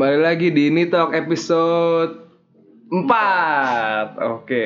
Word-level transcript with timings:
Kembali 0.00 0.16
lagi 0.24 0.48
di 0.48 0.72
Ini 0.72 0.88
Talk 0.88 1.12
episode 1.12 2.24
4 2.88 4.16
Oke. 4.32 4.64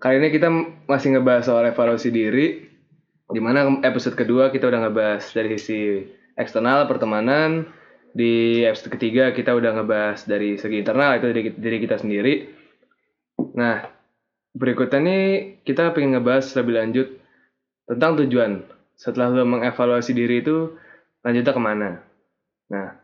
Kali 0.00 0.16
ini 0.16 0.32
kita 0.32 0.48
masih 0.88 1.12
ngebahas 1.12 1.44
soal 1.44 1.68
evaluasi 1.68 2.08
diri 2.08 2.64
Di 3.28 3.36
mana 3.36 3.68
episode 3.84 4.16
kedua 4.16 4.48
kita 4.48 4.64
udah 4.72 4.88
ngebahas 4.88 5.28
dari 5.36 5.60
sisi 5.60 6.08
eksternal, 6.40 6.88
pertemanan. 6.88 7.68
Di 8.16 8.64
episode 8.64 8.96
ketiga 8.96 9.36
kita 9.36 9.52
udah 9.52 9.76
ngebahas 9.76 10.24
dari 10.24 10.56
segi 10.56 10.88
internal, 10.88 11.20
itu 11.20 11.26
dari 11.36 11.42
diri 11.60 11.76
kita 11.84 12.00
sendiri. 12.00 12.48
Nah, 13.60 13.92
berikutnya 14.56 15.04
nih 15.04 15.24
kita 15.68 15.92
pengen 15.92 16.16
ngebahas 16.16 16.48
lebih 16.56 16.80
lanjut 16.80 17.08
tentang 17.84 18.16
tujuan. 18.24 18.64
Setelah 18.96 19.36
lo 19.36 19.44
mengevaluasi 19.44 20.16
diri 20.16 20.40
itu, 20.40 20.80
lanjutnya 21.28 21.52
ke 21.52 21.60
mana? 21.60 21.90
Nah, 22.72 22.99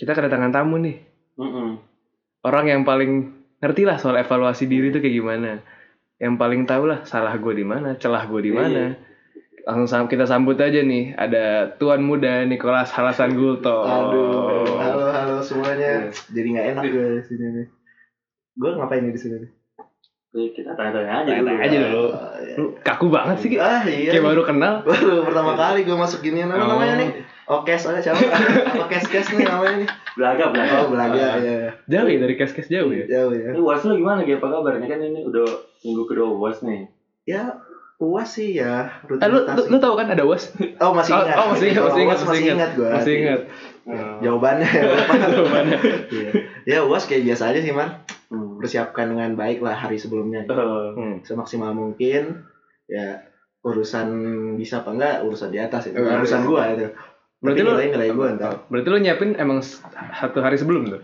kita 0.00 0.12
kedatangan 0.12 0.48
tamu 0.50 0.78
nih 0.78 0.96
Mm-mm. 1.36 1.76
orang 2.42 2.66
yang 2.66 2.82
paling 2.82 3.12
ngerti 3.58 3.84
lah 3.84 3.96
soal 3.96 4.16
evaluasi 4.16 4.64
diri 4.64 4.88
itu 4.88 4.98
kayak 4.98 5.12
gimana 5.14 5.60
yang 6.16 6.34
paling 6.34 6.64
tahu 6.64 6.84
lah 6.86 7.04
salah 7.04 7.32
gue 7.34 7.52
di 7.54 7.62
mana 7.62 7.94
celah 7.94 8.24
gue 8.24 8.40
di 8.40 8.50
mana 8.50 8.96
langsung 9.62 9.84
sam- 9.86 10.08
kita 10.08 10.24
sambut 10.24 10.56
aja 10.56 10.80
nih 10.80 11.12
ada 11.14 11.44
tuan 11.70 12.00
muda 12.00 12.42
Nicholas 12.42 12.88
Halasan 12.90 13.32
Gulto 13.34 13.84
Aduh, 13.84 14.72
halo 14.74 15.06
halo 15.06 15.36
semuanya. 15.38 16.08
Jadi 16.08 16.48
nggak 16.50 16.66
enak 16.70 16.84
gue 16.86 17.06
di 17.14 17.22
sini 17.22 17.46
nih. 17.50 17.66
Gue 18.54 18.70
ngapain 18.72 19.00
nih 19.00 19.12
di 19.12 19.20
sini 19.20 19.36
nih? 19.38 19.50
Kita 20.50 20.72
tanya-tanya 20.72 21.12
aja 21.18 21.30
Tanya 21.30 21.42
dulu. 21.42 21.60
aja 21.60 21.76
dulu 21.78 22.04
Oh, 22.06 22.08
iya. 22.40 22.54
lu 22.56 22.66
kaku 22.80 23.06
banget 23.08 23.36
sih. 23.38 23.50
Ah 23.56 23.84
iya. 23.84 24.10
kayak 24.10 24.24
baru 24.24 24.42
kenal 24.42 24.74
Baru 24.82 25.14
pertama 25.22 25.52
kali 25.54 25.80
gue 25.82 25.96
masuk 25.98 26.20
gini 26.20 26.40
apa 26.40 26.56
Oh. 26.56 26.64
namanya 26.66 26.94
nih? 26.96 27.08
Okes 27.50 27.82
aja 27.90 27.98
siapa? 27.98 28.22
Apa 28.78 28.86
kes 28.86 29.10
kes 29.10 29.34
nih 29.34 29.42
namanya 29.42 29.82
nih? 29.82 29.88
Belaga, 30.14 30.44
belaga. 30.54 30.74
Oh 30.86 30.88
belaga 30.94 31.26
ya. 31.42 31.74
jauh 31.90 32.06
ya 32.06 32.18
dari 32.22 32.34
kes-kes 32.38 32.70
jauh 32.70 32.94
ya 32.94 33.10
Jauh 33.10 33.34
ya. 33.34 33.50
Ini 33.50 33.58
uas 33.58 33.82
lu 33.82 33.98
gimana 33.98 34.22
Gi? 34.22 34.38
Apa 34.38 34.46
kabar? 34.54 34.78
Ini 34.78 34.86
kan 34.86 35.02
ini 35.02 35.20
udah 35.26 35.46
minggu 35.82 36.02
kedua 36.06 36.30
uas 36.30 36.62
nih. 36.62 36.86
Ya 37.26 37.58
uas 37.98 38.38
sih 38.38 38.54
ya. 38.54 39.02
Eh, 39.02 39.28
lu, 39.28 39.42
lu, 39.42 39.62
lu 39.66 39.76
tahu 39.82 39.98
kan 39.98 40.14
ada 40.14 40.22
was 40.22 40.54
Oh 40.78 40.94
masih 40.94 41.10
oh, 41.10 41.26
ingat. 41.26 41.36
oh, 41.36 41.46
masih 41.50 41.66
ingat 41.74 41.82
masih 41.82 42.00
ingat 42.06 42.18
UAS 42.18 42.22
masih 42.22 42.46
ingat 42.54 42.70
gue. 42.78 42.88
masih 42.88 43.14
ingat 43.18 43.40
Jawabannya. 44.22 44.70
Jawabannya. 45.34 45.78
Iya. 46.06 46.30
Ya 46.70 46.78
uas 46.86 47.10
kayak 47.10 47.26
biasa 47.26 47.50
aja 47.50 47.60
sih 47.66 47.74
man. 47.74 48.06
Hmm. 48.30 48.62
Persiapkan 48.62 49.10
dengan 49.10 49.34
baik 49.34 49.58
lah 49.58 49.74
hari 49.74 49.98
sebelumnya. 49.98 50.46
Hmm. 50.46 51.26
semaksimal 51.26 51.74
mungkin 51.74 52.46
ya 52.86 53.26
urusan 53.60 54.08
bisa 54.56 54.80
apa 54.80 54.94
enggak 54.96 55.16
urusan 55.26 55.50
di 55.52 55.58
atas 55.60 55.92
itu 55.92 56.00
Oh, 56.00 56.16
urusan 56.16 56.48
gua 56.48 56.72
itu 56.72 56.88
berarti 57.40 57.60
lu 57.60 57.72
nilai 57.72 58.10
gua 58.10 58.26
entar 58.30 58.52
berarti 58.66 58.88
lu 58.88 58.98
nyiapin 58.98 59.30
emang 59.34 59.64
satu 60.12 60.38
hari 60.38 60.54
sebelum 60.54 60.88
tuh 60.88 61.02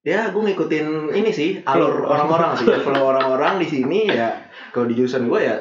ya 0.00 0.30
gua 0.30 0.42
ngikutin 0.44 0.86
ini 1.12 1.30
sih 1.30 1.50
alur 1.62 2.06
orang-orang 2.06 2.54
sih 2.54 2.66
kalau 2.86 3.02
orang-orang 3.06 3.58
di 3.58 3.66
sini 3.66 4.06
ya 4.06 4.46
kalau 4.70 4.86
di 4.86 4.94
jurusan 4.94 5.26
gua 5.26 5.40
ya 5.40 5.56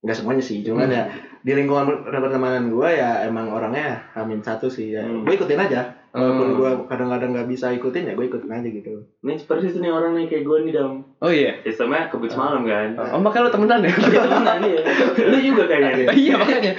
nggak 0.00 0.16
semuanya 0.16 0.40
sih 0.40 0.64
cuman 0.64 0.88
Hmm. 0.88 0.96
ya 0.96 1.04
di 1.40 1.52
lingkungan 1.54 1.84
per- 1.84 2.20
pertemanan 2.20 2.68
gua 2.68 2.88
ya 2.88 3.10
emang 3.22 3.48
orangnya 3.48 4.08
amin 4.14 4.40
satu 4.40 4.66
sih 4.66 4.92
ya 4.92 5.04
Hmm. 5.04 5.22
gua 5.22 5.32
ikutin 5.34 5.60
aja 5.60 5.80
walaupun 6.10 6.46
Hmm. 6.46 6.56
gua 6.56 6.70
kadang-kadang 6.88 7.30
nggak 7.30 7.44
bisa 7.46 7.68
ikutin 7.70 8.08
ya 8.08 8.12
gua 8.16 8.24
ikutin 8.24 8.48
aja 8.50 8.64
gitu 8.66 9.04
Ini 9.20 9.36
persis 9.44 9.76
nih 9.76 9.88
orang 9.88 10.16
nih 10.16 10.26
kayak 10.26 10.42
gue 10.42 10.58
nih 10.64 10.72
dam. 10.72 11.04
oh 11.14 11.28
iya 11.30 11.60
Sistemnya 11.60 12.08
kebut 12.08 12.32
semalam 12.32 12.64
kan. 12.64 12.96
oh 12.96 13.20
makanya 13.20 13.44
lu 13.44 13.52
temenan 13.52 13.80
ya 13.82 13.92
Iya 13.92 14.20
temenan 14.24 14.58
ya. 14.64 14.80
Lu 15.30 15.36
juga 15.38 15.62
kayaknya 15.66 15.90
nih. 15.92 16.06
iya 16.18 16.34
makanya 16.34 16.72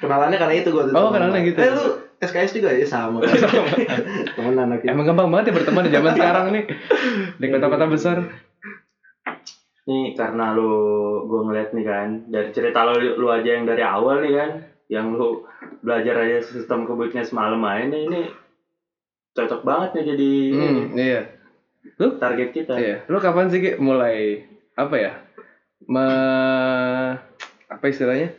kenalannya 0.00 0.38
karena 0.38 0.54
itu 0.54 0.68
tuh 0.68 0.82
Oh, 0.92 1.10
kenalannya 1.10 1.42
gitu. 1.48 1.58
eh 1.58 1.70
lu 1.72 1.84
SKS 2.22 2.52
juga 2.54 2.70
ya 2.70 2.86
sama 2.86 3.18
temenan 4.38 4.70
anak 4.70 4.86
Emang 4.86 5.04
gampang 5.04 5.28
banget 5.32 5.50
ya 5.50 5.54
berteman 5.58 5.82
di 5.86 5.92
zaman 5.92 6.12
sekarang 6.14 6.46
nih 6.54 6.64
di 7.34 7.46
kota-kota 7.50 7.86
besar. 7.90 8.16
Nih 9.82 10.14
karena 10.14 10.54
lu 10.54 10.70
gue 11.26 11.40
ngeliat 11.42 11.74
nih 11.74 11.84
kan 11.84 12.08
dari 12.30 12.50
cerita 12.54 12.86
lu 12.86 13.18
lu 13.18 13.26
aja 13.26 13.58
yang 13.58 13.66
dari 13.66 13.82
awal 13.82 14.22
nih 14.22 14.32
kan 14.38 14.50
yang 14.86 15.18
lu 15.18 15.42
belajar 15.82 16.22
aja 16.22 16.38
sistem 16.38 16.86
kebutnya 16.86 17.26
semalam 17.26 17.58
nih 17.58 18.06
ini 18.06 18.20
cocok 19.34 19.64
banget 19.66 19.90
nih 19.98 20.04
jadi 20.14 20.30
Hmm, 20.54 20.80
iya. 20.94 21.20
target 21.98 22.48
kita. 22.54 22.74
Iya. 22.78 22.96
Lu 23.10 23.18
kapan 23.18 23.50
sih 23.50 23.58
Ki, 23.58 23.70
mulai 23.82 24.46
apa 24.78 24.94
ya? 24.94 25.12
Me 25.90 26.06
apa 27.66 27.84
istilahnya? 27.88 28.30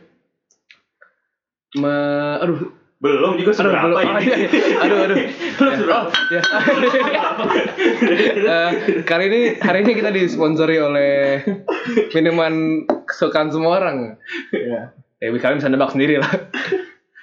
Me 1.74 1.94
aduh, 2.38 2.70
Belum 2.98 3.36
juga 3.36 3.52
aduh. 3.58 3.74
Oh, 3.92 4.00
ini. 4.00 4.24
iya, 4.24 4.36
iya. 4.48 4.76
Aduh, 4.80 4.98
aduh. 5.04 5.16
Belum 5.58 5.72
seberapa. 5.76 6.00
Oh, 6.00 6.08
ya. 6.30 6.40
Eh, 8.44 8.70
kali 9.02 9.24
ini 9.26 9.40
hari 9.58 9.82
ini 9.82 9.92
kita 9.92 10.08
disponsori 10.08 10.76
oleh 10.78 11.42
minuman 12.12 12.54
kesukaan 13.04 13.50
semua 13.50 13.76
orang. 13.76 14.16
ya 14.50 14.94
Ya, 15.18 15.28
kalian 15.32 15.56
bisa 15.56 15.68
nebak 15.68 15.88
sendiri 15.90 16.20
lah. 16.20 16.28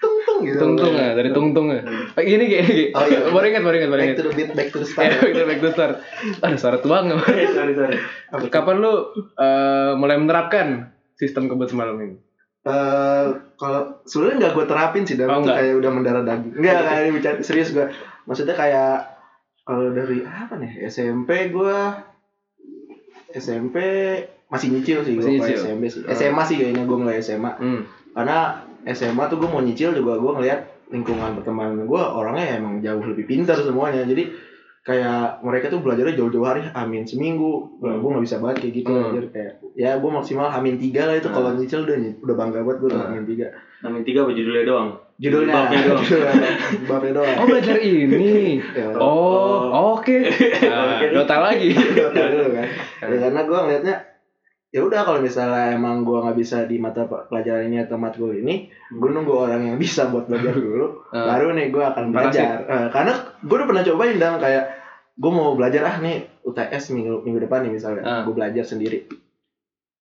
tung 0.01 0.41
gitu 0.41 0.57
Tungtung 0.57 0.93
ya, 0.95 1.13
dari 1.13 1.29
tungtung 1.29 1.69
ya. 1.69 1.81
Oh, 1.85 2.17
Gini 2.19 2.45
gini, 2.45 2.63
gini. 2.63 2.85
Oh, 2.91 3.05
iya. 3.05 3.19
Baru 3.27 3.45
ingat, 3.45 3.61
baru 3.61 3.75
ingat, 3.77 3.89
baru 3.89 3.99
back 3.99 4.07
ingat. 4.07 4.17
to 4.17 4.23
the 4.23 4.33
beat 4.33 4.49
back 4.51 4.67
to 4.69 4.77
the 4.77 4.87
Ya, 4.87 4.91
start 4.91 5.21
kita 5.23 5.45
back 5.45 5.59
to 5.59 5.69
start. 5.71 5.93
Ada 6.41 6.55
suara 6.57 6.77
tuang 6.77 7.03
nggak? 7.09 7.21
sorry 7.53 7.73
sorry. 7.73 7.97
Kapan 8.49 8.75
lu 8.77 8.93
eh, 9.35 9.91
mulai 9.95 10.17
menerapkan 10.17 10.89
sistem 11.13 11.45
kebut 11.45 11.69
semalam 11.69 11.93
ini? 11.97 12.17
Eh, 12.61 13.27
kalau 13.57 13.81
sebenarnya 14.05 14.37
nggak 14.37 14.53
gue 14.53 14.65
terapin 14.69 15.03
sih, 15.09 15.17
dan 15.17 15.33
Oh, 15.33 15.41
nggak? 15.41 15.57
kayak 15.57 15.73
udah 15.81 15.91
mendarah 15.91 16.21
daging. 16.21 16.53
Enggak, 16.61 16.77
kayak 16.85 17.09
bicara 17.17 17.35
serius 17.41 17.73
gue. 17.73 17.85
Maksudnya 18.29 18.53
kayak 18.53 18.93
kalau 19.65 19.89
dari 19.89 20.21
apa 20.21 20.53
nih 20.61 20.85
SMP 20.85 21.49
gue 21.49 21.77
SMP 23.33 23.77
masih 24.51 24.67
nyicil 24.77 25.01
sih 25.01 25.13
gue? 25.17 25.25
SMP 25.25 25.89
sih. 25.89 26.05
Oh. 26.05 26.13
SMA 26.13 26.43
sih 26.45 26.55
kayaknya 26.61 26.83
gue 26.85 26.97
mulai 27.01 27.17
SMA. 27.17 27.51
Hmm. 27.57 27.81
Karena 28.13 28.61
SMA 28.85 29.23
tuh 29.25 29.41
gue 29.41 29.49
mau 29.49 29.63
nyicil 29.63 29.97
juga 29.97 30.21
gue 30.21 30.31
ngeliat 30.37 30.59
lingkungan 30.91 31.39
pertemanan 31.39 31.87
gue 31.87 32.01
orangnya 32.03 32.59
emang 32.59 32.83
jauh 32.83 33.01
lebih 33.01 33.25
pintar 33.25 33.57
semuanya. 33.57 34.05
Jadi 34.05 34.29
kayak 34.81 35.45
mereka 35.45 35.69
tuh 35.69 35.77
belajarnya 35.79 36.17
jauh-jauh 36.17 36.41
hari, 36.41 36.65
amin 36.67 37.05
seminggu. 37.05 37.77
Hmm. 37.77 38.01
Gue 38.01 38.09
nggak 38.11 38.25
bisa 38.25 38.37
banget 38.41 38.57
kayak 38.65 38.73
gitu. 38.81 38.91
Hmm. 38.91 39.13
Jadi 39.13 39.27
kayak 39.29 39.53
ya 39.73 39.91
gue 39.95 40.11
maksimal 40.11 40.49
amin 40.49 40.75
tiga 40.75 41.05
lah 41.05 41.15
itu 41.15 41.29
Hmm. 41.29 41.35
kalau 41.37 41.49
nyicil 41.53 41.85
udah 41.85 41.95
udah 42.19 42.35
bangga 42.35 42.59
banget 42.61 42.77
gue 42.79 42.89
Hmm. 42.91 43.07
amin 43.07 43.25
tiga. 43.25 43.47
Namin 43.81 44.01
tiga 44.01 44.19
apa 44.21 44.31
judulnya 44.31 44.63
doang? 44.63 44.89
Judulnya, 45.17 45.53
Babnya 45.53 45.81
doang. 45.85 46.05
babnya 46.89 47.11
doang. 47.13 47.35
Oh 47.37 47.45
belajar 47.45 47.77
ini. 47.77 48.57
Ya, 48.73 48.89
Oh, 48.93 49.93
oke. 49.97 50.17
Nah, 50.69 50.97
Oke. 50.97 51.05
Dota 51.13 51.35
lagi. 51.41 51.69
Dota 51.73 52.21
dulu 52.29 52.47
kan. 52.53 52.67
Ya, 53.01 53.17
karena 53.19 53.41
gue 53.41 53.57
ngeliatnya 53.57 53.95
ya 54.71 54.81
udah 54.81 55.03
kalau 55.03 55.19
misalnya 55.19 55.75
emang 55.75 56.01
gue 56.01 56.15
nggak 56.15 56.37
bisa 56.37 56.63
di 56.63 56.79
mata 56.79 57.03
pe- 57.03 57.27
pelajaran 57.27 57.67
ini 57.67 57.83
atau 57.83 57.95
matkul 57.95 58.31
ini, 58.31 58.65
gue 58.89 59.09
nunggu 59.09 59.35
orang 59.35 59.67
yang 59.67 59.75
bisa 59.75 60.07
buat 60.07 60.25
belajar 60.25 60.55
dulu, 60.55 61.11
Hmm. 61.11 61.27
baru 61.29 61.51
nih 61.51 61.67
gue 61.69 61.83
akan 61.83 62.05
belajar. 62.09 62.55
Eh, 62.63 62.87
karena 62.89 63.13
gue 63.37 63.51
udah 63.53 63.67
pernah 63.67 63.83
cobain 63.83 64.15
dan 64.15 64.39
kayak 64.39 64.63
gue 65.13 65.27
mau 65.29 65.51
belajar 65.53 65.83
ah 65.85 65.95
nih 65.97 66.23
UTS 66.41 66.83
minggu 66.89 67.19
minggu 67.21 67.39
depan 67.41 67.61
nih 67.61 67.71
misalnya, 67.73 68.01
Hmm. 68.01 68.23
gue 68.23 68.33
belajar 68.33 68.63
sendiri. 68.63 69.11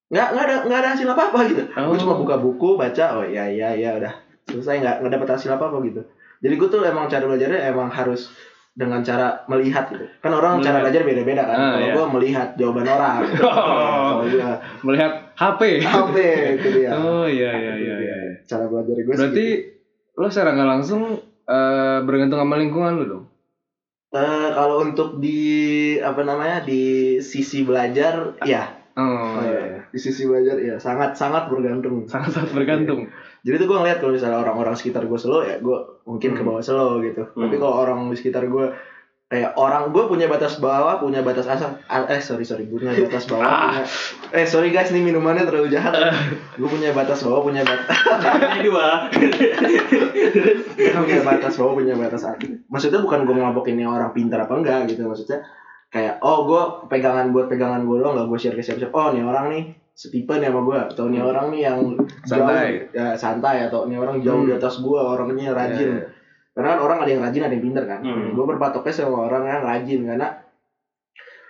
Nggak 0.09 0.27
nggak 0.33 0.45
ada 0.45 0.57
nggak 0.67 0.79
ada 0.81 0.89
hasil 0.95 1.07
apa 1.09 1.23
apa 1.31 1.39
gitu. 1.47 1.63
Oh. 1.71 1.85
Gue 1.91 1.99
cuma 1.99 2.15
buka 2.15 2.35
buku 2.37 2.69
baca, 2.75 3.05
oh 3.17 3.25
iya 3.25 3.47
iya 3.47 3.69
iya 3.73 3.91
udah 3.95 4.13
selesai 4.47 4.79
nggak 4.79 4.97
nggak 5.03 5.13
dapat 5.15 5.29
hasil 5.35 5.51
apa 5.51 5.65
apa 5.67 5.79
gitu. 5.83 6.03
Jadi 6.41 6.55
gue 6.57 6.69
tuh 6.69 6.81
emang 6.83 7.07
cara 7.07 7.27
belajarnya 7.27 7.69
emang 7.69 7.91
harus 7.91 8.31
dengan 8.71 9.03
cara 9.03 9.43
melihat 9.51 9.91
gitu. 9.91 10.07
Kan 10.23 10.31
orang 10.31 10.63
cara 10.63 10.79
Melihat. 10.79 10.83
belajar 10.87 11.03
beda-beda 11.03 11.43
kan. 11.45 11.57
Ah, 11.59 11.71
Kalau 11.75 11.87
iya. 11.87 11.95
gue 11.95 12.07
melihat 12.17 12.49
jawaban 12.57 12.87
orang. 12.87 13.17
Gitu. 13.27 13.43
Oh. 13.45 14.15
Gue 14.23 14.55
Melihat 14.87 15.13
HP. 15.35 15.61
HP 15.83 16.17
itu 16.61 16.69
dia. 16.79 16.91
Oh 17.01 17.27
iya 17.27 17.51
iya 17.51 17.75
iya 17.77 17.95
iya. 17.99 18.17
Cara 18.47 18.71
belajar 18.71 18.95
gue 18.95 19.11
Berarti 19.11 19.47
lo 20.17 20.27
secara 20.31 20.55
nggak 20.55 20.71
langsung 20.79 21.03
eh, 21.45 21.99
bergantung 22.07 22.39
sama 22.39 22.57
lingkungan 22.57 22.93
lu 23.01 23.05
dong. 23.07 23.25
Eh, 24.11 24.49
kalau 24.55 24.83
untuk 24.83 25.23
di 25.23 25.39
apa 26.03 26.27
namanya 26.27 26.67
di 26.67 27.17
sisi 27.23 27.63
belajar 27.63 28.35
ya 28.43 28.81
Oh, 28.99 29.39
iya. 29.39 29.87
di 29.87 29.99
sisi 30.03 30.27
belajar 30.27 30.59
ya 30.59 30.75
sangat 30.77 31.15
sangat 31.15 31.47
bergantung 31.47 32.05
Sangat 32.11 32.35
sangat 32.35 32.51
bergantung. 32.53 33.07
Jadi 33.41 33.55
tuh 33.57 33.67
gue 33.67 33.79
ngeliat 33.79 33.99
kalau 33.99 34.13
misalnya 34.13 34.39
orang-orang 34.39 34.75
sekitar 34.75 35.03
gue 35.03 35.17
slow 35.17 35.41
ya 35.41 35.57
gue 35.57 35.77
mungkin 36.03 36.31
ke 36.31 36.41
Hmm. 36.41 36.49
bawah 36.49 36.61
slow 36.61 37.01
gitu 37.01 37.23
Hmm. 37.27 37.41
tapi 37.43 37.57
kalau 37.57 37.75
orang 37.79 37.99
di 38.05 38.17
sekitar 38.17 38.45
gue 38.45 38.67
kayak 39.27 39.55
orang 39.55 39.89
gue 39.89 40.05
punya 40.05 40.27
batas 40.27 40.59
bawah 40.59 40.99
punya 40.99 41.23
batas 41.23 41.47
atas 41.47 41.79
eh 41.87 42.19
sorry 42.19 42.43
sorry 42.43 42.67
punya 42.67 42.91
batas 42.99 43.25
bawah 43.25 43.41
Ah. 43.41 43.55
punya, 43.71 43.83
eh 44.35 44.45
sorry 44.45 44.69
guys 44.69 44.91
nih 44.91 45.01
minumannya 45.01 45.45
terlalu 45.45 45.71
jahat 45.71 45.95
gue 46.53 46.67
punya 46.67 46.91
batas 46.91 47.23
bawah 47.23 47.39
punya 47.41 47.63
batas 47.63 47.95
Ini 48.51 48.61
dua. 48.61 49.07
punya 50.93 51.21
batas 51.23 51.55
bawah 51.55 51.75
punya 51.75 51.95
batas 51.95 52.23
atas 52.25 52.59
maksudnya 52.67 53.01
bukan 53.01 53.23
gue 53.23 53.35
ngelabokin 53.35 53.77
yang 53.77 53.93
orang 53.93 54.11
pintar 54.11 54.41
apa 54.41 54.53
enggak 54.53 54.89
gitu 54.89 55.07
maksudnya 55.07 55.47
kayak 55.89 56.19
oh 56.21 56.43
gue 56.45 56.63
pegangan 56.87 57.31
buat 57.31 57.47
pegangan 57.47 57.83
gue 57.83 57.97
doang 57.99 58.15
gak 58.15 58.27
gue 58.27 58.39
share 58.39 58.55
ke 58.55 58.63
siapa-siapa 58.63 58.91
oh 58.91 59.09
nih 59.11 59.23
orang 59.23 59.47
nih 59.51 59.65
setipe 60.01 60.33
nih 60.33 60.49
sama 60.49 60.61
gue 60.63 60.79
atau 60.87 61.05
nih 61.07 61.21
orang 61.21 61.47
nih 61.51 61.63
yang 61.63 61.79
Santai. 62.23 62.89
jauh, 62.89 62.97
ya 62.97 63.07
santai 63.15 63.57
atau 63.63 63.85
nih 63.85 63.99
orang 63.99 64.17
jauh 64.19 64.41
Hmm. 64.41 64.49
di 64.49 64.55
atas 64.55 64.75
gue 64.79 64.97
orangnya 64.97 65.53
rajin 65.53 65.89
Iya, 65.91 65.99
iya. 65.99 66.07
karena 66.51 66.69
kan 66.71 66.81
orang 66.81 66.99
ada 66.99 67.11
yang 67.11 67.21
rajin 67.21 67.43
ada 67.43 67.53
yang 67.53 67.63
pinter 67.63 67.85
kan 67.85 68.01
Hmm. 68.01 68.33
gue 68.33 68.45
berpatoknya 68.47 68.93
sama 68.95 69.19
orang 69.23 69.45
yang 69.45 69.61
rajin 69.63 70.01
karena 70.03 70.27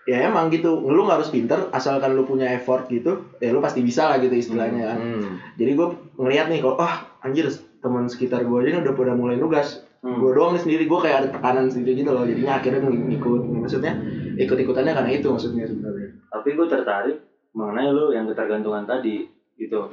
ya 0.03 0.27
emang 0.27 0.49
gitu 0.49 0.83
lu 0.83 1.01
nggak 1.01 1.19
harus 1.19 1.31
pinter 1.31 1.71
asalkan 1.71 2.13
lu 2.13 2.25
punya 2.25 2.51
effort 2.51 2.89
gitu 2.89 3.37
ya 3.39 3.49
lu 3.49 3.61
pasti 3.61 3.81
bisa 3.81 4.09
lah 4.09 4.19
gitu 4.19 4.35
istilahnya 4.35 4.83
kan 4.89 4.99
Hmm. 4.99 5.39
jadi 5.55 5.71
gue 5.73 5.87
ngeliat 6.17 6.47
nih 6.49 6.59
kalau 6.59 6.77
ah 6.77 6.95
anjir 7.21 7.47
teman 7.79 8.05
sekitar 8.05 8.43
gue 8.43 8.57
aja 8.59 8.69
nih 8.73 8.83
udah 8.83 8.95
pada 8.95 9.15
mulai 9.15 9.37
nugas 9.37 9.87
Hmm. 10.01 10.17
gue 10.17 10.33
doang 10.33 10.57
nih 10.57 10.63
sendiri 10.65 10.85
gue 10.85 10.99
kayak 10.99 11.17
ada 11.19 11.29
tekanan 11.31 11.69
sendiri 11.69 11.93
gitu 11.95 12.11
loh 12.11 12.25
jadinya 12.25 12.57
akhirnya 12.57 12.81
ng- 12.83 13.05
ngikut 13.07 13.43
maksudnya 13.55 13.93
ikut 14.35 14.59
ikutannya 14.59 14.93
karena 14.93 15.11
itu 15.13 15.27
maksudnya 15.29 15.63
sebenarnya 15.63 16.09
Tapi 16.27 16.49
gue 16.51 16.67
tertarik 16.67 17.17
mengenai 17.55 17.91
lu 17.91 18.15
yang 18.15 18.27
ketergantungan 18.31 18.87
tadi 18.87 19.27
gitu. 19.59 19.91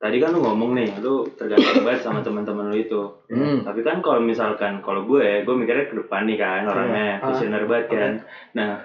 Tadi 0.00 0.16
kan 0.16 0.32
lu 0.32 0.40
ngomong 0.40 0.72
nih, 0.80 0.96
lu 1.04 1.28
tergantung 1.36 1.84
banget 1.84 2.00
sama 2.00 2.24
teman-teman 2.24 2.72
lu 2.72 2.76
itu. 2.80 3.02
Hmm. 3.28 3.60
Tapi 3.60 3.84
kan 3.84 4.00
kalau 4.00 4.24
misalkan 4.24 4.80
kalau 4.80 5.04
gue, 5.04 5.44
gue 5.44 5.54
mikirnya 5.54 5.92
ke 5.92 5.96
depan 6.00 6.24
nih 6.24 6.40
kan 6.40 6.64
orangnya, 6.64 7.20
Ah, 7.20 7.28
visioner 7.28 7.68
banget 7.68 7.86
kan. 7.92 8.12
Nah, 8.56 8.80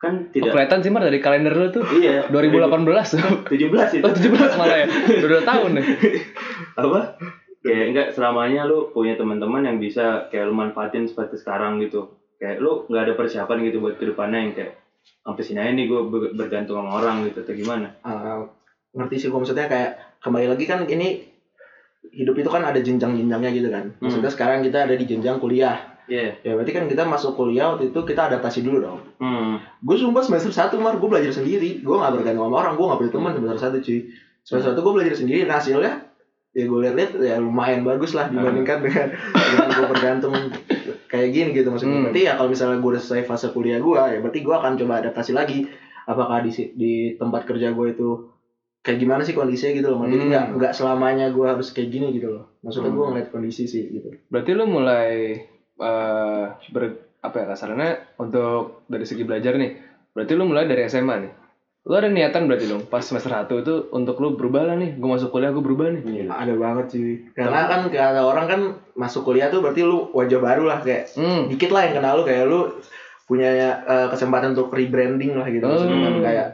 kan 0.00 0.14
Oh, 0.24 0.32
tidak 0.32 0.56
kelihatan 0.56 0.80
sih 0.80 0.88
Mar 0.88 1.04
dari 1.04 1.20
kalender 1.20 1.52
lu 1.52 1.68
tuh. 1.68 1.84
Iya. 1.92 2.32
2018 2.32 3.44
17 3.44 4.00
itu. 4.00 4.04
Oh 4.08 4.12
17 4.14 4.56
malah 4.56 4.78
ya? 4.80 4.86
Udah 5.20 5.28
2 5.36 5.50
tahun 5.52 5.70
nih. 5.76 5.86
Apa? 6.80 7.00
Kayak 7.60 7.84
enggak 7.92 8.08
selamanya 8.16 8.64
lu 8.64 8.88
punya 8.94 9.20
teman-teman 9.20 9.68
yang 9.68 9.76
bisa 9.76 10.32
kayak 10.32 10.48
lu 10.48 10.56
manfaatin 10.56 11.04
seperti 11.10 11.36
sekarang 11.44 11.76
gitu. 11.84 12.16
Kayak 12.40 12.64
lu 12.64 12.88
nggak 12.88 13.04
ada 13.04 13.14
persiapan 13.20 13.68
gitu 13.68 13.84
buat 13.84 14.00
ke 14.00 14.08
depannya 14.08 14.38
yang 14.48 14.52
kayak 14.56 14.72
sampai 15.22 15.44
sini 15.44 15.58
aja 15.60 15.72
nih 15.76 15.86
gue 15.86 16.00
ber- 16.08 16.32
bergantung 16.34 16.80
sama 16.80 16.90
orang 17.00 17.28
gitu 17.28 17.44
atau 17.44 17.54
gimana? 17.54 17.86
Ah, 18.00 18.44
ngerti 18.96 19.16
sih 19.20 19.28
gue 19.28 19.38
maksudnya 19.38 19.68
kayak 19.68 20.20
kembali 20.24 20.46
lagi 20.48 20.64
kan 20.64 20.88
ini 20.88 21.28
hidup 22.08 22.34
itu 22.40 22.48
kan 22.48 22.64
ada 22.64 22.80
jenjang-jenjangnya 22.80 23.50
gitu 23.52 23.68
kan. 23.68 23.92
Maksudnya 24.00 24.32
sekarang 24.32 24.64
kita 24.64 24.88
ada 24.88 24.94
di 24.96 25.04
jenjang 25.04 25.36
kuliah. 25.36 25.76
Iya. 26.08 26.40
Ya 26.40 26.56
berarti 26.56 26.72
kan 26.72 26.88
kita 26.88 27.04
masuk 27.04 27.36
kuliah 27.36 27.76
waktu 27.76 27.92
itu 27.92 28.00
kita 28.00 28.32
adaptasi 28.32 28.64
dulu 28.64 28.80
dong. 28.80 29.00
Hmm. 29.20 29.60
Gue 29.84 30.00
sumpah 30.00 30.24
semester 30.24 30.48
satu 30.48 30.80
mar 30.80 30.96
gue 30.96 31.04
belajar 31.04 31.28
sendiri. 31.28 31.84
Gue 31.84 32.00
gak 32.00 32.16
bergantung 32.16 32.48
sama 32.48 32.64
orang 32.64 32.74
gue 32.80 32.86
gak 32.88 32.98
punya 33.04 33.12
teman 33.12 33.32
semester 33.36 33.60
satu 33.60 33.76
cuy. 33.84 34.00
Semester 34.40 34.68
satu 34.72 34.80
gue 34.80 34.92
belajar 34.96 35.14
sendiri. 35.20 35.44
Dan 35.44 35.52
hasilnya 35.52 35.92
ya 36.56 36.64
gue 36.64 36.78
lihat-lihat 36.80 37.10
ya 37.20 37.36
lumayan 37.36 37.84
bagus 37.84 38.16
lah 38.16 38.32
dibandingkan 38.32 38.80
dengan 38.80 39.12
dengan 39.12 39.68
gue 39.68 39.86
bergantung 39.92 40.34
kayak 41.08 41.28
gini 41.32 41.50
gitu 41.50 41.68
maksudnya 41.68 41.96
Hmm. 41.96 42.04
berarti 42.06 42.20
ya 42.22 42.32
kalau 42.36 42.48
misalnya 42.48 42.78
gue 42.78 42.90
udah 42.92 43.02
selesai 43.02 43.24
fase 43.24 43.46
kuliah 43.48 43.80
gue 43.80 43.96
ya 43.96 44.18
berarti 44.20 44.40
gue 44.40 44.54
akan 44.54 44.72
coba 44.76 44.92
adaptasi 45.00 45.32
lagi 45.32 45.64
apakah 46.04 46.38
di 46.40 46.50
di 46.72 46.92
tempat 47.14 47.42
kerja 47.42 47.72
gue 47.72 47.86
itu 47.90 48.08
kayak 48.78 48.98
gimana 48.98 49.20
sih 49.20 49.32
kondisinya 49.32 49.72
gitu 49.74 49.88
loh 49.90 50.04
jadi 50.04 50.16
Hmm. 50.18 50.30
nggak 50.30 50.44
nggak 50.54 50.72
selamanya 50.72 51.26
gue 51.28 51.44
harus 51.44 51.68
kayak 51.68 51.88
gini 51.88 52.12
gitu 52.12 52.28
loh 52.30 52.44
maksudnya 52.60 52.88
gue 52.88 53.00
Hmm. 53.00 53.10
ngeliat 53.10 53.28
kondisi 53.28 53.64
sih 53.64 53.84
gitu 53.90 54.12
Berarti 54.28 54.50
lu 54.52 54.64
mulai 54.64 55.40
eh 55.78 56.44
ber 56.68 56.82
apa 57.18 57.36
ya 57.36 57.46
kasarnya 57.48 57.88
untuk 58.16 58.86
dari 58.86 59.02
segi 59.02 59.22
belajar 59.22 59.54
nih. 59.54 59.74
Berarti 60.10 60.32
lu 60.34 60.44
mulai 60.44 60.64
dari 60.64 60.82
SMA 60.84 61.16
nih. 61.18 61.32
Lu 61.88 61.94
ada 61.94 62.06
niatan 62.06 62.44
berarti 62.44 62.68
dong 62.68 62.84
pas 62.84 63.00
semester 63.00 63.32
1 63.32 63.48
itu 63.58 63.74
untuk 63.90 64.20
lu 64.20 64.36
berubah 64.36 64.60
lah 64.62 64.76
nih. 64.76 64.94
Gue 64.94 65.08
masuk 65.08 65.32
kuliah 65.32 65.48
gue 65.48 65.58
berubah 65.58 65.88
nih. 65.90 66.28
ada 66.28 66.52
banget 66.54 66.86
sih 66.90 67.32
karena 67.32 67.64
kan 67.64 67.80
kata 67.88 68.20
orang 68.20 68.44
kan 68.44 68.60
masuk 68.94 69.24
kuliah 69.24 69.48
tuh 69.48 69.58
berarti 69.58 69.80
lu 69.82 70.12
wajah 70.12 70.36
baru 70.38 70.64
lah 70.64 70.78
kayak 70.78 71.16
Hmm. 71.16 71.48
dikit 71.48 71.72
lah 71.72 71.88
yang 71.88 71.94
kenal 71.96 72.12
lu 72.14 72.24
kayak 72.24 72.44
lu 72.44 72.76
punya 73.24 73.48
eh, 73.80 74.06
kesempatan 74.08 74.52
untuk 74.52 74.68
rebranding 74.68 75.32
lah 75.32 75.48
gitu 75.48 75.64
maksudnya 75.64 75.96
kan 75.98 76.12
Hmm. 76.12 76.22
kayak 76.22 76.48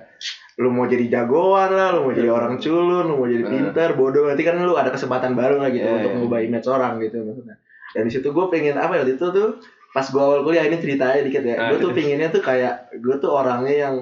lu 0.54 0.70
mau 0.70 0.86
jadi 0.86 1.10
jagoan 1.10 1.66
lah, 1.68 1.90
lu 1.90 2.00
mau 2.00 2.12
jadi 2.12 2.30
orang 2.30 2.54
culun, 2.56 3.04
lu 3.04 3.14
mau 3.16 3.26
jadi 3.26 3.42
Eh. 3.42 3.50
pintar, 3.50 3.98
bodoh, 3.98 4.22
nanti 4.24 4.40
kan 4.40 4.54
lu 4.56 4.74
ada 4.74 4.86
kesempatan 4.88 5.34
baru 5.34 5.58
lah 5.58 5.66
gitu 5.68 5.82
Iya, 5.82 5.94
untuk 5.96 6.06
iya. 6.06 6.16
mengubah 6.16 6.40
image 6.40 6.68
orang 6.68 6.94
gitu 7.00 7.16
maksudnya. 7.20 7.58
Dan 7.90 8.02
di 8.04 8.12
situ 8.12 8.30
gue 8.30 8.46
pengen 8.48 8.74
apa 8.76 8.92
ya 8.92 9.02
waktu 9.02 9.18
itu 9.18 9.26
tuh 9.28 9.58
pas 9.90 10.02
gue 10.04 10.18
awal 10.20 10.42
kuliah 10.42 10.62
ini 10.62 10.78
ceritanya 10.78 11.20
dikit 11.20 11.42
ya, 11.42 11.54
Ah, 11.56 11.68
gue 11.68 11.78
tuh 11.80 11.90
gitu. 11.90 11.98
pengennya 11.98 12.30
tuh 12.30 12.38
kayak 12.40 12.74
gue 12.96 13.16
tuh 13.16 13.30
orangnya 13.30 13.74
yang 13.80 13.94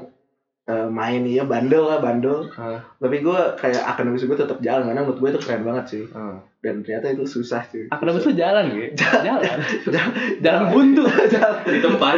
eh, 0.64 0.86
main 0.88 1.22
iya 1.22 1.42
bandel 1.42 1.82
lah 1.82 1.98
bandel, 1.98 2.46
Ah, 2.52 2.78
tapi 2.96 3.18
gue 3.18 3.38
kayak 3.56 3.82
akademis 3.84 4.22
gue 4.22 4.34
tetap 4.34 4.58
jalan 4.58 4.86
karena 4.86 5.00
menurut 5.00 5.18
gue 5.18 5.28
itu 5.30 5.40
keren 5.40 5.62
banget 5.62 5.84
sih 5.88 6.04
ah. 6.10 6.38
dan 6.58 6.80
ternyata 6.80 7.10
itu 7.10 7.24
susah 7.24 7.62
sih. 7.64 7.86
Akademis 7.88 8.22
lu 8.22 8.32
jalan 8.32 8.64
gitu. 8.70 8.94
Jalan. 9.26 9.58
jalan 10.44 10.62
buntu. 10.68 11.02
di 11.66 11.78
tempat 11.80 12.14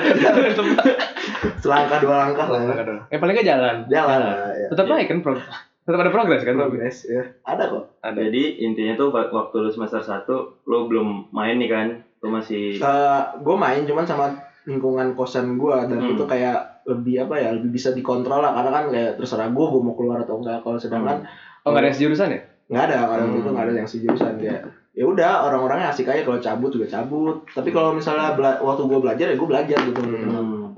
Selangkah 1.57 1.99
dua 1.99 2.17
langkah 2.23 2.47
lah. 2.47 2.61
ya. 2.63 2.75
Yang 3.09 3.21
paling 3.21 3.35
gak 3.35 3.49
jalan. 3.49 3.77
Jalan 3.89 4.21
lah. 4.23 4.37
Ya. 4.53 4.69
Tetap 4.69 4.85
baik 4.87 5.07
kan 5.07 5.19
pro- 5.21 5.49
tetap 5.81 6.01
ada 6.01 6.09
progres 6.11 6.43
kan 6.43 6.55
Progres 6.55 6.97
ya. 7.05 7.23
Ada 7.43 7.65
kok. 7.67 7.85
ada. 8.01 8.17
jadi 8.19 8.43
intinya 8.63 8.93
tuh 8.95 9.09
wak- 9.11 9.29
waktu 9.31 9.57
lu 9.59 9.69
semester 9.69 10.01
1 10.01 10.25
lu 10.63 10.79
belum 10.87 11.09
main 11.31 11.57
nih 11.57 11.69
kan 11.69 11.87
lu 12.19 12.29
masih 12.31 12.81
gue 13.39 13.57
main 13.59 13.85
cuman 13.85 14.05
sama 14.05 14.33
lingkungan 14.65 15.13
kosan 15.13 15.57
gue 15.57 15.77
dan 15.83 15.99
Hmm. 15.99 16.13
itu 16.13 16.25
kayak 16.25 16.74
lebih 16.87 17.15
apa 17.21 17.35
ya 17.37 17.49
lebih 17.51 17.71
bisa 17.71 17.91
dikontrol 17.91 18.39
lah. 18.39 18.53
Karena 18.53 18.71
kan 18.71 18.85
kayak 18.89 19.11
terserah 19.17 19.49
gue 19.49 19.67
gue 19.67 19.81
mau 19.81 19.93
keluar 19.93 20.21
atau 20.21 20.39
enggak. 20.39 20.61
Kalau 20.61 20.77
sedangkan 20.77 21.25
Oh 21.63 21.73
nggak 21.73 21.83
ada 21.83 21.93
sejurusan 21.93 22.29
ya? 22.29 22.41
nggak 22.65 22.83
ada. 22.87 22.97
Orang 23.07 23.27
Hmm. 23.27 23.39
itu 23.39 23.49
nggak 23.49 23.65
ada 23.65 23.73
yang 23.75 23.89
sejurusan 23.89 24.33
kayak 24.37 24.61
ya 24.91 25.05
udah 25.05 25.31
orang-orangnya 25.45 25.89
asik 25.89 26.07
aja. 26.07 26.23
Kalau 26.23 26.39
cabut 26.39 26.71
juga 26.71 26.87
cabut. 26.89 27.37
Tapi 27.47 27.69
kalau 27.69 27.93
misalnya 27.93 28.33
bela- 28.33 28.61
waktu 28.61 28.83
gue 28.85 28.99
belajar 29.01 29.27
ya 29.27 29.35
gue 29.35 29.49
belajar 29.49 29.79
gitu. 29.81 30.01
Hmm, 30.01 30.77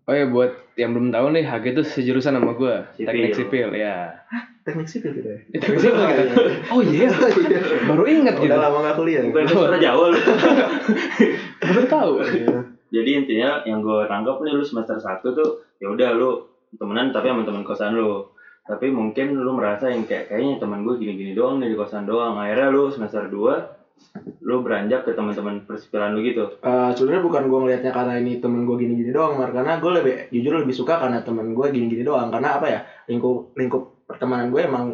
Oh 0.00 0.14
ya 0.14 0.26
buat 0.26 0.50
yang 0.74 0.90
belum 0.90 1.10
tahu 1.10 1.34
nih 1.34 1.44
HG 1.44 1.64
itu 1.68 1.82
sejurusan 1.84 2.32
sama 2.32 2.52
gue 2.52 2.74
teknik 2.96 3.30
sipil 3.32 3.74
ya. 3.74 4.22
teknik 4.62 4.86
sipil 4.86 5.10
gitu 5.12 5.28
ya? 5.28 5.38
Teknik 5.52 5.78
sipil 5.78 6.02
gitu. 6.14 6.40
Oh 6.68 6.78
iya, 6.84 7.10
baru 7.84 8.04
ingat 8.06 8.38
gitu. 8.38 8.50
udah 8.50 8.58
lama 8.60 8.78
gak 8.86 8.96
kuliah. 8.96 9.22
Jawa 9.78 10.04
lu 10.10 10.18
Baru 11.60 11.82
tahu. 11.86 12.12
Jadi 12.90 13.10
intinya 13.24 13.50
yang 13.64 13.80
gue 13.80 14.06
tangkap 14.06 14.42
nih 14.42 14.52
lu 14.54 14.62
semester 14.66 14.98
1 14.98 15.22
tuh 15.22 15.50
ya 15.78 15.88
udah 15.90 16.10
lu 16.14 16.44
temenan 16.76 17.10
tapi 17.10 17.30
sama 17.30 17.42
teman 17.42 17.62
kosan 17.66 17.94
lu 17.96 18.26
tapi 18.66 18.92
mungkin 18.92 19.34
lu 19.34 19.50
merasa 19.56 19.90
yang 19.90 20.06
kayak 20.06 20.30
kayaknya 20.30 20.62
teman 20.62 20.86
gue 20.86 20.94
gini-gini 21.00 21.34
doang 21.34 21.58
nih 21.58 21.72
di 21.72 21.76
kosan 21.78 22.06
doang 22.06 22.38
akhirnya 22.38 22.70
lu 22.70 22.90
semester 22.92 23.26
2 23.26 23.80
lu 24.40 24.64
beranjak 24.64 25.04
ke 25.04 25.12
teman-teman 25.12 25.62
persipilan 25.68 26.16
lu 26.16 26.24
gitu 26.24 26.48
Eh, 26.64 26.90
sebenarnya 26.96 27.22
bukan 27.22 27.42
gue 27.46 27.58
ngelihatnya 27.66 27.92
karena 27.92 28.14
ini 28.16 28.40
temen 28.40 28.64
gue 28.64 28.76
gini-gini 28.80 29.12
doang, 29.12 29.36
Mar. 29.36 29.52
karena 29.52 29.76
gue 29.76 29.92
lebih 30.00 30.14
jujur 30.32 30.64
lebih 30.64 30.72
suka 30.72 30.96
karena 30.96 31.20
temen 31.20 31.52
gue 31.52 31.66
gini-gini 31.68 32.00
doang. 32.00 32.32
Karena 32.32 32.56
apa 32.56 32.66
ya 32.68 32.80
lingkup 33.12 33.52
lingkup 33.52 34.08
pertemanan 34.08 34.48
gue 34.48 34.60
emang 34.64 34.84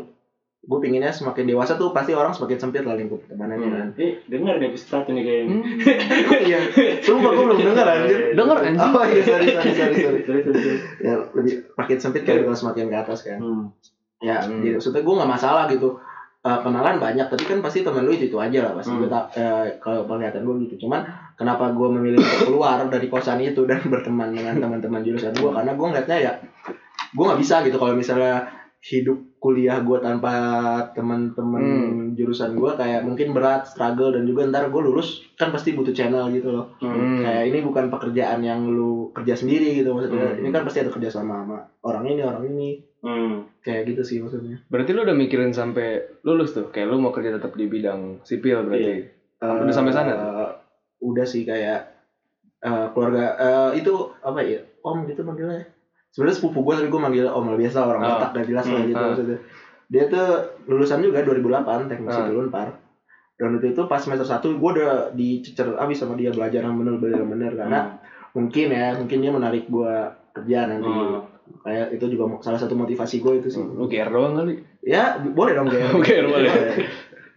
gue 0.66 0.78
pinginnya 0.78 1.08
semakin 1.08 1.46
dewasa 1.46 1.75
tuh 1.75 1.90
pasti 1.90 2.11
orang 2.11 2.30
semakin 2.30 2.58
sempit 2.58 2.82
lah 2.82 2.92
lingkup 2.92 3.23
pertemanannya 3.23 3.68
kan. 3.68 3.88
hmm. 3.88 4.02
eh 4.02 4.12
dengar 4.26 4.58
nih 4.58 4.66
episode 4.68 4.90
satu 4.92 5.11
nih 5.11 5.23
kayaknya 5.23 5.46
Hmm. 5.49 6.42
Iya, 6.44 6.58
sumpah 7.00 7.30
gue 7.30 7.44
belum 7.44 7.58
dengar 7.64 7.87
anjir. 7.87 8.18
Dengar 8.32 8.56
anjing. 8.61 8.82
Oh 8.85 9.04
iya 9.04 9.23
sorry 9.23 9.46
sorry 9.49 9.70
sorry 9.73 9.94
sorry. 10.26 10.40
Terus. 10.42 10.58
Ya 10.99 11.14
lebih 11.32 11.52
makin 11.73 11.96
sempit 11.96 12.23
kan 12.23 12.37
kalau 12.40 12.54
semakin 12.56 12.85
ke 12.85 12.96
atas 12.96 13.23
kan. 13.23 13.38
Hmm. 13.38 13.64
Ya, 14.18 14.40
Hmm. 14.40 14.58
jadi 14.58 14.75
maksudnya 14.75 15.00
gue 15.00 15.14
nggak 15.14 15.30
masalah 15.30 15.64
gitu. 15.68 16.02
Eh, 16.40 16.61
kenalan 16.61 16.96
banyak, 16.96 17.26
tapi 17.26 17.42
kan 17.44 17.58
pasti 17.58 17.82
temen 17.82 18.02
lu 18.02 18.11
itu 18.12 18.26
itu 18.26 18.37
aja 18.37 18.58
lah 18.61 18.73
pasti. 18.73 18.90
Hmm. 18.92 19.06
Tak- 19.06 19.35
eh, 19.35 19.66
kalau 19.76 20.02
penglihatan 20.04 20.42
gue 20.42 20.54
gitu. 20.64 20.82
Cuman 20.82 21.02
kenapa 21.35 21.70
gue 21.70 21.88
memilih 21.90 22.18
untuk 22.18 22.42
keluar 22.49 22.87
dari 22.87 23.06
kosan 23.06 23.38
itu 23.40 23.62
dan 23.64 23.82
berteman 23.92 24.30
dengan 24.30 24.54
teman-teman 24.56 24.99
jurusan 25.00 25.30
gue 25.32 25.50
karena 25.52 25.73
gue 25.73 25.87
ngeliatnya 25.87 26.18
ya 26.20 26.32
gue 27.08 27.25
nggak 27.25 27.38
bisa 27.38 27.62
gitu 27.62 27.76
kalau 27.76 27.94
misalnya 27.94 28.65
hidup 28.86 29.18
kuliah 29.36 29.82
gue 29.82 29.98
tanpa 29.98 30.32
teman-teman 30.90 31.62
Hmm. 31.62 32.02
jurusan 32.14 32.54
gue 32.54 32.70
kayak 32.72 33.02
mungkin 33.02 33.30
berat 33.30 33.66
struggle 33.66 34.14
dan 34.14 34.22
juga 34.22 34.46
ntar 34.46 34.70
gue 34.70 34.78
lulus 34.80 35.26
kan 35.34 35.50
pasti 35.50 35.74
butuh 35.74 35.90
channel 35.90 36.30
gitu 36.30 36.50
loh 36.50 36.70
Hmm. 36.78 37.20
kayak 37.20 37.50
ini 37.50 37.58
bukan 37.60 37.90
pekerjaan 37.90 38.40
yang 38.40 38.66
lu 38.66 39.10
kerja 39.10 39.34
sendiri 39.34 39.74
gitu 39.76 39.90
maksudnya 39.90 40.32
Hmm. 40.32 40.40
ini 40.40 40.48
kan 40.50 40.62
pasti 40.62 40.80
ada 40.80 40.90
kerja 40.90 41.10
sama 41.10 41.42
sama 41.42 41.58
orang 41.82 42.04
ini 42.06 42.22
orang 42.22 42.44
ini 42.46 42.68
Hmm. 43.02 43.46
kayak 43.60 43.90
gitu 43.90 44.02
sih 44.02 44.18
maksudnya 44.18 44.62
Berarti 44.66 44.90
lu 44.90 45.02
udah 45.02 45.14
mikirin 45.14 45.50
sampai 45.50 46.18
lulus 46.22 46.54
tuh, 46.54 46.70
kayak 46.70 46.86
lu 46.86 46.98
mau 46.98 47.10
kerja 47.10 47.34
tetap 47.34 47.54
di 47.54 47.66
bidang 47.66 48.22
sipil 48.22 48.62
berarti. 48.62 49.06
Udah 49.38 49.70
sampai 49.70 49.92
sana? 49.92 50.12
Eh, 50.12 50.50
udah 51.02 51.22
sih 51.22 51.42
kayak 51.42 51.86
eh, 52.58 52.86
keluarga 52.90 53.36
eh, 53.36 53.70
itu 53.78 53.92
apa 54.18 54.40
ya 54.40 54.58
om 54.82 55.06
gitu 55.06 55.22
manggilnya 55.22 55.62
sebenarnya 56.16 56.32
sepupu 56.35 56.58
gue 56.62 56.75
tapi 56.75 56.88
gue 56.88 56.96
manggil 56.99 57.25
om 57.26 57.44
lah 57.44 57.54
biasa 57.54 57.78
orang 57.78 58.00
Ah. 58.00 58.08
Batak 58.16 58.30
gak 58.35 58.46
jelas 58.49 58.64
lah 58.64 58.73
Hmm, 58.75 58.88
gitu 58.88 58.96
ah. 58.96 59.06
maksudnya 59.06 59.38
dia 59.87 60.04
tuh 60.06 60.26
lulusan 60.66 60.99
juga 60.99 61.20
2008 61.20 61.87
teknik 61.87 62.08
Ah. 62.08 62.16
sipil 62.16 62.40
Unpar 62.40 62.68
dan 63.37 63.49
waktu 63.52 63.68
itu 63.68 63.82
pas 63.85 64.00
semester 64.00 64.25
1 64.25 64.56
gue 64.56 64.70
udah 64.73 64.92
dicecer 65.12 65.68
abis 65.76 65.96
sama 65.99 66.16
dia 66.16 66.32
belajar 66.32 66.64
yang 66.64 66.75
bener-bener 66.75 67.20
bener 67.23 67.52
karena 67.54 68.00
mungkin 68.32 68.66
ya 68.68 68.96
mungkin 68.96 69.18
dia 69.20 69.28
menarik 69.30 69.64
gue 69.66 69.92
kerja 70.32 70.58
nanti 70.66 70.88
Hmm. 70.88 71.20
kayak 71.62 71.92
itu 71.92 72.04
juga 72.08 72.40
salah 72.40 72.56
satu 72.56 72.73
motivasi 72.75 73.20
gue 73.20 73.32
itu 73.38 73.49
sih 73.50 73.61
Lu 73.61 73.85
GR 73.85 74.08
doang 74.08 74.35
kali. 74.35 74.56
ya 74.82 75.14
boleh 75.20 75.52
dong 75.52 75.68
Ger 75.68 75.92
Oke, 75.92 76.16
boleh. 76.26 76.50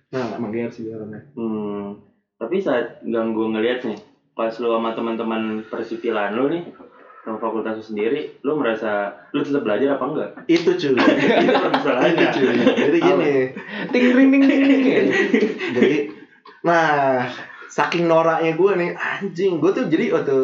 nah 0.10 0.34
emang 0.34 0.50
Ger 0.50 0.72
sih 0.72 0.88
orangnya 0.88 1.20
Hmm. 1.36 2.00
Tapi 2.36 2.56
saat 2.58 3.04
gang 3.04 3.36
gue 3.36 3.46
ngeliat 3.46 3.84
nih, 3.84 4.00
pas 4.32 4.48
lu 4.56 4.72
sama 4.72 4.96
teman-teman 4.96 5.60
persipilan 5.66 6.32
lu 6.32 6.48
nih, 6.48 6.64
sama 7.20 7.36
fakultas 7.36 7.76
lu 7.76 7.84
sendiri, 7.84 8.22
lu 8.42 8.56
merasa 8.56 9.12
lu 9.36 9.44
tetap 9.44 9.62
belajar 9.62 10.00
apa 10.00 10.06
enggak? 10.08 10.30
itu 10.48 10.72
cuy 10.72 10.96
Itu 11.44 11.60
masalahnya. 11.68 12.28
cuy 12.32 12.56
jadi 12.74 12.98
gini 12.98 13.36
Ting 13.92 14.06
ring 14.16 14.30
ting 14.32 14.44
ting 14.48 14.62
ting. 14.64 15.08
jadi 15.76 15.96
nah 16.60 17.28
saking 17.68 18.08
noraknya 18.08 18.56
gue 18.56 18.72
nih 18.76 18.90
anjing 18.96 19.60
gue 19.60 19.72
tuh 19.72 19.86
jadi 19.88 20.12
waktu 20.12 20.40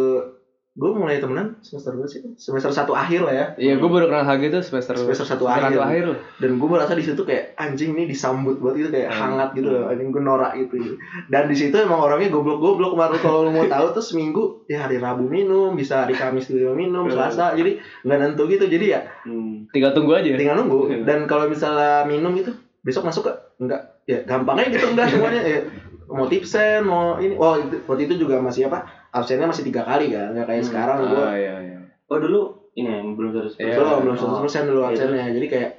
gue 0.76 0.92
mulai 0.92 1.18
temenan 1.18 1.56
semester 1.62 1.96
berapa 1.96 2.04
sih 2.06 2.20
semester 2.36 2.68
satu 2.68 2.92
akhir 2.92 3.24
lah 3.24 3.32
ya. 3.32 3.46
Iya, 3.56 3.74
gue 3.76 3.88
baru 3.88 4.06
kenal 4.06 4.24
Hagi 4.24 4.48
tuh 4.50 4.60
semester 4.60 4.92
Semester 4.94 5.24
satu 5.26 5.48
semester 5.48 5.72
akhir. 5.72 5.80
akhir 5.82 6.04
loh. 6.06 6.18
dan 6.36 6.52
gue 6.54 6.68
merasa 6.68 6.92
di 6.92 7.02
situ 7.02 7.22
kayak 7.22 7.56
anjing 7.56 7.96
ini 7.96 8.04
disambut 8.06 8.60
buat 8.60 8.76
itu 8.76 8.90
kayak 8.90 9.08
Hmm. 9.08 9.20
hangat 9.34 9.50
gitu 9.54 9.72
loh 9.72 9.88
anjing 9.88 10.12
gue 10.12 10.20
norak 10.20 10.52
gitu. 10.58 11.00
Dan 11.26 11.48
di 11.48 11.56
situ 11.56 11.72
emang 11.74 12.04
orangnya 12.04 12.28
goblok-goblok 12.28 12.92
kemarin 12.92 13.18
kalau 13.18 13.40
lu 13.42 13.52
mau 13.52 13.64
tahu 13.66 13.88
tuh 13.94 14.04
seminggu 14.04 14.44
ya 14.66 14.84
hari 14.84 15.00
Rabu 15.00 15.24
minum 15.24 15.72
bisa 15.74 16.04
hari 16.04 16.12
Kamis 16.14 16.46
juga 16.46 16.72
minum 16.72 17.08
Selasa. 17.08 17.56
Jadi 17.56 17.80
nggak 18.04 18.18
nentu 18.20 18.44
gitu. 18.46 18.66
Jadi 18.66 18.86
ya 18.90 19.00
Hmm. 19.24 19.72
Tinggal 19.72 19.92
tunggu 19.92 20.12
aja. 20.14 20.28
tinggal 20.36 20.60
nunggu. 20.60 20.92
Dan 21.04 21.24
kalau 21.24 21.48
misalnya 21.48 22.04
minum 22.04 22.32
itu 22.32 22.52
besok 22.82 23.02
masuk 23.02 23.24
gak? 23.26 23.40
enggak 23.56 23.82
ya 24.04 24.20
gampangnya 24.22 24.68
gitu 24.70 24.92
enggak 24.92 25.08
semuanya. 25.08 25.40
Ya 25.42 25.60
mau 26.06 26.28
tipsen 26.28 26.84
mau 26.84 27.16
ini. 27.18 27.34
Oh 27.34 27.56
itu, 27.56 27.80
waktu 27.82 28.06
itu 28.06 28.22
juga 28.22 28.38
masih 28.38 28.68
apa 28.68 29.05
absennya 29.16 29.48
masih 29.48 29.64
tiga 29.64 29.82
kali 29.82 30.12
kan 30.12 30.30
nggak 30.30 30.46
kayak 30.46 30.60
Hmm. 30.60 30.70
sekarang 30.70 30.98
gue 31.06 31.16
Ah, 31.18 31.34
iya, 31.34 31.54
iya. 31.62 31.78
Oh 32.06 32.18
dulu 32.18 32.42
ini 32.74 32.92
yang 32.92 33.16
belum 33.16 33.32
terus. 33.32 33.56
Iya. 33.56 33.76
belum 33.76 34.04
belum 34.04 34.14
Oh. 34.14 34.20
seratus 34.20 34.40
persen 34.44 34.64
dulu 34.68 34.82
Iya. 34.82 34.90
absennya 34.92 35.26
jadi 35.32 35.48
kayak 35.48 35.72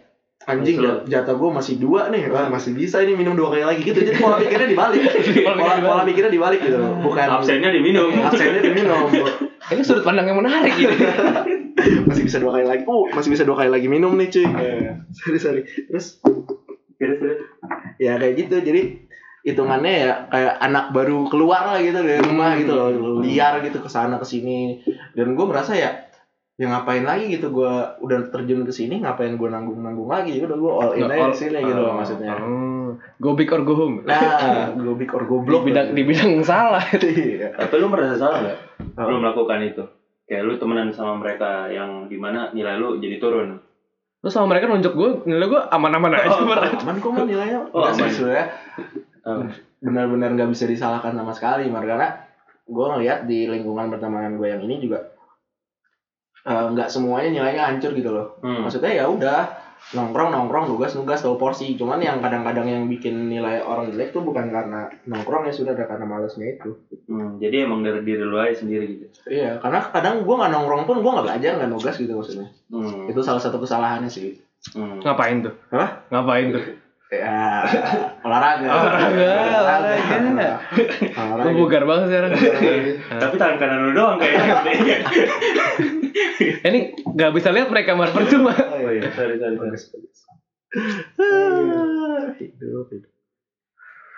anjing 0.47 0.77
Betul. 0.77 0.87
jat- 0.87 1.05
jatah 1.11 1.35
gue 1.35 1.51
masih 1.51 1.75
dua 1.77 2.01
nih 2.07 2.23
wah 2.27 2.47
masih 2.47 2.71
bisa 2.73 2.97
ini 2.99 3.13
minum 3.13 3.35
dua 3.35 3.49
kali 3.51 3.65
lagi 3.65 3.83
gitu 3.83 3.99
jadi 3.99 4.15
pola 4.15 4.37
pikirnya 4.37 4.69
dibalik 4.69 5.03
pola, 5.59 5.75
pola 5.77 6.03
pikirnya 6.03 6.31
dibalik 6.31 6.61
gitu 6.61 6.77
loh 6.77 6.93
bukan 7.01 7.27
Absennya 7.27 7.69
diminum. 7.71 8.11
absennya 8.17 8.63
diminum 8.63 9.07
Ini 9.67 9.83
sudut 9.83 10.01
pandang 10.01 10.23
yang 10.25 10.39
menarik 10.39 10.71
gitu. 10.73 10.95
masih 12.09 12.23
bisa 12.23 12.39
dua 12.39 12.55
kali 12.55 12.65
lagi 12.65 12.83
oh 12.85 13.05
masih 13.09 13.29
bisa 13.29 13.43
dua 13.43 13.59
kali 13.59 13.69
lagi 13.69 13.87
minum 13.87 14.15
nih 14.15 14.29
cuy 14.29 14.47
sorry 15.13 15.39
sorry 15.39 15.63
terus 15.85 16.23
Terus 16.97 17.17
terus. 17.19 17.39
ya 17.99 18.17
kayak 18.17 18.35
gitu 18.39 18.57
jadi 18.63 19.06
hitungannya 19.47 19.95
ya 19.95 20.13
kayak 20.27 20.55
anak 20.59 20.91
baru 20.91 21.31
keluar 21.31 21.71
lah 21.71 21.79
gitu 21.79 22.03
dari 22.03 22.19
rumah 22.19 22.59
gitu 22.59 22.73
loh 22.75 23.23
liar 23.23 23.63
gitu 23.63 23.79
ke 23.79 23.87
sana 23.87 24.19
ke 24.19 24.27
sini 24.27 24.83
dan 25.15 25.39
gue 25.39 25.47
merasa 25.47 25.79
ya 25.79 25.91
ya 26.57 26.67
ngapain 26.73 27.05
lagi 27.05 27.31
gitu 27.31 27.53
gue 27.53 27.73
udah 28.01 28.33
terjun 28.33 28.67
ke 28.67 28.73
sini 28.75 29.05
ngapain 29.05 29.39
gue 29.39 29.49
nanggung 29.49 29.79
nanggung 29.79 30.09
lagi 30.09 30.41
udah 30.41 30.57
gue 30.57 30.73
all 30.73 30.93
in 30.99 31.07
aja 31.07 31.31
di 31.31 31.39
sini 31.39 31.59
gitu 31.63 31.79
loh 31.79 31.95
maksudnya 31.95 32.33
Oh, 32.89 32.95
go 33.19 33.35
big 33.35 33.51
or 33.51 33.67
go 33.67 33.75
home. 33.75 34.07
nah 34.07 34.71
gue 34.79 34.95
big 34.95 35.11
or 35.11 35.27
Di 35.27 35.29
goblok 35.29 35.63
bidang 35.67 35.91
di 35.93 36.07
bidang 36.07 36.39
salah. 36.47 36.79
Iya. 37.03 37.51
Tapi 37.59 37.75
lu 37.83 37.91
merasa 37.91 38.15
salah 38.15 38.39
nggak? 38.47 38.59
Oh. 38.95 39.11
Lu 39.11 39.19
melakukan 39.19 39.59
itu. 39.67 39.85
Kayak 40.31 40.43
lu 40.47 40.55
temenan 40.55 40.95
sama 40.95 41.19
mereka 41.19 41.67
yang 41.67 42.07
di 42.07 42.15
mana 42.15 42.55
nilai 42.55 42.79
lu 42.79 43.03
jadi 43.03 43.19
turun. 43.19 43.59
Terus 44.23 44.33
sama 44.33 44.55
mereka 44.55 44.71
nunjuk 44.71 44.95
gue, 44.95 45.11
nilai 45.27 45.51
gue 45.51 45.61
aman-aman 45.67 46.15
aja. 46.15 46.31
Oh. 46.41 46.47
Aman 46.87 46.97
kok 47.03 47.11
mah 47.11 47.27
nilainya 47.27 47.59
Oh, 47.75 47.83
aman. 47.83 48.07
Oh. 48.07 48.47
Benar-benar 49.77 50.31
nggak 50.33 50.51
bisa 50.51 50.65
disalahkan 50.65 51.13
sama 51.13 51.31
sekali 51.31 51.67
karena 51.69 52.23
gue 52.63 52.87
ngeliat 52.87 53.27
di 53.27 53.47
lingkungan 53.47 53.91
pertemanan 53.91 54.35
gue 54.35 54.49
yang 54.49 54.63
ini 54.63 54.79
juga 54.79 55.11
eh, 56.43 56.67
nggak 56.67 56.89
semuanya 56.89 57.29
nilainya 57.33 57.63
hancur 57.65 57.91
gitu 57.91 58.11
loh 58.11 58.39
Hmm. 58.39 58.63
maksudnya 58.63 58.95
ya 58.95 59.05
udah 59.07 59.67
nongkrong 59.87 60.31
nongkrong 60.31 60.67
nugas 60.67 60.95
nugas 60.95 61.21
tahu 61.21 61.37
porsi 61.37 61.75
cuman 61.75 61.99
yang 61.99 62.19
kadang-kadang 62.19 62.67
yang 62.67 62.83
bikin 62.87 63.29
nilai 63.29 63.63
orang 63.63 63.87
jelek 63.89 64.11
tuh 64.11 64.19
bukan 64.21 64.51
karena 64.51 64.91
nongkrong 65.05 65.47
ya 65.47 65.53
sudah 65.53 65.75
ada 65.75 65.87
karena 65.87 66.07
malesnya 66.07 66.47
itu 66.53 66.71
Hmm, 67.07 67.39
Jadi 67.39 67.63
emang 67.63 67.87
dari 67.87 68.03
diri 68.03 68.19
lu 68.19 68.35
aja 68.35 68.51
sendiri 68.57 68.87
gitu. 68.99 69.07
iya 69.31 69.59
karena 69.59 69.79
kadang 69.87 70.27
gue 70.27 70.35
nggak 70.35 70.51
nongkrong 70.51 70.85
pun 70.85 70.99
gue 70.99 71.13
nggak 71.13 71.27
belajar 71.27 71.51
nggak 71.55 71.71
nugas 71.71 71.95
gitu 71.97 72.13
maksudnya 72.13 72.51
Hmm. 72.67 73.07
itu 73.07 73.21
salah 73.21 73.39
satu 73.39 73.59
kesalahannya 73.59 74.11
sih 74.11 74.39
Hmm. 74.75 74.99
Ngapain 74.99 75.47
tuh? 75.47 75.55
Hah? 75.71 76.03
Ngapain 76.11 76.51
tuh? 76.51 76.63
Ya 77.07 77.63
olahraga 78.27 78.67
Olahraga, 78.67 79.31
olahraga. 79.63 80.51
olahraga 81.15 81.45
Lu 81.47 81.51
bugar 81.63 81.83
banget 81.87 82.07
sekarang. 82.11 82.31
Tapi 83.23 83.35
tangan 83.39 83.57
kanan 83.63 83.79
lu 83.87 83.91
doang 83.95 84.19
kayaknya. 84.19 84.99
Ini 86.67 86.81
nggak 87.15 87.33
bisa 87.37 87.55
lihat 87.55 87.71
mereka 87.71 87.95
mar 87.95 88.11
percuma. 88.11 88.51
oh 88.51 88.91
iya 88.91 89.07
sorry, 89.15 89.39
sorry, 89.39 89.55
sorry. 89.79 90.03
Ah, 91.23 92.35
hidup 92.37 92.91
hidup 92.91 93.13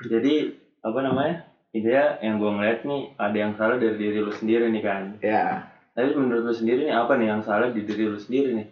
Jadi 0.09 0.35
apa 0.81 0.99
namanya? 1.05 1.45
Intinya 1.77 2.17
yang 2.25 2.41
gue 2.41 2.51
ngeliat 2.57 2.81
nih 2.89 3.03
ada 3.21 3.37
yang 3.37 3.53
salah 3.61 3.77
dari 3.77 4.01
diri 4.01 4.25
lu 4.25 4.33
sendiri 4.33 4.73
nih 4.73 4.81
kan. 4.81 5.21
ya 5.21 5.69
Tapi 5.93 6.17
menurut 6.17 6.49
lu 6.49 6.55
sendiri 6.57 6.89
nih 6.89 6.97
apa 6.97 7.21
nih 7.21 7.29
yang 7.29 7.43
salah 7.45 7.69
di 7.69 7.85
diri 7.85 8.09
lu 8.09 8.17
sendiri 8.17 8.57
nih? 8.57 8.69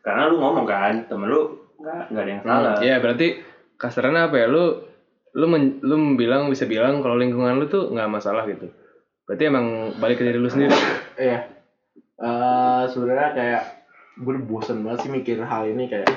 Karena 0.00 0.32
lu 0.32 0.40
ngomong 0.40 0.64
kan, 0.64 1.04
temen 1.10 1.28
lu 1.28 1.65
nggak 1.86 2.22
ada 2.22 2.30
yang 2.30 2.42
salah. 2.42 2.74
Iya 2.82 2.96
berarti 2.98 3.26
kasarnya 3.76 4.32
apa 4.32 4.36
ya 4.40 4.46
lu 4.48 4.64
lu 5.36 5.46
men, 5.46 5.78
lu 5.84 6.16
bilang 6.16 6.48
bisa 6.48 6.64
bilang 6.64 7.04
kalau 7.04 7.20
lingkungan 7.20 7.60
lu 7.60 7.68
tuh 7.68 7.92
nggak 7.92 8.08
masalah 8.08 8.48
gitu. 8.48 8.72
Berarti 9.28 9.42
emang 9.46 9.94
balik 10.00 10.18
ke 10.20 10.24
diri 10.24 10.38
lu 10.40 10.48
sendiri. 10.48 10.72
Iya. 11.20 11.38
Eh 12.16 12.82
sebenarnya 12.88 13.30
kayak 13.36 13.62
gue 14.16 14.34
bosen 14.48 14.80
banget 14.80 15.04
sih 15.04 15.10
mikir 15.12 15.36
hal 15.44 15.68
ini 15.68 15.92
kayak 15.92 16.08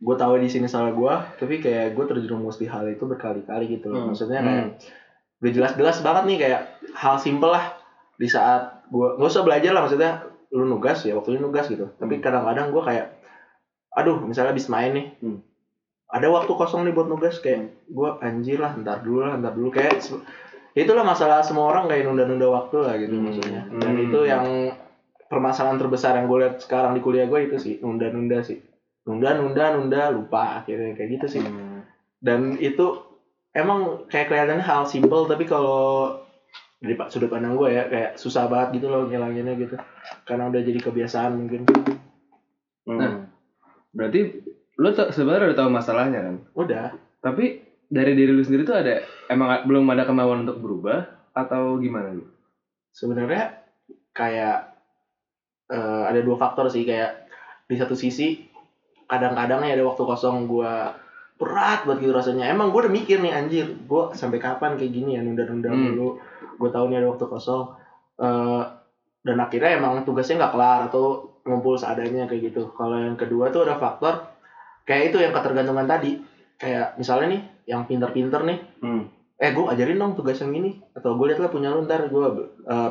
gue 0.00 0.16
tahu 0.16 0.40
di 0.40 0.48
sini 0.48 0.68
salah 0.68 0.92
gue 0.92 1.14
tapi 1.40 1.60
kayak 1.60 1.92
gue 1.96 2.04
terjerumus 2.08 2.56
di 2.56 2.68
hal 2.68 2.88
itu 2.88 3.04
berkali-kali 3.04 3.68
gitu 3.68 3.88
loh 3.92 4.04
Hmm. 4.04 4.08
maksudnya 4.12 4.40
kayak 4.40 4.64
udah 5.40 5.52
jelas-jelas 5.56 5.96
banget 6.04 6.24
nih 6.28 6.38
kayak 6.44 6.60
hal 6.92 7.16
simpel 7.16 7.52
lah 7.52 7.72
di 8.20 8.28
saat 8.28 8.84
gue 8.92 9.16
nggak 9.16 9.28
usah 9.28 9.44
belajar 9.44 9.72
lah 9.72 9.84
maksudnya 9.84 10.24
lu 10.52 10.68
nugas 10.68 11.04
ya 11.04 11.16
waktu 11.16 11.36
lu 11.36 11.48
nugas 11.48 11.68
gitu 11.68 11.88
tapi 11.96 12.20
kadang-kadang 12.20 12.68
gue 12.68 12.82
kayak 12.84 13.16
aduh 13.90 14.22
misalnya 14.22 14.52
habis 14.52 14.68
main 14.68 14.92
nih 14.92 15.06
Hmm. 15.18 15.38
ada 16.10 16.26
waktu 16.26 16.52
kosong 16.52 16.86
nih 16.86 16.94
buat 16.94 17.06
nugas 17.06 17.38
kayak 17.38 17.70
gue 17.86 18.10
anjir 18.20 18.58
lah 18.58 18.74
ntar 18.76 19.02
dulu 19.02 19.22
lah 19.22 19.34
ntar 19.36 19.54
dulu 19.54 19.70
kayak 19.70 19.98
itulah 20.72 21.02
masalah 21.02 21.42
semua 21.42 21.66
orang 21.68 21.90
kayak 21.90 22.06
nunda-nunda 22.06 22.46
waktu 22.46 22.76
lah 22.78 22.94
gitu 22.96 23.14
Hmm. 23.14 23.24
maksudnya 23.26 23.62
dan 23.72 23.92
Hmm. 23.92 24.04
itu 24.06 24.18
yang 24.24 24.44
permasalahan 25.26 25.78
terbesar 25.78 26.14
yang 26.14 26.26
gue 26.26 26.38
lihat 26.42 26.54
sekarang 26.58 26.94
di 26.94 27.00
kuliah 27.00 27.26
gue 27.26 27.46
itu 27.46 27.56
sih 27.56 27.74
nunda-nunda 27.78 28.42
sih 28.42 28.58
nunda 29.06 29.34
nunda 29.34 29.74
nunda 29.74 30.10
lupa 30.10 30.62
akhirnya 30.62 30.94
kayak 30.94 31.10
gitu 31.18 31.38
sih 31.38 31.42
Hmm. 31.42 31.82
dan 32.18 32.58
itu 32.58 32.86
emang 33.50 34.06
kayak 34.06 34.30
kelihatannya 34.30 34.62
hal 34.62 34.86
simple 34.86 35.26
tapi 35.26 35.42
kalau 35.42 36.14
dari 36.78 36.94
pak 36.94 37.10
sudut 37.10 37.28
pandang 37.28 37.54
gue 37.54 37.68
ya 37.70 37.86
kayak 37.86 38.10
susah 38.14 38.46
banget 38.46 38.78
gitu 38.78 38.86
loh 38.88 39.04
ngilanginnya 39.04 39.52
gitu 39.54 39.74
karena 40.24 40.46
udah 40.46 40.60
jadi 40.60 40.78
kebiasaan 40.80 41.32
mungkin 41.36 41.66
Hmm. 42.80 42.96
Nah. 42.96 43.14
Berarti 43.90 44.20
lu 44.80 44.88
tuh 44.96 45.10
sebenarnya 45.12 45.52
udah 45.52 45.58
tahu 45.58 45.70
masalahnya 45.70 46.20
kan. 46.24 46.36
udah 46.56 46.86
Tapi 47.20 47.60
dari 47.90 48.14
diri 48.14 48.30
lu 48.32 48.40
sendiri 48.40 48.62
tuh 48.62 48.78
ada 48.78 49.02
emang 49.28 49.66
belum 49.66 49.84
ada 49.90 50.06
kemauan 50.06 50.46
untuk 50.46 50.62
berubah 50.62 51.10
atau 51.34 51.78
gimana 51.78 52.14
gitu? 52.14 52.30
sebenarnya 52.90 53.54
kayak 54.10 54.66
eh, 55.70 56.02
ada 56.10 56.20
dua 56.22 56.34
faktor 56.34 56.66
sih 56.70 56.82
kayak 56.82 57.22
di 57.70 57.78
satu 57.78 57.94
sisi 57.94 58.34
kadang-kadang 59.06 59.62
nih 59.62 59.78
ada 59.78 59.86
waktu 59.86 60.02
kosong 60.02 60.50
gue 60.50 60.74
berat 61.38 61.86
buat 61.86 61.98
gitu 62.02 62.10
rasanya 62.10 62.50
emang 62.50 62.74
gue 62.74 62.82
udah 62.86 62.92
mikir 62.92 63.22
nih 63.22 63.30
anjir 63.30 63.66
gue 63.70 64.02
sampai 64.14 64.42
kapan 64.42 64.74
kayak 64.74 64.92
gini 64.92 65.14
ya 65.18 65.22
nunda-nunda 65.22 65.70
Hmm. 65.70 65.94
dulu 65.94 66.08
gue 66.58 66.70
tahu 66.70 66.84
nih 66.90 66.98
ada 67.02 67.08
waktu 67.10 67.26
kosong 67.26 67.64
Eh, 68.20 68.62
dan 69.24 69.36
akhirnya 69.40 69.80
emang 69.80 70.04
tugasnya 70.04 70.44
nggak 70.44 70.52
kelar 70.52 70.80
atau 70.92 71.29
ngumpul 71.46 71.74
seadanya 71.74 72.28
kayak 72.28 72.52
gitu. 72.52 72.70
Kalau 72.74 72.96
yang 73.00 73.16
kedua 73.16 73.48
tuh 73.48 73.64
ada 73.64 73.76
faktor 73.76 74.20
kayak 74.84 75.14
itu 75.14 75.18
yang 75.22 75.32
ketergantungan 75.32 75.86
tadi. 75.86 76.20
Kayak 76.60 77.00
misalnya 77.00 77.26
nih 77.36 77.42
yang 77.70 77.82
pinter-pinter 77.88 78.40
nih 78.44 78.58
Hmm. 78.82 79.08
eh 79.40 79.56
gue 79.56 79.64
ajarin 79.64 79.96
dong 79.96 80.12
tugas 80.12 80.36
yang 80.44 80.52
ini 80.52 80.76
atau 80.92 81.16
gue 81.16 81.32
liat 81.32 81.40
lah 81.40 81.48
punya 81.48 81.72
lu 81.72 81.88
ntar 81.88 82.12
gue 82.12 82.26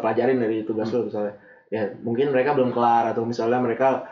pelajarin 0.02 0.42
dari 0.42 0.66
tugas 0.66 0.90
lu 0.90 1.06
misalnya. 1.06 1.38
Ya 1.70 1.86
mungkin 2.02 2.34
mereka 2.34 2.58
belum 2.58 2.74
kelar 2.74 3.14
atau 3.14 3.22
misalnya 3.22 3.62
mereka 3.62 4.10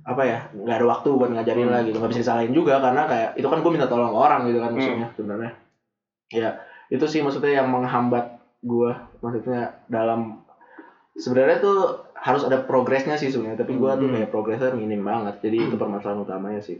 apa 0.00 0.22
ya 0.24 0.38
nggak 0.54 0.76
ada 0.80 0.86
waktu 0.86 1.08
buat 1.12 1.30
ngajarin 1.34 1.66
Hmm. 1.66 1.74
lah 1.74 1.80
gitu. 1.82 1.96
Nggak 1.98 2.10
bisa 2.14 2.22
disalahin 2.22 2.54
juga 2.54 2.78
karena 2.78 3.02
kayak 3.10 3.30
itu 3.34 3.48
kan 3.50 3.58
gue 3.58 3.70
minta 3.74 3.90
tolong 3.90 4.14
orang 4.14 4.46
gitu 4.46 4.58
kan 4.62 4.70
maksudnya 4.70 5.08
sebenarnya. 5.18 5.52
Ya 6.30 6.50
itu 6.86 7.04
sih 7.10 7.20
maksudnya 7.26 7.58
yang 7.58 7.66
menghambat 7.66 8.38
gue 8.62 8.90
maksudnya 9.18 9.82
dalam 9.90 10.46
sebenarnya 11.18 11.58
tuh 11.58 12.06
harus 12.20 12.42
ada 12.44 12.60
progresnya 12.60 13.16
sih 13.16 13.28
sebenarnya 13.28 13.64
tapi 13.64 13.74
gue 13.74 13.90
tuh 13.90 14.06
Hmm. 14.06 14.14
kayak 14.14 14.28
progresnya 14.28 14.72
minim 14.72 15.00
banget 15.00 15.40
jadi 15.40 15.56
itu 15.66 15.76
permasalahan 15.76 16.20
utamanya 16.20 16.60
sih 16.60 16.78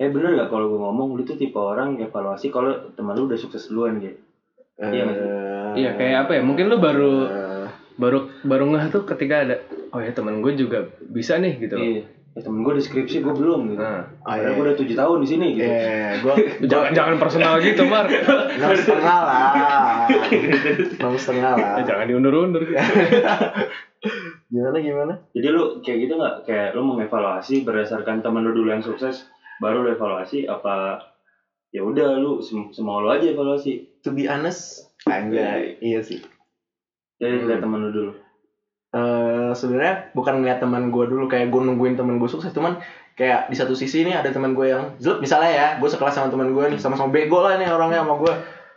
Eh 0.00 0.08
bener 0.08 0.34
gak 0.34 0.48
kalau 0.48 0.72
gue 0.72 0.80
ngomong 0.80 1.14
lu 1.14 1.22
tuh 1.22 1.36
tipe 1.36 1.54
orang 1.54 2.00
evaluasi 2.00 2.48
kalau 2.48 2.90
teman 2.96 3.12
lu 3.12 3.28
udah 3.28 3.36
sukses 3.36 3.68
duluan 3.68 4.00
gitu. 4.00 4.16
Iya? 4.80 5.04
Eh, 5.04 5.72
Iya 5.78 5.90
kayak 5.94 6.16
apa 6.26 6.32
ya? 6.32 6.42
Mungkin 6.42 6.64
lu 6.66 6.80
baru 6.80 7.12
eh, 7.28 7.66
baru 8.00 8.18
baru 8.42 8.64
ngeh 8.72 8.88
tuh 8.88 9.04
ketika 9.04 9.44
ada 9.44 9.56
oh 9.92 10.00
ya 10.00 10.10
teman 10.10 10.40
gue 10.40 10.56
juga 10.56 10.88
bisa 10.98 11.36
nih 11.36 11.54
gitu. 11.60 11.76
loh. 11.76 11.84
Iya. 11.84 12.02
Ya, 12.32 12.40
temen 12.40 12.64
gue 12.64 12.74
deskripsi 12.80 13.20
gue 13.20 13.34
belum 13.36 13.76
gitu. 13.76 13.84
Nah, 13.84 14.08
Padahal 14.24 14.40
iya. 14.40 14.56
gue 14.56 14.64
udah 14.64 14.76
tujuh 14.80 14.96
tahun 14.96 15.18
di 15.20 15.28
sini 15.28 15.46
gitu. 15.52 15.68
Eh, 15.68 16.10
gue 16.24 16.34
jangan 16.72 16.90
jangan 16.96 17.14
personal 17.20 17.60
gitu, 17.60 17.84
Mar. 17.84 18.08
enam 18.56 18.72
setengah 18.72 19.18
lah, 19.20 19.52
enam 20.96 21.14
setengah 21.20 21.52
lah. 21.60 21.72
Eh, 21.76 21.84
jangan 21.84 22.04
diundur-undur. 22.08 22.64
Gimana 24.52 24.76
gimana? 24.80 25.12
Jadi 25.36 25.46
lu 25.52 25.84
kayak 25.84 25.98
gitu 26.08 26.12
nggak? 26.16 26.34
Kayak 26.48 26.68
lu 26.72 26.82
mengevaluasi 26.88 27.68
berdasarkan 27.68 28.24
temen 28.24 28.42
lu 28.48 28.56
dulu 28.56 28.68
yang 28.72 28.82
sukses, 28.82 29.28
baru 29.60 29.84
lu 29.84 29.92
evaluasi 29.92 30.48
apa 30.48 31.04
ya 31.72 31.80
udah 31.80 32.20
lu 32.20 32.44
sem- 32.44 32.68
semau 32.68 33.00
lu 33.00 33.08
aja 33.08 33.32
evaluasi 33.32 34.02
to 34.04 34.12
be 34.12 34.28
honest 34.28 34.92
anjay 35.08 35.80
iya 35.80 36.04
sih 36.04 36.20
jadi 37.16 37.40
Hmm. 37.40 37.48
lihat 37.48 37.60
temen 37.64 37.80
lu 37.80 37.90
dulu 37.90 38.12
eh 38.92 39.50
sebenarnya 39.52 40.12
bukan 40.12 40.40
ngeliat 40.40 40.60
teman 40.60 40.88
gue 40.88 41.04
dulu 41.06 41.24
kayak 41.24 41.48
gue 41.48 41.60
nungguin 41.60 41.96
teman 41.96 42.20
gue 42.20 42.28
sukses 42.28 42.52
cuman 42.52 42.76
kayak 43.12 43.48
di 43.48 43.56
satu 43.56 43.72
sisi 43.72 44.04
nih 44.04 44.14
ada 44.14 44.28
teman 44.28 44.52
gue 44.52 44.68
yang 44.68 44.96
zlep 44.96 45.16
misalnya 45.18 45.48
ya 45.48 45.66
gue 45.76 45.88
sekelas 45.88 46.12
sama 46.12 46.28
teman 46.28 46.52
gue 46.52 46.64
nih 46.68 46.78
sama-sama 46.78 47.08
bego 47.08 47.40
lah 47.40 47.56
nih 47.56 47.66
orangnya 47.66 48.04
sama 48.04 48.20
gue 48.20 48.32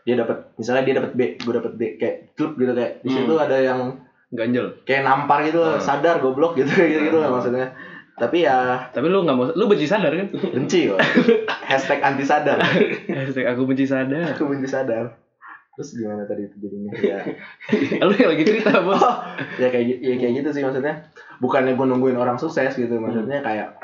dia 0.05 0.15
dapat 0.15 0.38
misalnya 0.55 0.84
dia 0.84 0.95
dapat 0.95 1.12
B 1.12 1.22
gue 1.36 1.53
dapat 1.53 1.72
D 1.75 1.81
kayak 1.98 2.15
zlep 2.34 2.53
gitu 2.55 2.72
kayak 2.72 2.91
di 3.01 3.10
situ 3.10 3.27
Hmm. 3.29 3.43
ada 3.43 3.57
yang 3.57 3.79
ganjel. 4.31 4.67
kayak 4.84 5.03
nampar 5.03 5.43
gitu 5.43 5.60
Hmm. 5.60 5.79
sadar 5.79 6.19
goblok 6.19 6.55
gitu 6.55 6.72
gitu 6.91 7.01
gitu 7.05 7.17
lah 7.19 7.27
Hmm. 7.27 7.36
maksudnya. 7.36 7.67
Tapi 8.15 8.48
ya 8.48 8.88
tapi 8.89 9.12
lu 9.12 9.27
nggak 9.27 9.36
mau 9.36 9.51
lu 9.51 9.67
benci 9.67 9.84
sadar 9.84 10.15
kan? 10.15 10.31
Benci 10.31 10.88
kok 10.88 11.00
hashtag 11.69 12.00
anti 12.00 12.24
sadar. 12.24 12.63
Hashtag 13.12 13.43
aku 13.51 13.67
benci 13.67 13.84
sadar. 13.84 14.31
Aku 14.31 14.48
benci 14.48 14.72
sadar 14.72 15.12
terus 15.75 15.91
gimana 15.94 16.24
tadi 16.24 16.46
itu 16.46 16.55
jadinya? 16.58 16.91
Ya 16.96 17.20
lu 18.01 18.13
yang 18.13 18.32
lagi 18.32 18.44
cerita 18.44 18.72
bos. 18.86 18.96
Oh, 18.96 19.15
ya 19.55 19.67
kayak 19.67 19.86
ya 20.00 20.15
kayak 20.15 20.34
gitu 20.39 20.50
sih 20.51 20.62
maksudnya. 20.62 21.12
Bukannya 21.38 21.74
gue 21.74 21.86
nungguin 21.86 22.15
orang 22.15 22.36
sukses 22.36 22.74
gitu 22.74 22.96
maksudnya 22.96 23.39
kayak 23.39 23.75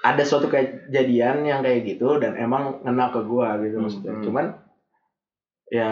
ada 0.00 0.20
suatu 0.20 0.46
kejadian 0.46 1.42
yang 1.42 1.60
kayak 1.60 1.86
gitu 1.88 2.18
dan 2.18 2.34
emang 2.34 2.82
ngena 2.82 3.08
ke 3.08 3.20
gue 3.20 3.48
gitu 3.64 3.74
Hmm, 3.74 3.84
maksudnya. 3.84 4.12
hmm. 4.12 4.22
cuman 4.22 4.44
ya 5.66 5.90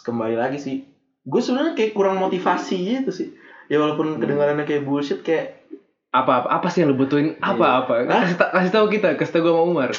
kembali 0.00 0.36
lagi 0.36 0.58
sih 0.58 0.76
gue 1.22 1.40
sebenarnya 1.40 1.72
kayak 1.72 1.92
kurang 1.92 2.18
motivasi 2.18 2.76
gitu 2.98 3.10
sih. 3.10 3.28
Ya 3.66 3.78
walaupun 3.78 4.14
Hmm. 4.14 4.20
kedengarannya 4.20 4.64
kayak 4.64 4.82
bullshit 4.82 5.20
kayak 5.20 5.62
apa 6.10 6.42
apa 6.42 6.48
apa 6.50 6.66
sih 6.68 6.82
yang 6.82 6.90
lu 6.90 6.98
butuhin? 6.98 7.38
Apa 7.38 7.86
apa 7.86 8.02
Hah? 8.02 8.26
kasih 8.26 8.36
kasih 8.36 8.72
tahu 8.74 8.86
kita 8.90 9.14
kasih 9.14 9.32
tahu 9.32 9.42
gue 9.42 9.52
sama 9.52 9.62
Umar 9.62 9.90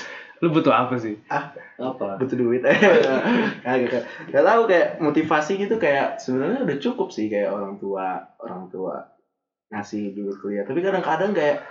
lu 0.41 0.47
butuh 0.49 0.73
apa 0.73 0.97
sih 0.97 1.21
apa 1.29 2.17
butuh 2.17 2.37
duit 2.37 2.65
gitu. 3.85 3.97
gak 4.33 4.45
tahu 4.45 4.61
kayak 4.65 4.97
motivasi 4.97 5.61
gitu 5.61 5.77
kayak 5.77 6.17
sebenarnya 6.17 6.65
udah 6.65 6.77
cukup 6.81 7.13
sih 7.13 7.29
kayak 7.29 7.53
orang 7.53 7.77
tua 7.77 8.25
orang 8.41 8.65
tua 8.73 9.05
ngasih 9.69 10.17
dulu 10.17 10.33
kuliah 10.41 10.65
tapi 10.65 10.81
kadang-kadang 10.81 11.31
kayak 11.37 11.61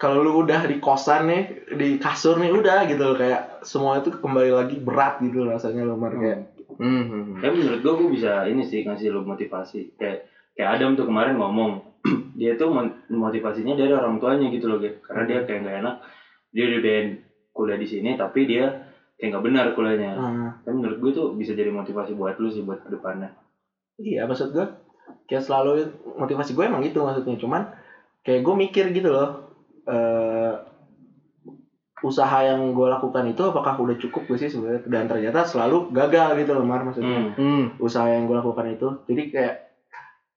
kalau 0.00 0.24
lu 0.24 0.42
udah 0.42 0.64
di 0.64 0.80
kosan 0.80 1.28
nih 1.28 1.42
di 1.76 1.88
kasur 2.00 2.40
nih 2.40 2.50
udah 2.50 2.88
gitu 2.88 3.02
loh 3.04 3.16
kayak 3.16 3.62
semua 3.62 4.00
itu 4.00 4.10
kembali 4.10 4.50
lagi 4.52 4.76
berat 4.80 5.20
gitu 5.22 5.46
rasanya 5.46 5.86
lo 5.86 5.94
Mar 5.94 6.16
kayak 6.16 6.60
hmm, 6.80 7.04
hmm, 7.04 7.22
hmm. 7.28 7.38
Tapi 7.44 7.54
menurut 7.60 7.80
gue, 7.84 7.94
gue 8.00 8.08
bisa 8.16 8.32
ini 8.48 8.64
sih 8.64 8.80
ngasih 8.82 9.12
lu 9.12 9.20
motivasi. 9.28 10.00
Kayak 10.00 10.32
kayak 10.56 10.80
Adam 10.80 10.96
tuh 10.96 11.04
kemarin 11.04 11.36
ngomong, 11.36 12.00
dia 12.40 12.56
tuh 12.56 12.72
motivasinya 13.12 13.76
dari 13.76 13.92
orang 13.92 14.16
tuanya 14.16 14.48
gitu 14.48 14.66
loh, 14.66 14.80
Ge. 14.80 15.04
karena 15.04 15.22
dia 15.28 15.38
kayak 15.44 15.60
nggak 15.68 15.76
enak. 15.84 15.96
Dia 16.50 16.64
udah 16.66 16.80
kuliah 17.60 17.76
di 17.76 17.84
sini, 17.84 18.16
tapi 18.16 18.48
dia 18.48 18.88
kayak 19.14 19.36
nggak 19.36 19.44
benar 19.44 19.64
kuliahnya. 19.76 20.12
ah, 20.16 20.50
Tapi 20.64 20.72
menurut 20.72 20.96
gue 20.96 21.10
tuh 21.12 21.26
bisa 21.36 21.52
jadi 21.52 21.68
motivasi 21.68 22.16
buat 22.16 22.40
lu 22.40 22.48
sih 22.48 22.64
buat 22.64 22.80
ke 22.80 22.88
depannya. 22.88 23.36
iya 24.00 24.24
maksud 24.24 24.56
gue 24.56 24.64
kayak 25.28 25.44
selalu 25.44 25.92
motivasi 26.16 26.56
gue 26.56 26.64
emang 26.64 26.80
gitu 26.80 27.04
maksudnya 27.04 27.36
cuman 27.36 27.68
kayak 28.24 28.40
gue 28.40 28.54
mikir 28.56 28.84
gitu 28.90 29.12
loh 29.12 29.28
eh 29.84 30.54
usaha 32.00 32.40
yang 32.40 32.72
gue 32.72 32.88
lakukan 32.88 33.28
itu 33.28 33.44
apakah 33.44 33.76
udah 33.76 33.92
cukup 34.00 34.24
gue 34.24 34.40
sih 34.40 34.48
sebenarnya 34.48 34.88
dan 34.88 35.04
ternyata 35.04 35.44
selalu 35.44 35.92
gagal 35.92 36.32
gitu 36.40 36.56
loh 36.56 36.64
Mar 36.64 36.80
maksudnya 36.80 37.28
Hmm. 37.28 37.36
Hmm. 37.36 37.64
usaha 37.76 38.08
yang 38.08 38.24
gue 38.24 38.40
lakukan 38.40 38.72
itu 38.72 38.88
jadi 39.04 39.22
kayak 39.28 39.54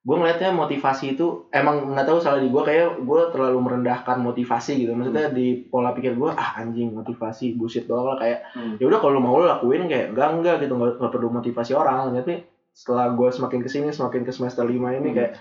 gue 0.04 0.12
ngelihatnya 0.12 0.52
motivasi 0.52 1.16
itu 1.16 1.26
emang 1.48 1.90
nggak 1.90 2.04
tahu 2.04 2.18
salah 2.18 2.36
di 2.36 2.46
gue 2.46 2.60
kayak 2.60 3.00
gue 3.00 3.20
terlalu 3.32 3.58
merendahkan 3.58 4.20
motivasi 4.20 4.76
gitu 4.78 4.92
maksudnya 4.92 5.28
di 5.30 5.64
pola 5.64 5.90
pikir 5.90 6.12
gue 6.12 6.28
ah 6.28 6.56
anjing 6.56 6.92
motivasi 6.92 7.54
bullshit 7.54 7.84
doang 7.84 8.06
lah 8.06 8.18
kayak 8.18 8.44
Hmm. 8.52 8.76
ya 8.76 8.84
udah 8.84 9.00
kalau 9.00 9.16
mau 9.16 9.36
lu 9.36 9.46
lakuin 9.46 9.84
kayak 9.84 10.12
enggak 10.12 10.28
enggak 10.30 10.56
gitu 10.60 10.72
nggak 10.74 11.00
nggak 11.00 11.08
perlu 11.10 11.28
motivasi 11.30 11.72
orang 11.72 12.12
tapi 12.12 12.44
setelah 12.70 13.10
gue 13.10 13.28
semakin 13.28 13.60
ke 13.60 13.70
sini 13.70 13.88
semakin 13.88 14.22
ke 14.22 14.30
semester 14.30 14.62
5 14.62 14.70
ini 14.70 15.08
Hmm. 15.08 15.16
kayak 15.16 15.32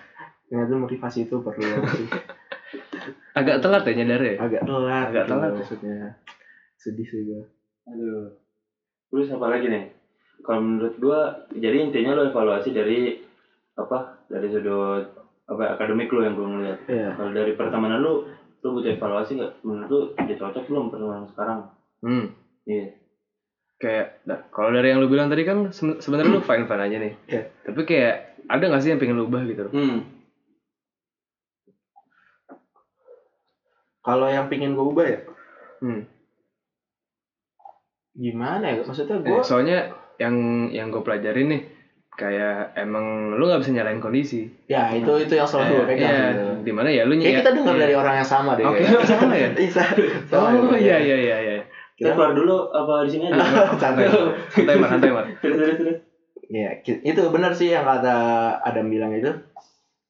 ternyata 0.46 0.74
motivasi 0.78 1.20
itu 1.24 1.36
perlu 1.38 1.64
sih. 1.90 2.08
agak 3.34 3.60
telat 3.60 3.84
ya 3.84 3.94
nyadar 3.96 4.22
ya 4.22 4.36
agak 4.40 4.62
telat 4.64 5.06
Agak 5.06 5.12
gitu 5.20 5.32
telat. 5.34 5.52
maksudnya 5.54 5.98
sedih 6.76 7.04
sih 7.04 7.22
gue 7.26 7.42
Aduh. 7.86 8.32
Terus 9.10 9.28
apa 9.30 9.46
lagi 9.48 9.68
nih? 9.68 9.92
Kalau 10.40 10.60
menurut 10.60 10.96
gua, 10.98 11.20
jadi 11.52 11.84
intinya 11.84 12.16
lo 12.16 12.26
evaluasi 12.26 12.72
dari 12.72 13.20
apa? 13.76 13.98
Dari 14.26 14.48
sudut 14.48 15.06
apa 15.44 15.64
akademik 15.74 16.08
lo 16.08 16.22
yang 16.22 16.34
gue 16.34 16.46
ngeliat. 16.46 16.80
Iya. 16.86 17.08
Kalau 17.14 17.32
dari 17.32 17.52
pertemanan 17.54 18.00
lu, 18.00 18.24
lu 18.60 18.68
butuh 18.72 18.92
evaluasi 18.92 19.36
nggak? 19.36 19.54
Menurut 19.62 19.90
lu 19.90 20.00
dia 20.24 20.36
cocok 20.36 20.64
belum 20.66 20.86
pertemanan 20.88 21.26
sekarang? 21.28 21.60
hmm. 22.00 22.26
Iya. 22.64 22.88
kayak 23.76 24.24
nah, 24.24 24.40
kalau 24.48 24.72
dari 24.72 24.88
yang 24.88 25.04
lu 25.04 25.08
bilang 25.08 25.28
tadi 25.28 25.44
kan 25.44 25.68
se- 25.70 26.00
sebenarnya 26.00 26.32
lu 26.32 26.40
fine 26.40 26.64
fine 26.64 26.80
aja 26.82 26.96
nih 26.98 27.14
Iya. 27.28 27.44
tapi 27.62 27.84
kayak 27.84 28.16
ada 28.46 28.64
nggak 28.64 28.80
sih 28.80 28.90
yang 28.90 29.02
pengen 29.02 29.20
lu 29.20 29.28
ubah 29.28 29.44
gitu 29.44 29.68
Hmm. 29.68 30.08
kalau 34.00 34.28
yang 34.28 34.48
pingin 34.48 34.72
gue 34.72 34.86
ubah 34.86 35.04
ya 35.06 35.20
hmm. 35.80 36.02
gimana 38.16 38.64
ya 38.70 38.76
maksudnya 38.80 39.18
Eh, 39.18 39.24
gue 39.26 39.40
soalnya 39.42 39.92
yang 40.16 40.36
yang 40.70 40.88
gue 40.88 41.02
pelajarin 41.02 41.48
nih 41.50 41.62
kayak 42.14 42.78
emang 42.78 43.34
lu 43.34 43.50
nggak 43.50 43.66
bisa 43.66 43.74
nyalain 43.74 43.98
kondisi 43.98 44.46
ya 44.70 44.94
itu 44.94 45.10
itu 45.18 45.34
yang 45.34 45.50
selalu 45.50 45.82
gue 45.82 45.86
pegang 45.98 46.14
Iya, 46.14 46.26
gitu. 46.30 46.46
di 46.62 46.72
mana 46.72 46.90
ya 46.94 47.04
lu 47.04 47.18
Kayak 47.18 47.42
kita 47.42 47.52
dengar 47.58 47.74
iya. 47.74 47.82
dari 47.82 47.94
orang 47.98 48.16
yang 48.22 48.30
sama 48.30 48.52
deh. 48.54 48.66
Oke, 48.66 48.86
kayaknya. 48.86 49.02
sama 49.10 49.34
ya? 49.34 49.50
Iya, 49.66 49.84
sama. 50.30 50.46
oh 50.62 50.78
iya 50.78 50.98
iya 51.02 51.18
iya 51.18 51.38
iya 51.42 51.54
Kita 51.94 52.10
Kita 52.10 52.12
keluar 52.14 52.32
dulu 52.38 52.56
apa 52.70 52.94
di 53.06 53.10
sini 53.10 53.24
aja? 53.30 53.42
santai. 53.82 54.06
santai 54.50 54.76
mar 54.78 54.90
santai 54.90 55.10
mar 55.10 55.26
Terus 55.42 55.56
terus 55.58 55.78
terus. 55.82 55.98
Iya, 56.54 56.70
itu 56.86 57.22
benar 57.34 57.52
sih 57.52 57.74
yang 57.74 57.82
kata 57.82 58.16
Adam 58.62 58.94
bilang 58.94 59.10
itu. 59.10 59.34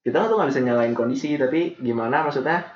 Kita 0.03 0.27
tuh 0.27 0.35
nggak 0.35 0.51
bisa 0.51 0.59
nyalain 0.59 0.91
kondisi, 0.91 1.39
tapi 1.39 1.79
gimana 1.79 2.27
maksudnya 2.27 2.67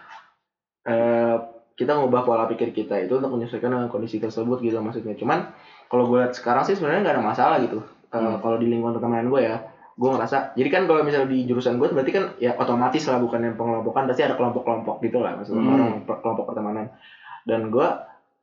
eh 0.88 1.36
kita 1.76 1.94
ngubah 1.94 2.24
pola 2.24 2.48
pikir 2.48 2.72
kita 2.72 2.96
itu 2.98 3.20
untuk 3.20 3.30
menyesuaikan 3.30 3.70
dengan 3.70 3.92
kondisi 3.92 4.18
tersebut 4.18 4.64
gitu 4.64 4.80
maksudnya. 4.80 5.14
Cuman 5.14 5.52
kalau 5.92 6.08
gue 6.08 6.18
lihat 6.18 6.32
sekarang 6.32 6.64
sih 6.64 6.74
sebenarnya 6.74 7.04
nggak 7.04 7.16
ada 7.20 7.26
masalah 7.28 7.58
gitu. 7.60 7.84
Hmm. 8.10 8.40
Kalau 8.40 8.58
di 8.58 8.68
lingkungan 8.68 8.96
pertemanan 8.96 9.28
gue 9.28 9.42
ya, 9.42 9.56
gue 9.94 10.10
ngerasa. 10.10 10.54
Jadi 10.54 10.70
kan 10.70 10.84
kalau 10.86 11.02
misalnya 11.02 11.28
di 11.28 11.44
jurusan 11.44 11.76
gue 11.76 11.88
berarti 11.88 12.12
kan 12.12 12.38
ya 12.38 12.54
otomatis 12.54 13.04
lah 13.04 13.18
bukan 13.18 13.40
yang 13.42 13.56
pengelompokan, 13.56 14.06
pasti 14.06 14.22
ada 14.22 14.34
kelompok-kelompok 14.34 15.02
gitu 15.02 15.20
lah 15.20 15.36
maksudnya 15.36 15.62
Hmm. 15.62 15.74
orang 15.74 15.92
per- 16.04 16.22
kelompok 16.22 16.46
pertemanan. 16.48 16.86
Dan 17.44 17.68
gue 17.68 17.88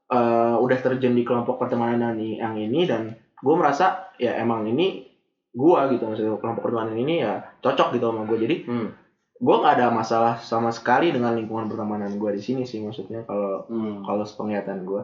eh, 0.06 0.56
udah 0.60 0.78
terjun 0.78 1.12
di 1.12 1.24
kelompok 1.24 1.56
pertemanan 1.56 2.12
ini- 2.14 2.36
yang 2.36 2.52
ini 2.54 2.84
dan 2.84 3.16
gue 3.34 3.54
merasa 3.54 4.12
ya 4.14 4.36
emang 4.36 4.64
ini 4.66 5.08
gua 5.50 5.88
gitu 5.88 6.04
maksudnya 6.04 6.36
kelompok 6.36 6.60
pertemanan 6.62 6.92
ini 6.94 7.22
ya 7.22 7.40
cocok 7.58 7.94
gitu 7.94 8.12
sama 8.12 8.24
gue 8.24 8.36
jadi 8.36 8.56
hmm. 8.64 8.88
gue 9.34 9.56
gak 9.56 9.74
ada 9.74 9.88
masalah 9.88 10.36
sama 10.36 10.68
sekali 10.68 11.08
dengan 11.08 11.32
lingkungan 11.32 11.66
pertemanan 11.66 12.12
gue 12.14 12.30
di 12.30 12.42
sini 12.42 12.62
sih 12.62 12.84
maksudnya 12.84 13.24
kalau 13.24 13.64
Hmm. 13.64 14.02
kalau 14.02 14.22
sepenglihatan 14.22 14.84
gue 14.84 15.02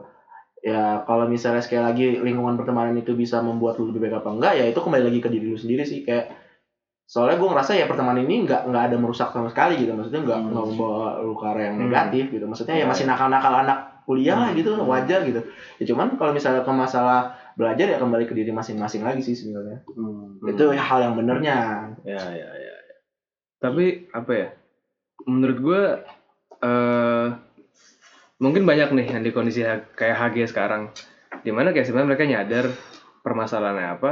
ya 0.61 1.03
kalau 1.09 1.25
misalnya 1.25 1.65
sekali 1.65 1.81
lagi 1.81 2.07
lingkungan 2.21 2.61
pertemanan 2.61 2.93
itu 2.95 3.17
bisa 3.17 3.41
membuat 3.41 3.81
lu 3.81 3.89
lebih 3.89 4.05
baik 4.05 4.21
apa 4.21 4.29
enggak 4.29 4.53
ya 4.61 4.65
itu 4.69 4.77
kembali 4.77 5.05
lagi 5.09 5.21
ke 5.21 5.29
diri 5.33 5.47
lu 5.49 5.57
sendiri 5.57 5.89
sih 5.89 6.05
kayak 6.05 6.37
soalnya 7.09 7.41
gue 7.41 7.49
ngerasa 7.49 7.75
ya 7.75 7.91
pertemanan 7.91 8.23
ini 8.23 8.47
nggak 8.47 8.71
nggak 8.71 8.85
ada 8.93 8.97
merusak 9.01 9.33
sama 9.33 9.49
sekali 9.51 9.81
gitu 9.81 9.97
maksudnya 9.97 10.21
nggak 10.23 10.39
Hmm. 10.39 10.49
nggak 10.53 10.67
membawa 10.69 11.07
lu 11.19 11.35
ke 11.35 11.45
arah 11.49 11.63
yang 11.67 11.77
Hmm. 11.81 11.85
negatif 11.89 12.25
gitu 12.31 12.45
maksudnya 12.47 12.77
ya 12.77 12.85
Ya, 12.85 12.87
masih 12.87 13.05
nakal-nakal 13.09 13.53
anak 13.67 13.79
kuliah 14.07 14.37
lah 14.37 14.51
gitu 14.53 14.71
Hmm. 14.77 14.87
wajar 14.87 15.21
gitu 15.25 15.41
ya 15.81 15.85
cuman 15.89 16.15
kalau 16.15 16.31
misalnya 16.31 16.63
ke 16.63 16.71
masalah 16.71 17.21
belajar 17.59 17.87
ya 17.89 17.99
kembali 17.99 18.25
ke 18.27 18.35
diri 18.37 18.53
masing-masing 18.53 19.03
lagi 19.03 19.25
sih 19.25 19.35
sebenarnya 19.35 19.83
Hmm. 19.91 20.39
itu 20.45 20.63
hal 20.71 20.99
yang 21.01 21.15
benernya 21.17 21.57
ya 22.05 22.21
ya 22.21 22.49
ya 22.53 22.73
ya. 22.79 22.95
tapi 23.59 24.07
apa 24.13 24.33
ya 24.33 24.49
menurut 25.25 25.59
gue 25.59 25.83
eh 26.61 27.27
mungkin 28.41 28.65
banyak 28.65 28.89
nih 28.97 29.07
yang 29.13 29.23
di 29.23 29.31
kondisi 29.31 29.63
kayak 29.95 30.17
HG 30.17 30.49
sekarang. 30.51 30.91
Di 31.45 31.53
mana 31.53 31.71
kayak 31.71 31.87
sebenarnya 31.87 32.09
mereka 32.09 32.25
nyadar 32.27 32.65
permasalahannya 33.21 33.87
apa. 34.01 34.11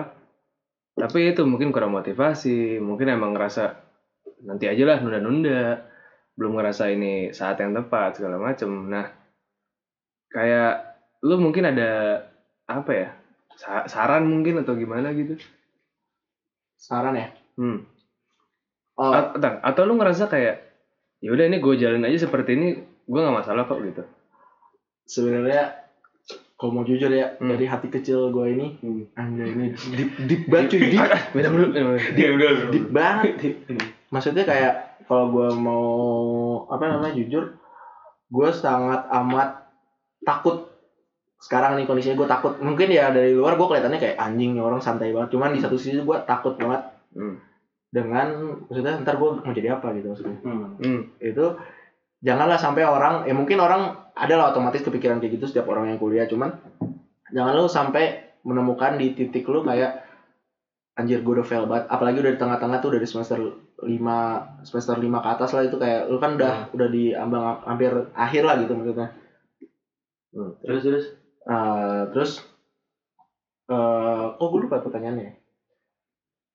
Tapi 0.98 1.32
itu 1.32 1.42
mungkin 1.48 1.72
kurang 1.72 1.96
motivasi 1.96 2.82
mungkin 2.82 3.08
emang 3.08 3.32
ngerasa 3.32 3.72
nanti 4.44 4.68
aja 4.68 4.84
lah 4.84 4.98
nunda-nunda. 5.00 5.82
Belum 6.36 6.54
ngerasa 6.54 6.92
ini 6.92 7.32
saat 7.34 7.58
yang 7.58 7.74
tepat 7.74 8.20
segala 8.20 8.38
macem. 8.38 8.68
Nah 8.68 9.08
kayak 10.28 11.00
lu 11.24 11.40
mungkin 11.40 11.72
ada 11.72 12.22
apa 12.68 12.90
ya 12.92 13.08
sa- 13.56 13.88
saran 13.88 14.28
mungkin 14.28 14.60
atau 14.62 14.76
gimana 14.76 15.10
gitu? 15.16 15.34
Saran 16.78 17.16
ya? 17.18 17.34
Hmm. 17.58 17.82
oh. 18.94 19.10
A- 19.10 19.34
atau, 19.34 19.52
atau 19.64 19.82
lu 19.88 19.98
ngerasa 19.98 20.30
kayak 20.30 20.62
ya 21.18 21.34
udah 21.34 21.50
ini 21.50 21.58
gue 21.58 21.74
jalan 21.74 22.06
aja 22.06 22.28
seperti 22.28 22.54
ini 22.54 22.68
gue 22.78 23.18
nggak 23.18 23.38
masalah 23.42 23.66
kok 23.66 23.82
gitu 23.82 24.06
sebenarnya 25.08 25.88
kalau 26.54 26.72
mau 26.72 26.84
jujur 26.84 27.08
ya 27.08 27.32
Hmm. 27.34 27.48
dari 27.48 27.64
hati 27.64 27.88
kecil 27.88 28.28
gue 28.28 28.46
ini 28.50 28.66
Hmm. 28.78 29.02
anjir 29.14 29.46
ini 29.48 29.66
deep 29.90 30.10
deep 30.20 30.42
banget 30.46 30.66
cuy 30.70 30.80
deep 30.88 31.06
minum 31.34 31.52
dulu 31.54 31.66
minum 31.70 31.88
dulu. 31.92 32.00
Dia 32.12 32.28
udah. 32.30 32.50
deep 32.68 32.86
banget 32.88 33.32
maksudnya 34.08 34.44
kayak 34.44 34.74
kalau 35.04 35.30
gue 35.30 35.48
mau 35.54 35.86
apa 36.68 36.84
namanya 36.86 37.14
jujur 37.14 37.56
gue 38.28 38.48
sangat 38.52 39.08
amat 39.10 39.64
takut 40.20 40.68
sekarang 41.38 41.78
nih 41.78 41.86
kondisinya 41.86 42.16
gue 42.16 42.28
takut 42.28 42.52
mungkin 42.58 42.88
ya 42.88 43.08
dari 43.08 43.32
luar 43.32 43.54
gue 43.54 43.64
kelihatannya 43.64 43.96
kayak 43.96 44.18
anjing 44.18 44.52
nih 44.52 44.60
orang 44.60 44.78
santai 44.78 45.10
banget 45.10 45.30
cuman 45.30 45.54
di 45.54 45.62
satu 45.62 45.74
sisi 45.74 45.96
gue 45.96 46.18
takut 46.22 46.54
banget 46.54 46.82
Hmm. 47.08 47.40
dengan 47.88 48.26
maksudnya 48.62 49.00
ntar 49.00 49.16
gue 49.16 49.30
mau 49.38 49.54
jadi 49.54 49.72
apa 49.72 49.94
gitu 49.94 50.10
maksudnya 50.10 50.36
Hmm. 50.42 50.76
Hmm. 50.76 51.00
itu 51.18 51.46
janganlah 52.24 52.58
sampai 52.58 52.82
orang 52.82 53.26
ya 53.26 53.34
mungkin 53.34 53.62
orang 53.62 54.10
ada 54.18 54.34
lah 54.34 54.46
otomatis 54.50 54.82
kepikiran 54.82 55.22
kayak 55.22 55.38
gitu 55.38 55.46
setiap 55.46 55.70
orang 55.70 55.94
yang 55.94 55.98
kuliah 56.02 56.26
cuman 56.26 56.58
jangan 57.30 57.54
lu 57.54 57.70
sampai 57.70 58.34
menemukan 58.42 58.98
di 58.98 59.14
titik 59.14 59.46
lu 59.46 59.62
kayak 59.62 60.02
anjir 60.98 61.22
gue 61.22 61.30
udah 61.38 61.46
fail 61.46 61.70
banget 61.70 61.86
apalagi 61.86 62.18
udah 62.18 62.32
di 62.34 62.40
tengah-tengah 62.42 62.78
tuh 62.82 62.90
dari 62.98 63.06
semester 63.06 63.38
5 63.38 64.66
semester 64.66 64.98
5 64.98 65.06
ke 65.06 65.28
atas 65.30 65.50
lah 65.54 65.62
itu 65.62 65.78
kayak 65.78 66.10
lu 66.10 66.18
kan 66.18 66.34
udah 66.34 66.74
udah 66.74 66.88
di 66.90 67.14
ambang 67.14 67.62
hampir 67.62 67.94
akhir 68.18 68.42
lah 68.42 68.58
gitu 68.58 68.74
maksudnya 68.74 69.14
Hmm. 70.28 70.52
Terus 70.60 70.82
terus. 70.84 71.04
Eh, 71.48 72.02
terus 72.12 72.30
eh 73.68 74.24
kok 74.36 74.48
gue 74.52 74.60
lupa 74.64 74.84
pertanyaannya 74.84 75.40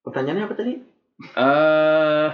pertanyaannya 0.05 0.45
apa 0.45 0.55
tadi 0.57 0.73
Eh, 1.13 2.29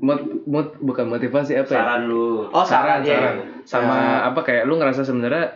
mot, 0.00 0.18
mot, 0.44 0.68
bukan 0.78 1.06
motivasi 1.06 1.54
apa 1.54 1.68
ya? 1.68 1.78
Saran 1.78 2.02
lu. 2.04 2.44
oh 2.46 2.64
saran, 2.64 3.00
ya. 3.00 3.14
saran. 3.14 3.36
Sama 3.62 3.94
Ya. 3.94 4.16
apa 4.26 4.40
kayak 4.40 4.64
lu 4.64 4.74
ngerasa 4.74 5.00
sebenarnya 5.00 5.52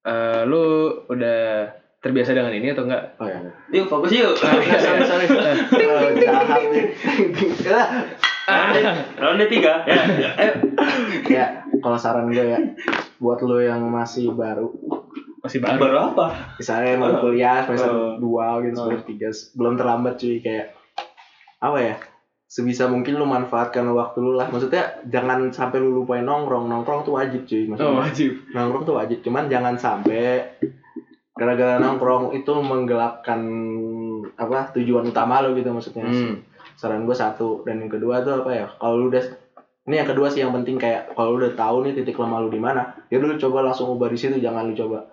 eh 0.00 0.42
lu 0.44 0.62
udah 1.04 1.68
terbiasa 1.98 2.30
dengan 2.30 2.52
ini 2.52 2.70
atau 2.70 2.84
enggak? 2.84 3.04
oh 3.16 3.26
ya 3.26 3.38
Yuk 3.72 3.86
fokus 3.86 4.10
yuk. 4.12 4.34
sorry 4.34 4.62
sorry 5.04 5.26
Eh, 5.78 6.08
jahat 6.16 6.62
nih 6.64 6.84
Ronde 9.14 9.44
tiga. 9.46 9.84
Ya. 9.84 10.02
ya. 10.08 10.30
Ayo. 10.34 10.52
ya 11.28 11.44
kalau 11.76 11.94
saran 11.94 12.26
gue 12.26 12.40
ya 12.40 12.56
buat 13.18 13.38
lo 13.40 13.58
yang 13.58 13.82
masih 13.84 14.32
baru 14.32 14.72
Masih 15.38 15.60
baru. 15.60 15.78
Baru 15.78 15.98
apa? 16.08 16.26
misalnya 16.56 16.96
mau 16.96 17.12
kuliah 17.18 17.62
semester 17.62 17.90
Oh. 17.90 18.16
dua 18.16 18.58
gitu 18.62 18.74
semester 18.78 19.04
tiga 19.06 19.28
belum 19.54 19.74
terlambat 19.74 20.14
cuy 20.16 20.38
kayak 20.38 20.72
apa 21.58 21.78
ya 21.78 21.94
sebisa 22.48 22.88
mungkin 22.88 23.20
lu 23.20 23.28
manfaatkan 23.28 23.84
waktu 23.92 24.18
lu 24.24 24.32
lah. 24.32 24.48
Maksudnya 24.48 25.04
jangan 25.04 25.52
sampai 25.52 25.78
lu 25.78 25.92
lupain 25.92 26.24
nongkrong. 26.24 26.64
Nongkrong 26.64 27.04
tuh 27.04 27.20
wajib 27.20 27.44
cuy. 27.44 27.68
Maksudnya 27.68 27.92
Oh, 27.92 28.00
wajib. 28.00 28.32
nongkrong 28.56 28.84
tuh 28.88 28.96
wajib. 28.96 29.18
Cuman 29.20 29.52
jangan 29.52 29.76
sampai 29.76 30.48
gara-gara 31.36 31.76
nongkrong 31.78 32.34
itu 32.34 32.50
menggelapkan 32.50 33.40
apa 34.34 34.72
tujuan 34.74 35.06
utama 35.06 35.44
lo 35.44 35.52
gitu 35.54 35.70
maksudnya. 35.70 36.08
Hmm. 36.08 36.40
saran 36.74 37.04
gue 37.04 37.14
satu. 37.14 37.66
Dan 37.68 37.84
yang 37.84 37.92
kedua 37.92 38.24
tuh 38.24 38.40
apa 38.42 38.50
ya? 38.54 38.66
Kalau 38.80 38.96
lu 38.96 39.12
udah 39.12 39.24
ini 39.90 39.98
yang 39.98 40.08
kedua 40.08 40.30
sih 40.30 40.40
yang 40.40 40.54
penting 40.54 40.78
kayak 40.78 41.12
kalau 41.12 41.34
lu 41.36 41.42
udah 41.44 41.52
tahu 41.58 41.82
nih 41.84 41.92
titik 42.00 42.14
lemah 42.16 42.38
lu 42.38 42.48
di 42.48 42.60
mana 42.62 42.94
ya 43.10 43.18
lu 43.18 43.34
coba 43.34 43.66
langsung 43.66 43.92
ubah 43.92 44.08
di 44.08 44.16
situ. 44.16 44.38
Jangan 44.40 44.70
lu 44.70 44.74
coba 44.78 45.04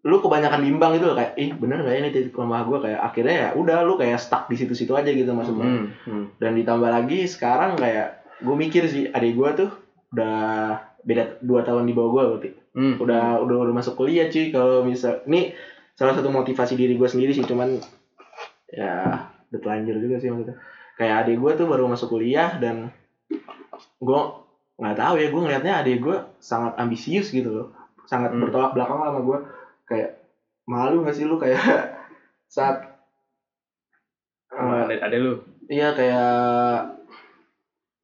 lu 0.00 0.16
kebanyakan 0.18 0.60
bimbang 0.62 0.96
gitu 0.96 1.06
loh 1.06 1.16
kayak 1.16 1.36
ih 1.36 1.52
bener 1.52 1.80
gak 1.80 1.92
ya 1.92 1.98
ini 1.98 2.10
titik 2.10 2.32
lemah 2.32 2.64
gue 2.64 2.78
kayak 2.80 3.00
akhirnya 3.02 3.34
ya 3.36 3.48
udah 3.52 3.84
lu 3.84 3.94
kayak 3.94 4.16
stuck 4.16 4.48
di 4.48 4.56
situ-situ 4.56 4.92
aja 4.92 5.06
gitu 5.06 5.28
maksudnya 5.30 5.66
Hmm. 5.66 5.86
hmm. 6.02 6.24
dan 6.36 6.52
ditambah 6.54 6.88
lagi 6.88 7.24
sekarang 7.24 7.76
kayak 7.76 8.16
gue 8.38 8.56
mikir 8.56 8.84
sih 8.84 9.08
adik 9.08 9.34
gue 9.34 9.50
tuh 9.54 9.70
udah 10.10 10.36
beda 11.00 11.40
dua 11.40 11.60
tahun 11.62 11.84
di 11.84 11.92
bawah 11.92 12.10
gue 12.10 12.24
berarti 12.30 12.50
Hmm. 12.70 12.96
udah 12.96 13.40
udah 13.40 13.56
udah 13.60 13.74
masuk 13.74 13.94
kuliah 13.94 14.26
cuy 14.26 14.48
kalau 14.48 14.80
misal 14.80 15.20
ini 15.26 15.52
salah 15.92 16.14
satu 16.14 16.30
motivasi 16.30 16.74
diri 16.74 16.94
gue 16.94 17.04
sendiri 17.04 17.30
sih 17.30 17.42
cuman 17.42 17.76
ya 18.66 18.92
udah 19.50 19.60
telanjur 19.60 19.98
juga 19.98 20.16
sih 20.16 20.30
maksudnya 20.30 20.56
kayak 20.94 21.14
adik 21.24 21.36
gue 21.36 21.52
tuh 21.56 21.66
baru 21.66 21.84
masuk 21.86 22.08
kuliah 22.10 22.56
dan 22.56 22.88
gue 23.98 24.20
nggak 24.76 24.96
tahu 24.96 25.14
ya 25.16 25.28
gue 25.28 25.40
ngelihatnya 25.40 25.74
adik 25.76 25.98
gue 25.98 26.16
sangat 26.38 26.72
ambisius 26.76 27.28
gitu 27.28 27.50
loh 27.50 27.68
sangat 28.06 28.32
Hmm. 28.32 28.40
bertolak 28.40 28.72
belakang 28.72 28.96
sama 28.98 29.20
gue 29.20 29.38
kayak 29.90 30.22
malu 30.64 31.02
gak 31.02 31.12
sih 31.12 31.26
lu 31.26 31.34
kayak 31.34 31.58
saat 32.46 32.86
Sama 34.46 34.86
eh, 34.86 34.98
ada, 34.98 35.10
ada 35.10 35.16
lu. 35.16 35.32
Iya 35.66 35.90
kayak 35.92 36.30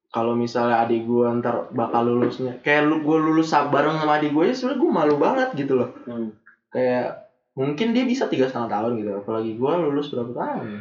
kalau 0.08 0.32
misalnya 0.32 0.80
adik 0.80 1.02
gue 1.04 1.26
ntar 1.38 1.68
bakal 1.70 2.06
lulusnya 2.08 2.56
kayak 2.62 2.86
lu 2.86 3.02
gue 3.02 3.18
lulus 3.20 3.50
bareng 3.52 3.96
sama 3.96 4.16
adik 4.16 4.32
gue 4.32 4.44
ya 4.46 4.54
sebenarnya 4.54 4.80
gue 4.80 4.90
malu 4.90 5.14
banget 5.16 5.48
gitu 5.56 5.72
loh 5.76 5.90
Hmm. 6.06 6.30
kayak 6.70 7.26
mungkin 7.52 7.90
dia 7.90 8.04
bisa 8.04 8.24
tiga 8.26 8.46
setengah 8.46 8.70
tahun 8.70 8.92
gitu 8.96 9.10
apalagi 9.16 9.58
gue 9.58 9.72
lulus 9.82 10.08
berapa 10.08 10.30
tahun 10.30 10.80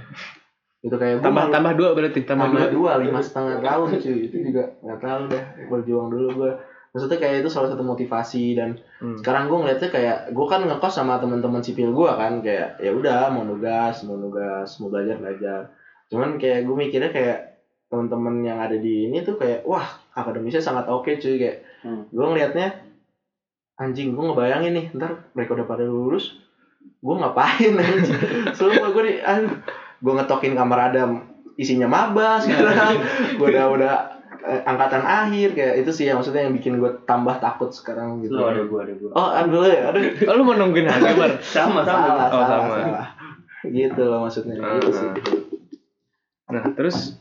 itu 0.81 0.95
kayak 0.95 1.15
Tambah 1.19 1.33
malu- 1.41 1.51
tambah 1.51 1.73
dua 1.73 1.89
berarti, 1.91 2.19
tambah, 2.21 2.45
tambah 2.47 2.65
dua. 2.69 2.93
dua 2.95 3.01
lima 3.01 3.19
setengah 3.19 3.57
tahun 3.59 3.87
cuy 3.97 4.17
itu 4.23 4.37
juga 4.45 4.63
nggak 4.79 4.99
tahu 5.01 5.21
deh 5.27 5.43
berjuang 5.67 6.07
dulu 6.07 6.27
gue 6.37 6.51
maksudnya 6.95 7.19
kayak 7.19 7.43
itu 7.43 7.51
salah 7.51 7.67
satu 7.67 7.83
motivasi 7.83 8.55
dan 8.55 8.79
Hmm. 8.95 9.19
sekarang 9.19 9.45
gue 9.45 9.57
ngeliatnya 9.59 9.89
kayak 9.91 10.17
gue 10.31 10.45
kan 10.47 10.63
ngekos 10.63 10.95
sama 10.95 11.19
teman-teman 11.19 11.59
sipil 11.59 11.91
gue 11.91 12.07
kan 12.07 12.39
kayak 12.39 12.79
ya 12.79 12.89
udah 12.89 13.27
mau 13.27 13.43
nugas 13.43 13.99
mau 14.01 14.15
nugas 14.15 14.79
mau 14.79 14.87
belajar 14.87 15.19
belajar 15.19 15.59
cuman 16.07 16.39
kayak 16.39 16.63
gue 16.63 16.71
mikirnya 16.73 17.11
kayak 17.11 17.39
teman-teman 17.85 18.39
yang 18.41 18.57
ada 18.57 18.73
di 18.73 19.05
ini 19.05 19.19
tuh 19.21 19.35
kayak 19.35 19.61
wah 19.61 19.83
akademisnya 20.09 20.63
sangat 20.63 20.87
oke 20.87 21.11
cuy 21.11 21.35
kayak 21.35 21.67
Hmm. 21.83 22.07
gue 22.07 22.23
ngelihatnya 22.23 22.81
anjing 23.75 24.15
gue 24.15 24.23
ngebayangin 24.23 24.73
nih 24.73 24.85
ntar 24.95 25.27
mereka 25.35 25.53
udah 25.53 25.67
pada 25.67 25.83
lulus 25.83 26.39
gue 26.97 27.13
ngapain 27.13 27.75
anjing 27.75 28.15
sumpah 28.57 28.89
gue 28.89 29.03
di 29.03 29.13
gue 29.99 30.13
ngetokin 30.15 30.55
kamar 30.55 30.89
adam 30.89 31.27
isinya 31.55 31.85
maba 31.85 32.39
sekarang 32.39 33.03
gue 33.37 33.45
udah 33.45 33.65
udah 33.69 33.93
eh, 34.47 34.61
angkatan 34.63 35.01
akhir 35.01 35.47
kayak 35.51 35.75
itu 35.79 35.91
sih 35.91 36.05
yang 36.05 36.17
maksudnya 36.17 36.41
yang 36.41 36.53
bikin 36.53 36.77
gue 36.77 37.01
tambah 37.03 37.37
takut 37.37 37.69
sekarang 37.69 38.21
gitu 38.21 38.31
Lu 38.31 38.45
ada 38.45 38.61
gua 38.63 38.79
ada 38.81 38.93
gua. 38.93 39.09
oh 39.11 39.29
aduh 39.31 39.65
ya 39.65 39.89
aduh 39.89 40.01
Oh, 40.29 40.33
lu 40.33 40.43
mau 40.43 40.53
nungguin 40.53 40.85
harga 40.85 41.11
bar? 41.11 41.31
Sama 41.55 41.81
sama. 41.81 41.83
salah, 41.83 42.27
Oh, 42.27 42.29
salah, 42.39 42.47
sama. 42.63 42.75
salah. 42.75 43.07
gitu 43.65 44.01
loh 44.03 44.19
maksudnya 44.21 44.53
Ah, 44.57 44.77
gitu 44.77 44.91
sih 44.91 45.09
Nah, 46.45 46.61
terus 46.71 47.17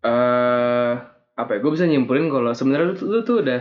eh 0.00 0.92
apa 1.32 1.50
ya? 1.50 1.58
Gue 1.58 1.72
bisa 1.72 1.84
nyimpulin 1.84 2.26
kalau 2.28 2.52
sebenarnya 2.52 2.86
lu, 2.86 2.94
tuh- 2.94 3.08
lu 3.08 3.20
tuh 3.22 3.36
udah 3.40 3.60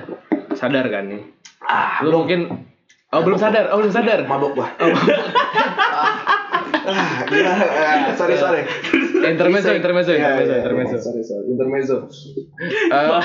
sadar 0.54 0.86
kan 0.86 1.08
nih. 1.08 1.24
ah 1.62 2.02
Lu 2.02 2.13
mungkin 2.15 2.69
Oh, 3.10 3.21
belum 3.21 3.36
sadar. 3.36 3.67
Oh, 3.67 3.78
belum 3.78 3.89
sadar. 3.89 4.24
mabok 4.24 4.56
gua 4.56 4.67
ah, 6.84 7.24
gila. 7.26 7.52
Ah, 7.52 7.98
sorry 8.13 8.36
sorry 8.36 8.62
Intermezzo, 9.22 9.70
intermezzo, 9.70 10.12
Iya, 10.12 10.17
intermezzo, 10.17 10.50
iya, 10.50 10.60
intermezzo. 10.60 10.96
iya, 10.96 11.02
sorry 11.02 11.22
sorry 11.22 11.46
intermezzo 11.48 11.98
Eh. 12.89 13.22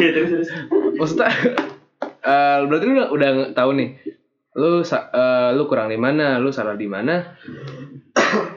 Ya 0.00 0.10
terus 0.12 0.28
terus. 0.30 0.48
maksudnya 0.96 1.28
eh 2.24 2.58
berarti 2.64 2.84
lu 2.84 2.94
udah, 2.94 3.08
udah 3.10 3.30
tahu 3.52 3.70
nih. 3.74 3.88
Lu 4.54 4.80
eh, 4.80 5.50
lu 5.52 5.62
kurang 5.66 5.88
di 5.88 5.98
mana, 5.98 6.38
lu 6.38 6.48
salah 6.48 6.72
di 6.72 6.86
mana. 6.86 7.36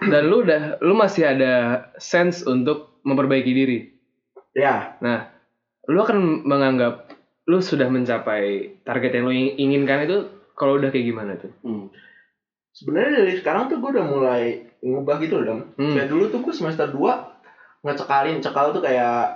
Dan 0.01 0.29
lu 0.29 0.41
udah 0.41 0.79
lu 0.79 0.93
masih 0.93 1.27
ada 1.27 1.53
sense 1.97 2.43
untuk 2.43 3.01
memperbaiki 3.03 3.51
diri. 3.51 3.79
ya 4.53 4.95
Nah, 4.99 5.29
lu 5.85 5.99
akan 5.99 6.43
menganggap 6.43 7.11
lu 7.45 7.59
sudah 7.59 7.87
mencapai 7.87 8.77
target 8.83 9.11
yang 9.13 9.25
lu 9.25 9.33
ing- 9.33 9.55
inginkan 9.57 10.03
itu 10.03 10.17
kalau 10.53 10.75
udah 10.75 10.89
kayak 10.89 11.07
gimana 11.07 11.31
tuh? 11.35 11.51
Hmm. 11.61 11.87
Sebenarnya 12.77 13.25
dari 13.25 13.33
sekarang 13.33 13.65
tuh 13.65 13.81
gue 13.81 13.89
udah 13.97 14.05
mulai 14.05 14.43
ngubah 14.85 15.17
gitu 15.17 15.41
loh 15.41 15.45
dong 15.49 15.61
Hmm. 15.81 15.97
kayak 15.97 16.09
dulu 16.13 16.29
tuh 16.29 16.45
gue 16.45 16.53
semester 16.53 16.85
2 16.93 17.01
ngecekalin 17.81 18.37
cekal 18.37 18.69
tuh 18.69 18.85
kayak 18.85 19.33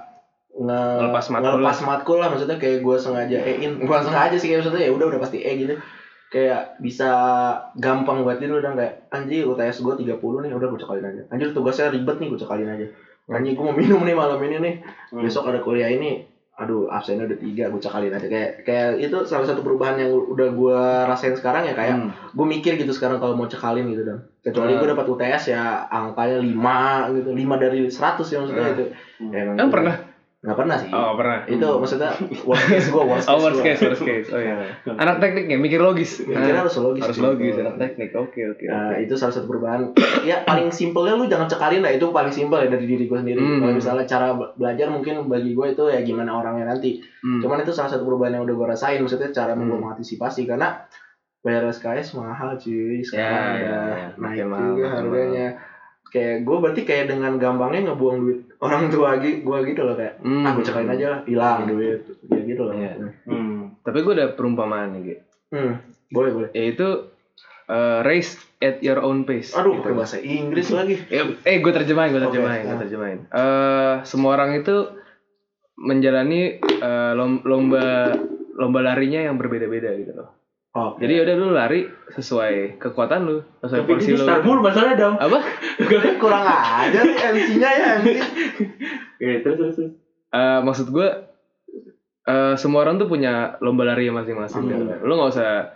nge 0.51 0.81
Ngelepas 0.99 1.25
matkul 1.31 1.49
ngelepas 1.57 1.79
matkul 1.87 2.17
lah 2.19 2.27
maksudnya 2.29 2.59
kayak 2.59 2.83
gue 2.83 2.95
sengaja 2.99 3.37
e-in. 3.39 3.79
Bukan 3.87 4.03
sengaja 4.03 4.35
sih 4.35 4.51
kayak 4.51 4.61
maksudnya 4.61 4.83
ya 4.83 4.91
udah 4.91 5.05
udah 5.07 5.19
pasti 5.23 5.39
e 5.39 5.51
gitu. 5.55 5.73
Kayak 6.27 6.75
bisa 6.83 7.09
gampang 7.79 8.23
buat 8.27 8.39
dulu 8.39 8.59
dan 8.59 8.75
kayak 8.75 9.07
anjir 9.15 9.47
UTS 9.47 9.79
gue 9.79 9.93
30 10.03 10.19
nih 10.19 10.51
udah 10.51 10.67
gue 10.67 10.79
cekalin 10.83 11.07
aja. 11.07 11.21
Anjir 11.31 11.55
tugasnya 11.55 11.95
ribet 11.95 12.19
nih 12.19 12.27
gue 12.27 12.39
cekalin 12.39 12.67
aja. 12.67 12.85
Anjir 13.31 13.55
gue 13.55 13.63
mau 13.63 13.71
minum 13.71 14.03
nih 14.03 14.15
malam 14.15 14.39
ini 14.43 14.57
nih. 14.59 14.75
Hmm. 15.15 15.23
besok 15.23 15.47
ada 15.47 15.63
kuliah 15.63 15.87
ini 15.87 16.27
aduh 16.61 16.85
absennya 16.87 17.25
udah 17.25 17.39
tiga 17.39 17.63
gue 17.67 17.81
cekalin 17.81 18.13
aja 18.13 18.27
kayak 18.27 18.61
kayak 18.61 19.01
itu 19.01 19.17
salah 19.25 19.43
satu 19.43 19.59
perubahan 19.59 19.97
yang 19.97 20.13
udah 20.13 20.47
gue 20.51 20.79
rasain 21.03 21.33
sekarang 21.33 21.65
ya 21.65 21.73
kayak 21.73 21.97
Hmm. 21.97 22.13
gue 22.29 22.45
mikir 22.47 22.77
gitu 22.77 22.93
sekarang 22.93 23.17
kalau 23.17 23.33
mau 23.33 23.45
cekalin 23.45 23.89
gitu 23.89 24.05
dan 24.05 24.21
kecuali 24.39 24.71
Hmm. 24.71 24.79
gue 24.79 24.89
dapat 24.93 25.05
UTS 25.07 25.43
ya 25.49 25.61
angkanya 25.87 26.37
5 26.37 26.77
gitu 27.11 27.29
5 27.31 27.55
dari 27.57 27.79
100 27.83 28.29
ya 28.29 28.37
maksudnya 28.37 28.61
Hmm. 28.63 28.75
itu 28.75 28.83
Hmm. 29.17 29.29
Ya, 29.29 29.37
emang 29.39 29.55
Emang 29.55 29.67
itu- 29.67 29.75
pernah? 29.75 29.95
Nggak 30.41 30.57
pernah 30.57 30.73
sih 30.75 30.89
Oh, 30.89 31.13
pernah. 31.13 31.45
itu 31.45 31.61
maksudnya 31.77 32.09
worst 32.41 32.65
case 32.65 32.87
gue 32.89 33.03
worst 33.03 33.25
case, 33.25 33.31
Oh, 33.31 33.37
worst 33.39 33.55
gua. 33.55 33.65
case, 33.67 33.81
worst 33.83 34.01
case. 34.01 34.27
Oh 34.27 34.37
iya. 34.37 34.73
Anak 35.01 35.17
teknik 35.17 35.45
ya, 35.45 35.55
mikir 35.55 35.77
logis. 35.77 36.17
Mikirnya 36.19 36.49
Nah, 36.51 36.65
harus 36.65 36.73
logis 36.75 37.01
harus 37.03 37.19
logis 37.19 37.53
anak 37.55 37.77
teknik. 37.77 38.09
Oke, 38.15 38.41
oke. 38.47 38.65
Nah, 38.65 38.89
oke. 38.91 39.05
itu 39.05 39.13
salah 39.13 39.29
satu 39.31 39.45
perubahan. 39.45 39.93
ya 40.25 40.41
paling 40.41 40.67
simpelnya 40.69 41.13
lu 41.13 41.25
jangan 41.25 41.45
cekalin 41.45 41.79
lah 41.79 41.93
itu 41.93 42.09
paling 42.09 42.29
simpel 42.29 42.57
ya 42.57 42.67
dari 42.67 42.85
diri 42.85 43.05
gue 43.05 43.15
sendiri. 43.15 43.37
Hmm. 43.37 43.61
Kalau 43.61 43.73
misalnya 43.75 44.05
cara 44.05 44.27
be- 44.33 44.51
belajar 44.55 44.87
mungkin 44.89 45.13
bagi 45.25 45.51
gue 45.51 45.67
itu 45.69 45.83
ya 45.87 46.01
gimana 46.01 46.33
orangnya 46.33 46.65
nanti. 46.67 46.97
Hmm. 47.21 47.37
Cuman 47.37 47.61
itu 47.61 47.69
salah 47.69 47.89
satu 47.89 48.01
perubahan 48.01 48.33
yang 48.33 48.43
udah 48.43 48.55
gue 48.55 48.67
rasain 48.67 48.97
maksudnya 48.97 49.29
cara 49.29 49.53
Hmm. 49.53 49.61
gue 49.63 49.77
mengantisipasi 49.77 50.45
karena 50.45 50.89
bayar 51.39 51.65
SKS 51.67 52.13
mahal 52.13 52.53
cuy 52.55 53.01
sekarang 53.01 53.45
Ya, 53.55 53.61
ya, 53.61 53.77
ya. 53.87 54.07
naik 54.15 54.45
mahal, 54.45 54.73
juga 54.73 54.87
harganya. 54.91 55.47
Kayak 56.11 56.43
gue 56.43 56.57
berarti 56.59 56.81
kayak 56.83 57.05
dengan 57.07 57.39
gampangnya 57.39 57.91
ngebuang 57.91 58.17
duit 58.19 58.39
orang 58.59 58.91
tua 58.91 59.15
gue 59.17 59.57
gitu 59.63 59.81
loh 59.81 59.95
kayak 59.95 60.19
Hmm. 60.19 60.43
ah 60.43 60.51
gue 60.53 60.63
cekalin 60.63 60.91
aja 60.91 61.05
lah 61.07 61.19
hilang 61.23 61.59
duit 61.65 62.03
kayak 62.27 62.43
gitu 62.45 62.61
loh. 62.67 62.75
Iya. 62.75 62.93
Hmm. 63.23 63.79
Tapi 63.79 63.97
gue 64.03 64.13
ada 64.13 64.27
perumpamaan 64.35 64.91
nih, 64.91 65.01
Ge. 65.01 65.15
Hmm. 65.49 65.73
Boleh, 66.11 66.31
boleh. 66.35 66.49
yaitu 66.51 67.07
eh, 67.65 67.99
race 68.03 68.35
at 68.59 68.83
your 68.83 68.99
own 68.99 69.23
pace. 69.23 69.55
Aduh, 69.55 69.79
gitu. 69.79 69.95
bahasa 69.95 70.19
Inggris 70.19 70.67
lagi. 70.69 70.99
Ya, 71.07 71.23
eh 71.41 71.63
gue 71.63 71.71
terjemahin, 71.71 72.11
gue 72.11 72.21
terjemahin, 72.21 72.61
gue 72.67 72.75
ah. 72.75 72.81
terjemahin. 72.83 73.19
Eh 73.25 73.95
semua 74.03 74.35
orang 74.35 74.59
itu 74.59 74.91
menjalani 75.75 76.59
eh, 76.59 77.11
lom- 77.15 77.41
lomba 77.41 78.11
lomba 78.51 78.79
larinya 78.83 79.23
yang 79.23 79.39
berbeda-beda 79.39 79.95
gitu 79.95 80.11
loh. 80.13 80.29
Oh, 80.71 80.95
Jadi 80.95 81.19
udah 81.19 81.35
lu 81.35 81.51
lari 81.51 81.83
sesuai 82.15 82.79
kekuatan 82.79 83.27
lu, 83.27 83.43
sesuai 83.59 83.83
Tapi 83.83 83.91
porsi 83.91 84.15
lu. 84.15 84.23
Star 84.23 84.39
Wars 84.39 84.63
masalah 84.63 84.95
dong. 84.95 85.15
Apa? 85.19 85.39
kurang 86.23 86.47
aja 86.47 86.99
nih 87.03 87.17
MC-nya 87.19 87.69
ya 87.75 87.87
MC. 87.99 88.07
Ya, 89.19 89.35
terus 89.43 89.57
terus. 89.59 89.77
Eh, 90.31 90.59
maksud 90.63 90.87
gue 90.95 91.07
eh 92.23 92.55
semua 92.55 92.87
orang 92.87 93.03
tuh 93.03 93.11
punya 93.11 93.59
lomba 93.59 93.83
lari 93.83 94.07
masing-masing. 94.15 94.63
Hmm. 94.63 94.71
gitu. 94.71 94.83
Lu 95.03 95.19
nggak 95.19 95.31
usah 95.35 95.75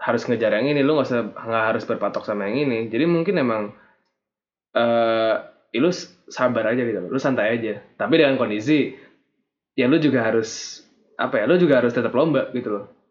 harus 0.00 0.24
ngejar 0.24 0.56
yang 0.56 0.72
ini, 0.72 0.80
lu 0.80 0.96
nggak 0.96 1.08
usah 1.12 1.20
nggak 1.28 1.64
harus 1.68 1.84
berpatok 1.84 2.24
sama 2.24 2.48
yang 2.48 2.72
ini. 2.72 2.88
Jadi 2.88 3.04
mungkin 3.04 3.36
emang 3.36 3.76
eh 4.72 5.34
ya 5.76 5.80
lu 5.84 5.92
sabar 6.32 6.72
aja 6.72 6.80
gitu, 6.80 7.04
lu 7.04 7.20
santai 7.20 7.60
aja. 7.60 7.84
Tapi 8.00 8.16
dengan 8.16 8.40
kondisi 8.40 8.96
ya 9.76 9.92
lu 9.92 10.00
juga 10.00 10.24
harus 10.24 10.80
apa 11.20 11.36
ya, 11.36 11.44
lu 11.44 11.60
juga 11.60 11.84
harus 11.84 11.92
tetap 11.92 12.16
lomba 12.16 12.48
gitu 12.56 12.80
loh. 12.80 13.01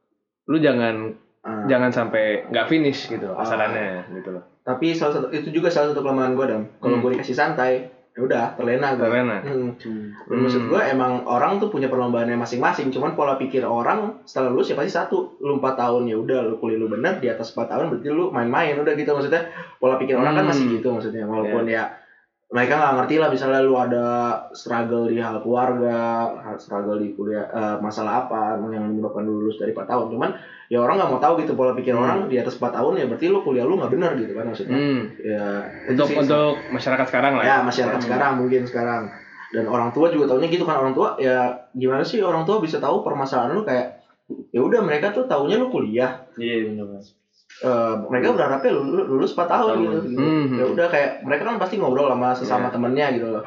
Lu 0.48 0.58
jangan 0.58 1.14
Ah. 1.42 1.66
jangan 1.66 1.90
sampai 1.90 2.46
nggak 2.54 2.70
finish 2.70 3.10
gitu 3.10 3.26
loh 3.26 3.34
kasarannya 3.34 4.06
gitu 4.14 4.30
loh. 4.30 4.46
Tapi 4.62 4.94
salah 4.94 5.18
satu 5.18 5.34
itu 5.34 5.50
juga 5.50 5.74
salah 5.74 5.90
satu 5.90 6.06
kelemahan 6.06 6.38
gue 6.38 6.46
dam. 6.46 6.64
Kalau 6.78 6.98
Hmm. 6.98 7.02
gue 7.02 7.18
dikasih 7.18 7.34
santai, 7.34 7.82
ya 8.14 8.22
udah 8.22 8.54
terlena 8.54 8.94
gue. 8.94 9.02
Terlena. 9.02 9.42
Hmm. 9.42 9.74
Hmm. 9.74 10.14
Maksud 10.30 10.70
gue 10.70 10.82
emang 10.86 11.26
orang 11.26 11.58
tuh 11.58 11.74
punya 11.74 11.90
perlombaannya 11.90 12.38
masing-masing. 12.38 12.94
Cuman 12.94 13.18
pola 13.18 13.42
pikir 13.42 13.66
orang 13.66 14.22
setelah 14.22 14.54
lulus 14.54 14.70
ya 14.70 14.78
pasti 14.78 14.94
satu. 14.94 15.42
Lu 15.42 15.58
4 15.58 15.74
tahun 15.74 16.06
ya 16.06 16.22
udah 16.22 16.46
lu 16.46 16.62
kuliah 16.62 16.78
lu 16.78 16.86
bener 16.86 17.18
di 17.18 17.26
atas 17.26 17.50
4 17.50 17.66
tahun 17.66 17.90
berarti 17.90 18.08
lu 18.08 18.30
main-main 18.30 18.78
udah 18.78 18.94
gitu 18.94 19.10
maksudnya. 19.10 19.42
Pola 19.82 19.98
pikir 19.98 20.14
orang 20.14 20.38
kan 20.38 20.46
Hmm. 20.46 20.54
masih 20.54 20.78
gitu 20.78 20.94
maksudnya. 20.94 21.26
Walaupun 21.26 21.66
ya 21.66 21.90
mereka 22.52 22.76
nggak 22.76 22.94
ngerti 23.00 23.16
lah 23.16 23.32
misalnya 23.32 23.64
lu 23.64 23.74
ada 23.74 24.06
struggle 24.52 25.08
di 25.08 25.16
hal 25.16 25.40
keluarga, 25.40 26.28
struggle 26.60 27.00
di 27.00 27.16
kuliah 27.16 27.48
eh, 27.48 27.76
masalah 27.80 28.28
apa 28.28 28.60
yang 28.68 28.92
menyebabkan 28.92 29.24
lu 29.24 29.40
lulus 29.40 29.56
dari 29.56 29.72
4 29.72 29.88
tahun. 29.88 30.12
Cuman 30.12 30.30
ya 30.68 30.84
orang 30.84 31.00
nggak 31.00 31.10
mau 31.10 31.20
tahu 31.20 31.40
gitu 31.40 31.56
pola 31.56 31.72
pikir 31.72 31.96
Hmm. 31.96 32.04
orang 32.04 32.20
di 32.28 32.36
atas 32.36 32.60
4 32.60 32.76
tahun 32.76 33.00
ya 33.00 33.06
berarti 33.08 33.32
lu 33.32 33.40
kuliah 33.40 33.64
lu 33.64 33.80
nggak 33.80 33.92
bener 33.92 34.12
gitu 34.20 34.36
kan 34.36 34.46
maksudnya. 34.46 34.76
Hmm. 34.76 35.02
Ya 35.18 35.48
Untuk 35.88 36.12
sih, 36.12 36.20
untuk 36.20 36.60
masyarakat 36.70 37.06
sekarang 37.08 37.34
lah. 37.40 37.44
ya 37.44 37.56
masyarakat 37.64 38.00
sekarang 38.04 38.32
mungkin 38.38 38.62
sekarang 38.68 39.02
dan 39.52 39.66
orang 39.68 39.92
tua 39.92 40.08
juga 40.08 40.32
taunya 40.32 40.48
gitu 40.48 40.64
kan 40.64 40.76
orang 40.76 40.92
tua 40.92 41.16
ya 41.16 41.56
gimana 41.72 42.04
sih 42.04 42.20
orang 42.20 42.44
tua 42.44 42.60
bisa 42.60 42.80
tahu 42.80 43.00
permasalahan 43.00 43.52
lu 43.52 43.64
kayak 43.64 44.00
ya 44.52 44.60
udah 44.60 44.80
mereka 44.80 45.12
tuh 45.12 45.28
taunya 45.28 45.56
lu 45.56 45.68
kuliah 45.68 46.24
Iya 46.36 46.68
benar. 46.72 47.00
Eh, 47.62 47.94
mereka 48.10 48.34
berharapnya 48.34 48.72
lu, 48.74 48.82
lu- 48.90 49.08
lulus 49.08 49.38
4 49.38 49.46
tahun 49.46 49.76
gitu, 49.80 49.98
gitu. 50.02 50.18
Hmm. 50.18 50.58
ya 50.58 50.66
udah 50.66 50.88
kayak 50.90 51.22
mereka 51.22 51.46
kan 51.46 51.62
pasti 51.62 51.78
ngobrol 51.78 52.10
sama 52.10 52.34
sesama 52.34 52.68
Iya. 52.68 52.74
temennya 52.74 53.08
gitu 53.14 53.28
loh 53.30 53.46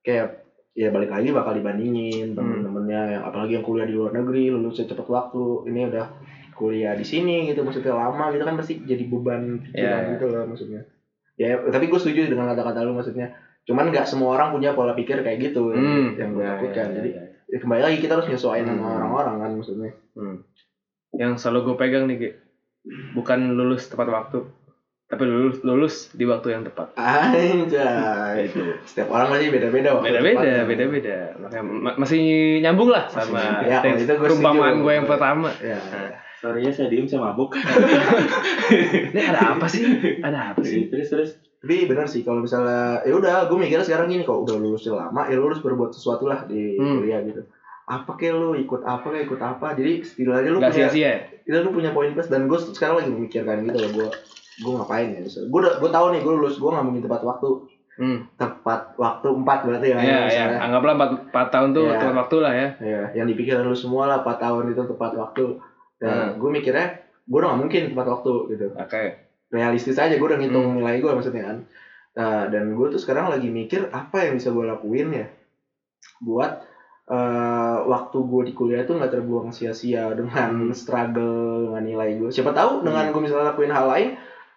kayak 0.00 0.26
ya 0.72 0.88
balik 0.88 1.10
lagi 1.10 1.34
bakal 1.34 1.52
dibandingin 1.52 2.32
Hmm. 2.32 2.38
temen-temennya 2.38 3.00
yang 3.12 3.22
apalagi 3.26 3.58
yang 3.58 3.66
kuliah 3.66 3.82
di 3.82 3.98
luar 3.98 4.14
negeri 4.14 4.46
lulusnya 4.48 4.86
cepet 4.86 5.02
waktu 5.04 5.42
ini 5.66 5.90
udah 5.90 6.06
kuliah 6.54 6.94
di 6.94 7.02
sini 7.02 7.50
gitu 7.50 7.66
maksudnya 7.66 7.92
lama 7.92 8.30
gitu 8.30 8.42
kan 8.42 8.54
pasti 8.54 8.78
jadi 8.80 9.04
beban 9.04 9.42
pikiran 9.60 10.02
Iya. 10.06 10.10
gitu 10.14 10.24
loh 10.28 10.44
maksudnya 10.46 10.80
ya 11.34 11.58
tapi 11.64 11.84
gue 11.84 11.98
setuju 11.98 12.30
dengan 12.30 12.46
kata-kata 12.48 12.78
lu 12.82 12.94
maksudnya 12.94 13.34
cuman 13.62 13.90
nggak 13.90 14.06
semua 14.06 14.34
orang 14.34 14.54
punya 14.54 14.70
pola 14.72 14.94
pikir 14.94 15.18
kayak 15.18 15.50
gitu 15.50 15.74
Hmm. 15.74 16.14
yang 16.14 16.30
gue 16.30 16.46
takutkan 16.46 16.86
ya, 16.88 16.94
jadi 16.94 17.10
ya. 17.50 17.58
kembali 17.58 17.82
lagi 17.82 17.98
kita 17.98 18.14
harus 18.14 18.30
nyesuaiin 18.30 18.64
sama 18.64 18.80
Hmm. 18.80 18.96
orang-orang 18.96 19.34
kan 19.36 19.50
maksudnya 19.52 19.90
Hmm. 20.14 20.46
Yang 21.10 21.40
selalu 21.40 21.58
gue 21.64 21.76
pegang 21.76 22.06
nih. 22.06 22.38
Bukan 22.86 23.38
lulus 23.52 23.86
tepat 23.86 24.06
waktu, 24.06 24.38
tapi 25.04 25.22
lulus 25.22 25.60
lulus 25.60 25.94
di 26.10 26.24
waktu 26.24 26.50
yang 26.50 26.62
tepat. 26.62 26.94
anjay 26.94 28.48
setiap 28.82 29.08
orang 29.08 29.28
pasti 29.30 29.48
beda-beda 29.48 29.88
waktu 29.94 30.06
Beda-beda, 30.08 30.38
tepatnya. 30.40 30.64
beda-beda. 30.64 31.16
Makanya 31.38 31.64
ma- 31.64 31.96
masih 31.96 32.22
nyambung 32.58 32.88
lah 32.88 33.04
sama 33.06 33.40
Ya, 33.66 33.80
tes 33.80 34.00
itu 34.00 34.08
gue 34.08 34.22
perumpamaan 34.22 34.80
gue 34.80 34.92
yang 34.94 35.04
pertama. 35.04 35.50
ya 35.58 35.76
Sorry 36.38 36.62
ya 36.62 36.70
saya 36.70 36.86
diem 36.86 37.02
saya 37.04 37.18
mabuk. 37.24 37.50
Ini 39.10 39.20
ada 39.26 39.58
apa 39.58 39.66
sih? 39.66 39.82
Ada 40.18 40.54
apa 40.54 40.62
sih? 40.62 40.86
terus 40.86 41.08
terus. 41.08 41.30
Tapi 41.58 41.84
benar 41.84 42.06
sih 42.06 42.22
kalau 42.22 42.38
misalnya 42.38 43.02
ya 43.02 43.10
udah 43.12 43.50
gue 43.50 43.58
mikirnya 43.58 43.82
sekarang 43.82 44.06
gini 44.06 44.22
kalau 44.22 44.46
udah 44.46 44.54
lulusnya 44.54 44.94
lama 44.96 45.26
ya 45.26 45.34
lu 45.34 45.50
harus 45.50 45.58
berbuat 45.58 45.90
sesuatu 45.90 46.24
lah 46.24 46.46
di 46.46 46.78
Hmm. 46.78 47.02
kuliah 47.02 47.18
gitu. 47.20 47.42
Apa 47.88 48.14
kayak 48.14 48.34
lu 48.34 48.52
ikut 48.54 48.84
apa 48.84 49.06
kayak 49.08 49.24
ikut 49.24 49.40
apa. 49.40 49.72
Jadi 49.72 49.92
setidaknya 50.02 50.50
lu 50.50 50.60
Gak 50.60 50.70
punya 50.70 50.88
sia-sia. 50.88 51.12
lu 51.48 51.70
punya 51.72 51.90
poin 51.90 52.12
plus 52.12 52.28
dan 52.28 52.44
gue 52.44 52.58
sekarang 52.60 53.00
lagi 53.00 53.08
memikirkan 53.08 53.64
gitu 53.64 53.78
loh 53.78 53.90
gue 53.90 54.08
gue 54.58 54.72
ngapain 54.74 55.08
ya 55.08 55.22
gue 55.24 55.48
gue 55.72 55.90
tahu 55.90 56.06
nih 56.12 56.20
gue 56.20 56.34
lulus 56.34 56.58
gue 56.58 56.66
nggak 56.66 56.84
mungkin 56.84 57.02
tepat 57.02 57.22
waktu 57.24 57.48
Hmm. 57.96 58.30
tepat 58.36 58.94
waktu 58.94 59.26
empat 59.32 59.58
berarti 59.64 59.86
ya 59.88 59.96
Ya, 59.96 60.04
ya. 60.04 60.18
misalnya. 60.22 60.58
Anggaplah 60.60 60.94
4, 60.94 61.34
4 61.34 61.46
tahun 61.48 61.68
tuh 61.72 61.84
Ya. 61.84 61.98
tepat 61.98 62.14
waktu 62.16 62.36
lah 62.38 62.52
ya. 62.52 62.68
ya 62.78 63.00
yang 63.12 63.26
dipikirin 63.26 63.64
lu 63.64 63.74
semua 63.74 64.06
lah 64.06 64.16
4 64.20 64.38
tahun 64.38 64.70
itu 64.70 64.82
tepat 64.86 65.12
waktu 65.14 65.44
dan 65.96 66.14
Hmm. 66.14 66.30
gue 66.36 66.50
mikirnya 66.52 66.86
gue 67.24 67.38
udah 67.38 67.48
gak 67.48 67.58
mungkin 67.58 67.82
tepat 67.90 68.06
waktu 68.08 68.32
gitu 68.50 68.66
Oke. 68.72 69.02
realistis 69.48 69.96
aja 69.96 70.14
gue 70.14 70.26
udah 70.26 70.36
ngitung 70.36 70.62
Hmm. 70.68 70.76
nilai 70.78 71.00
gue 71.00 71.10
maksudnya 71.10 71.42
kan 71.44 71.58
Nah, 72.12 72.44
dan 72.46 72.70
gue 72.70 72.86
tuh 72.88 72.98
sekarang 72.98 73.30
lagi 73.30 73.48
mikir 73.48 73.88
apa 73.88 74.20
yang 74.20 74.36
bisa 74.36 74.50
gue 74.50 74.62
lakuin 74.62 75.08
ya 75.08 75.26
buat 76.20 76.67
eh, 77.08 77.76
waktu 77.84 78.18
gue 78.20 78.42
di 78.44 78.52
kuliah 78.52 78.84
tuh 78.84 78.96
nggak 78.96 79.10
terbuang 79.10 79.48
sia-sia 79.50 80.12
dengan 80.12 80.68
struggle 80.72 81.66
dengan 81.66 81.82
nilai 81.82 82.16
gue 82.16 82.28
siapa 82.28 82.52
tahu 82.52 82.84
dengan 82.84 83.08
gue 83.08 83.20
misalnya 83.20 83.50
lakuin 83.50 83.72
hal 83.72 83.88
lain 83.88 84.08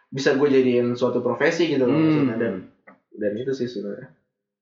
bisa 0.08 0.36
gue 0.36 0.48
jadiin 0.48 0.92
suatu 0.94 1.20
profesi 1.20 1.68
gitu 1.68 1.84
loh 1.84 1.96
Hmm. 1.96 2.04
maksudnya 2.06 2.36
dan 2.36 2.54
dan 3.16 3.32
itu 3.34 3.52
sih 3.52 3.66
sebenarnya 3.66 4.12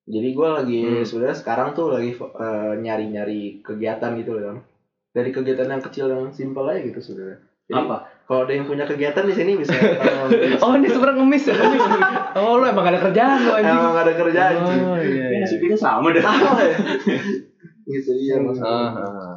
jadi 0.06 0.30
gue 0.30 0.50
lagi 0.50 0.80
Hmm. 0.82 1.06
sebenarnya 1.06 1.38
sekarang 1.38 1.70
tuh 1.74 1.90
lagi 1.90 2.14
eh, 2.16 2.74
nyari-nyari 2.78 3.62
kegiatan 3.62 4.14
gitu 4.16 4.38
loh 4.38 4.62
dari 5.10 5.30
kegiatan 5.30 5.66
yang 5.68 5.82
kecil 5.82 6.06
yang 6.06 6.30
simpel 6.30 6.70
aja 6.70 6.82
gitu 6.82 7.02
sebenarnya 7.02 7.42
Jadi, 7.70 7.86
Apa? 7.86 7.98
kalau 8.26 8.50
ada 8.50 8.54
yang 8.54 8.66
punya 8.66 8.82
kegiatan 8.82 9.30
di 9.30 9.34
sini 9.34 9.54
bisa. 9.54 9.78
Oh, 10.66 10.74
ini 10.74 10.90
sebenarnya 10.90 11.22
ngemis 11.22 11.44
ya. 11.46 11.54
ngemis. 11.54 11.86
Oh, 12.34 12.58
lu 12.58 12.66
emang 12.66 12.82
gak 12.82 12.98
ada 12.98 13.02
kerjaan 13.06 13.38
lu 13.46 13.52
anjing. 13.54 13.78
Emang 13.78 13.94
gak 13.94 14.06
ada 14.10 14.16
kerjaan 14.18 14.54
sih. 14.58 14.80
Oh, 14.82 14.98
iya. 14.98 15.26
Ya, 15.30 15.46
iya. 15.46 15.78
sama 15.78 16.10
dah. 16.10 16.24
Sama 16.26 16.62
ya. 16.66 16.78
gitu 17.90 18.12
iya 18.14 18.38
maksudnya. 18.38 18.70
Ah, 18.70 18.90
ah, 18.94 19.10
ah. 19.10 19.36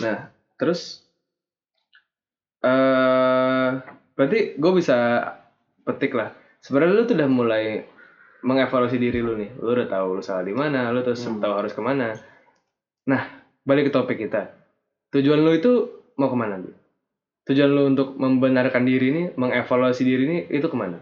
Nah, 0.00 0.18
terus 0.56 1.04
eh 2.60 3.68
berarti 4.16 4.38
gue 4.56 4.72
bisa 4.76 4.96
petik 5.84 6.16
lah. 6.16 6.32
Sebenarnya 6.60 6.92
lu 6.96 7.04
tuh 7.08 7.16
udah 7.16 7.28
mulai 7.28 7.64
mengevaluasi 8.44 8.96
diri 8.96 9.20
lu 9.20 9.36
nih. 9.36 9.52
Lu 9.60 9.72
udah 9.76 9.88
tahu 9.88 10.20
lu 10.20 10.22
salah 10.24 10.44
di 10.44 10.52
mana, 10.56 10.92
lu 10.92 11.00
terus 11.04 11.24
Hmm. 11.24 11.40
tahu 11.40 11.54
harus 11.56 11.72
ke 11.72 11.80
mana. 11.80 12.16
Nah, 13.08 13.22
balik 13.64 13.88
ke 13.88 13.92
topik 13.92 14.16
kita. 14.20 14.52
Tujuan 15.12 15.40
lu 15.40 15.52
itu 15.56 15.72
mau 16.20 16.28
ke 16.28 16.36
mana, 16.36 16.60
Bu? 16.60 16.70
Tujuan 17.48 17.70
lu 17.72 17.82
untuk 17.88 18.14
membenarkan 18.20 18.84
diri 18.84 19.08
nih, 19.10 19.26
mengevaluasi 19.34 20.04
diri 20.04 20.24
nih, 20.28 20.40
itu 20.52 20.68
ke 20.68 20.76
mana? 20.76 21.00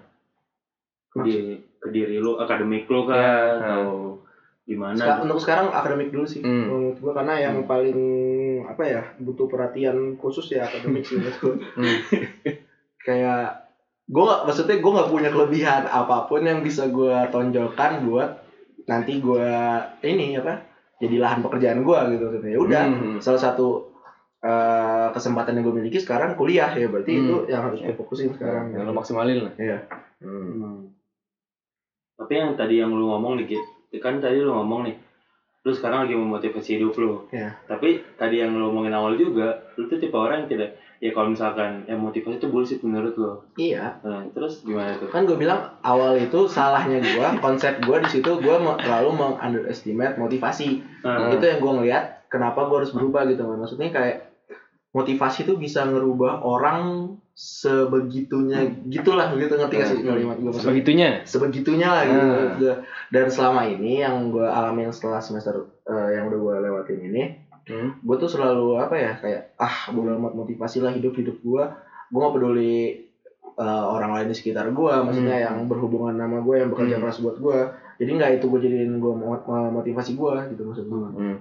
Ke 1.11 1.27
diri, 1.27 1.59
ke 1.83 1.89
diri 1.91 2.17
lu, 2.23 2.39
akademik 2.39 2.87
lu 2.87 3.05
kan, 3.05 3.19
Ya, 3.19 3.35
atau 3.59 4.23
gimana? 4.69 5.01
Seka- 5.01 5.25
untuk 5.25 5.41
sekarang 5.41 5.73
akademik 5.73 6.13
dulu 6.13 6.23
sih 6.25 6.39
Hmm. 6.39 6.69
menurut 6.69 6.99
gua 7.01 7.13
karena 7.15 7.35
yang 7.41 7.65
paling 7.65 7.99
apa 8.63 8.83
ya 8.85 9.03
butuh 9.17 9.49
perhatian 9.49 9.97
khusus 10.15 10.45
ya 10.51 10.63
akademik 10.63 11.03
sih 11.03 11.17
menurut 11.17 11.37
gua. 11.39 11.55
Hmm. 11.79 11.99
kayak 12.99 13.65
gua 14.07 14.23
nggak 14.27 14.43
maksudnya 14.45 14.77
gua 14.79 14.93
nggak 14.95 15.11
punya 15.11 15.31
kelebihan 15.31 15.83
apa 15.85 16.17
pun 16.25 16.41
yang 16.43 16.61
bisa 16.61 16.85
gua 16.89 17.27
tonjolkan 17.27 18.05
buat 18.05 18.45
nanti 18.85 19.19
gua 19.19 19.49
ini 20.03 20.37
apa 20.37 20.61
jadi 20.99 21.17
lahan 21.17 21.41
pekerjaan 21.41 21.81
gua 21.81 22.05
gitu 22.07 22.29
ya 22.39 22.59
udah 22.59 22.83
Hmm. 22.87 23.19
salah 23.19 23.41
satu 23.41 23.89
eh, 24.39 25.09
kesempatan 25.11 25.51
yang 25.51 25.67
gue 25.67 25.75
miliki 25.75 25.99
sekarang 25.99 26.33
kuliah 26.33 26.71
ya 26.71 26.87
berarti 26.87 27.11
Hmm. 27.11 27.23
itu 27.25 27.35
yang 27.49 27.63
harus 27.65 27.83
gue 27.83 27.91
fokusin 27.93 28.31
sekarang 28.31 28.71
Yang 28.71 28.87
lu 28.87 28.95
maksimalin 28.95 29.39
lah. 29.43 29.53
Iya. 29.59 29.79
Hmm. 30.23 30.47
Hmm. 30.55 30.79
Tapi 32.15 32.33
yang 32.37 32.55
tadi 32.55 32.79
yang 32.79 32.91
lu 32.91 33.03
ngomong 33.09 33.35
nih, 33.35 33.47
Git, 33.51 33.67
kan 33.97 34.21
tadi 34.21 34.45
lu 34.45 34.53
ngomong 34.53 34.85
nih, 34.85 34.97
lu 35.65 35.73
sekarang 35.73 36.05
lagi 36.05 36.13
memotivasi 36.13 36.77
hidup 36.77 36.93
lu. 37.01 37.25
Iya. 37.33 37.57
Tapi 37.65 38.05
tadi 38.21 38.45
yang 38.45 38.53
lu 38.53 38.69
ngomongin 38.69 38.93
awal 38.93 39.17
juga, 39.17 39.65
lu 39.81 39.89
tuh 39.89 39.97
tipe 39.97 40.13
orang 40.13 40.45
yang 40.45 40.49
tidak, 40.53 40.71
ya 41.01 41.11
kalau 41.17 41.33
misalkan 41.33 41.89
yang 41.89 41.97
motivasi 42.05 42.37
itu 42.37 42.49
bullshit 42.53 42.81
menurut 42.85 43.15
lu. 43.17 43.33
iya 43.57 43.97
Nah, 44.05 44.29
terus 44.35 44.67
gimana 44.67 44.93
tuh? 44.99 45.09
kan 45.09 45.25
gue 45.25 45.39
bilang 45.39 45.73
awal 45.81 46.19
itu 46.19 46.45
salahnya 46.51 47.01
gue 47.01 47.27
konsep 47.45 47.81
gue 47.81 47.97
di 48.05 48.11
situ 48.11 48.31
gue 48.39 48.57
terlalu 48.83 49.11
meng 49.17 49.35
underestimate 49.41 50.19
motivasi 50.21 50.83
Nah, 51.07 51.31
itu 51.33 51.45
yang 51.47 51.63
gue 51.63 51.73
ngeliat 51.81 52.27
kenapa 52.29 52.67
gue 52.67 52.83
harus 52.83 52.93
berubah 52.93 53.25
gitu 53.31 53.47
maksudnya 53.47 53.89
kayak 53.95 54.17
motivasi 54.91 55.47
itu 55.47 55.55
bisa 55.55 55.87
ngerubah 55.87 56.43
orang 56.43 57.15
sebegitunya 57.39 58.59
gitulah 58.85 59.31
gitu 59.33 59.55
ngerti 59.55 59.75
gak 59.77 59.89
sih 59.89 59.99
Hmm. 59.99 60.11
kalimat 60.11 60.37
gue 60.37 60.51
Sebegitunya. 60.53 61.09
sebegitunya 61.23 61.87
lah 61.87 62.03
gitu 62.03 62.19
Hmm. 62.19 62.29
menurut 62.29 62.55
gua. 62.57 62.75
dan 63.09 63.27
selama 63.29 63.61
ini 63.65 64.03
yang 64.03 64.15
gue 64.29 64.43
alamin 64.43 64.91
setelah 64.91 65.19
semester 65.19 65.55
eh, 65.85 66.09
yang 66.13 66.27
udah 66.27 66.35
gue 66.37 66.55
lewatin 66.61 66.99
ini 67.01 67.23
Hmm. 67.65 67.95
gue 67.97 68.17
tuh 68.17 68.27
selalu 68.27 68.81
apa 68.81 68.95
ya 68.97 69.13
kayak 69.17 69.55
ah 69.57 69.87
bodo 69.89 70.17
amat 70.17 70.35
motivasi 70.35 70.81
lah 70.81 70.91
hidup 70.91 71.15
hidup 71.15 71.39
gue 71.39 71.63
gue 72.09 72.19
gak 72.19 72.35
peduli 72.35 73.07
eh, 73.55 73.65
orang 73.87 74.11
lain 74.13 74.27
di 74.27 74.37
sekitar 74.37 74.67
gue 74.69 74.93
maksudnya 74.99 75.37
Hmm. 75.37 75.45
yang 75.45 75.57
berhubungan 75.65 76.15
sama 76.15 76.39
gue 76.41 76.55
yang 76.57 76.69
bekerja 76.69 76.95
Hmm. 76.95 77.03
keras 77.05 77.19
buat 77.19 77.39
gue 77.39 77.59
jadi 77.97 78.11
nggak 78.13 78.31
itu 78.35 78.47
gue 78.49 78.61
jadiin 78.61 78.99
gue 78.99 79.13
motivasi 79.73 80.13
gue 80.13 80.35
gitu 80.51 80.63
maksud 80.65 80.85
gue 80.85 80.99
Hmm. 81.13 81.39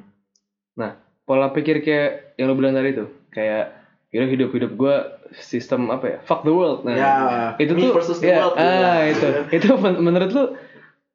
Nah, 0.76 0.94
pola 1.24 1.50
pikir 1.50 1.82
kayak 1.82 2.38
yang 2.38 2.48
lo 2.48 2.54
bilang 2.54 2.72
tadi 2.72 2.94
tuh, 2.94 3.10
kayak 3.30 3.77
kira 4.08 4.26
hidup 4.26 4.50
hidup 4.52 4.72
gue 4.74 4.96
sistem 5.36 5.92
apa 5.92 6.06
ya? 6.08 6.18
Fuck 6.24 6.42
the 6.42 6.52
world. 6.52 6.84
Nah, 6.84 6.96
ya 6.96 7.12
itu 7.60 7.76
me 7.76 7.82
tuh 7.84 7.92
versus 7.94 8.20
the 8.20 8.32
ya, 8.32 8.40
world 8.40 8.56
gitu 8.56 8.64
ah 8.64 9.00
itu 9.04 9.28
itu 9.60 9.68
men- 9.78 10.00
menurut 10.00 10.30
lu 10.32 10.44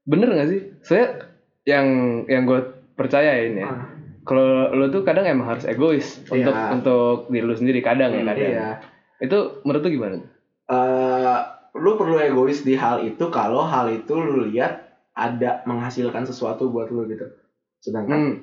bener 0.04 0.28
gak 0.30 0.48
sih? 0.48 0.60
Saya 0.82 1.04
yang 1.64 1.86
yang 2.26 2.44
gue 2.44 2.60
percayain 2.92 3.54
ya. 3.54 3.66
Ah, 3.66 3.88
Kalau 4.22 4.70
lu 4.70 4.86
tuh 4.88 5.02
kadang 5.02 5.26
emang 5.26 5.48
harus 5.48 5.64
egois 5.64 6.22
Iya. 6.28 6.46
untuk 6.46 6.54
untuk 6.70 7.16
diri 7.28 7.42
lu 7.42 7.54
sendiri 7.54 7.80
kadang 7.80 8.12
ya 8.12 8.22
Hmm, 8.22 8.28
kadang. 8.28 8.50
iya 8.52 8.68
Itu 9.18 9.38
menurut 9.62 9.82
lu 9.82 9.90
gimana? 9.90 10.16
eh 10.68 11.36
lu 11.72 11.96
perlu 11.96 12.20
egois 12.20 12.60
di 12.60 12.76
hal 12.76 13.00
itu 13.02 13.32
kalau 13.32 13.64
hal 13.64 13.88
itu 13.88 14.12
lu 14.12 14.46
lihat 14.46 14.84
ada 15.12 15.64
menghasilkan 15.64 16.22
sesuatu 16.22 16.68
buat 16.68 16.88
lu 16.88 17.08
gitu. 17.08 17.32
Sedangkan 17.80 18.18
Hmm. 18.20 18.34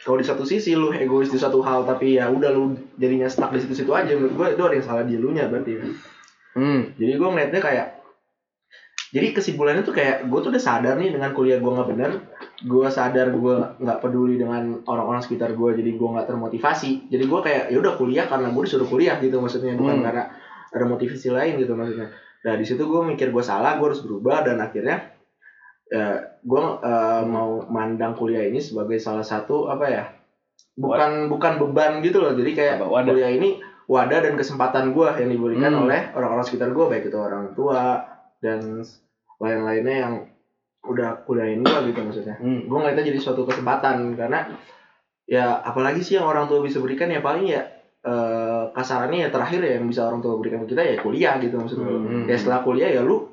Kalau 0.00 0.16
di 0.16 0.24
satu 0.24 0.48
sisi 0.48 0.72
lu 0.72 0.92
egois 0.96 1.28
di 1.28 1.36
satu 1.36 1.60
hal 1.60 1.84
tapi 1.84 2.16
ya 2.16 2.32
udah 2.32 2.50
lu 2.52 2.72
jadinya 2.96 3.28
stuck 3.28 3.52
di 3.52 3.60
situ-situ 3.60 3.92
aja 3.92 4.16
menurut 4.16 4.32
gue 4.32 4.46
itu 4.56 4.62
ada 4.64 4.74
yang 4.80 4.86
salah 4.86 5.04
di 5.04 5.14
lu 5.20 5.30
nya 5.36 5.46
berarti. 5.52 5.76
Hmm. 6.56 6.96
Jadi 6.96 7.12
gue 7.20 7.28
ngeliatnya 7.28 7.60
kayak 7.60 7.86
jadi 9.10 9.34
kesimpulannya 9.34 9.82
tuh 9.82 9.94
kayak 9.94 10.30
gue 10.30 10.38
tuh 10.38 10.50
udah 10.54 10.62
sadar 10.62 10.94
nih 10.94 11.10
dengan 11.10 11.34
kuliah 11.34 11.58
gue 11.58 11.70
nggak 11.70 11.88
bener 11.90 12.10
gue 12.62 12.86
sadar 12.86 13.34
gue 13.34 13.54
nggak 13.82 13.98
peduli 13.98 14.38
dengan 14.38 14.78
orang-orang 14.86 15.18
sekitar 15.18 15.50
gue 15.58 15.70
jadi 15.82 15.90
gue 15.98 16.08
nggak 16.14 16.30
termotivasi 16.30 17.10
jadi 17.10 17.24
gue 17.26 17.40
kayak 17.42 17.64
ya 17.74 17.78
udah 17.82 17.94
kuliah 17.98 18.26
karena 18.30 18.54
gue 18.54 18.62
disuruh 18.62 18.86
kuliah 18.86 19.18
gitu 19.18 19.42
maksudnya 19.42 19.74
bukan 19.74 19.98
Hmm. 19.98 20.06
karena 20.06 20.22
ada 20.70 20.84
motivasi 20.86 21.28
lain 21.34 21.58
gitu 21.58 21.74
maksudnya 21.74 22.14
nah 22.40 22.54
di 22.54 22.64
situ 22.64 22.82
gue 22.86 23.00
mikir 23.04 23.34
gue 23.34 23.44
salah 23.44 23.76
gue 23.76 23.86
harus 23.90 24.00
berubah 24.06 24.46
dan 24.46 24.62
akhirnya 24.62 25.10
ya 25.90 26.06
gue 26.40 26.62
eh, 26.80 27.22
mau 27.26 27.66
mandang 27.66 28.14
kuliah 28.14 28.46
ini 28.46 28.58
sebagai 28.58 28.96
salah 28.96 29.26
satu 29.26 29.66
apa 29.66 29.86
ya 29.86 30.04
bukan 30.74 31.26
bukan 31.26 31.58
beban 31.58 31.98
gitu 32.00 32.22
loh 32.22 32.32
jadi 32.32 32.50
kayak 32.54 32.74
Apa, 32.78 32.86
wadah? 32.88 33.10
kuliah 33.10 33.30
ini 33.30 33.58
wadah 33.84 34.22
dan 34.22 34.38
kesempatan 34.38 34.94
gue 34.94 35.08
yang 35.18 35.28
diberikan 35.28 35.72
Hmm. 35.74 35.82
oleh 35.84 36.14
orang-orang 36.14 36.46
sekitar 36.46 36.70
gue 36.70 36.86
baik 36.86 37.10
itu 37.10 37.18
orang 37.18 37.52
tua 37.52 38.06
dan 38.38 38.86
lain-lainnya 39.36 39.96
yang 39.98 40.14
udah 40.80 41.26
kuliahin 41.26 41.60
gue 41.60 41.78
gitu 41.90 42.00
maksudnya 42.00 42.38
Hmm. 42.38 42.64
gue 42.64 42.76
ngeliatnya 42.78 43.04
jadi 43.04 43.18
suatu 43.18 43.42
kesempatan 43.44 44.14
karena 44.14 44.46
ya 45.26 45.58
apalagi 45.58 46.00
sih 46.00 46.16
yang 46.16 46.26
orang 46.26 46.46
tua 46.46 46.62
bisa 46.62 46.78
berikan 46.78 47.06
ya 47.06 47.18
paling 47.18 47.46
ya 47.46 47.66
eh, 48.00 48.64
kasarannya 48.70 49.26
ya 49.26 49.28
terakhir 49.28 49.60
ya 49.60 49.72
yang 49.76 49.84
bisa 49.84 50.06
orang 50.06 50.18
tua 50.18 50.34
berikan 50.34 50.64
ke 50.64 50.72
kita 50.72 50.82
ya 50.82 50.96
kuliah 50.96 51.34
gitu 51.36 51.58
maksudnya 51.58 51.84
Hmm. 51.84 52.24
ya 52.24 52.34
setelah 52.34 52.62
kuliah 52.62 52.88
ya 52.88 53.02
lu 53.02 53.26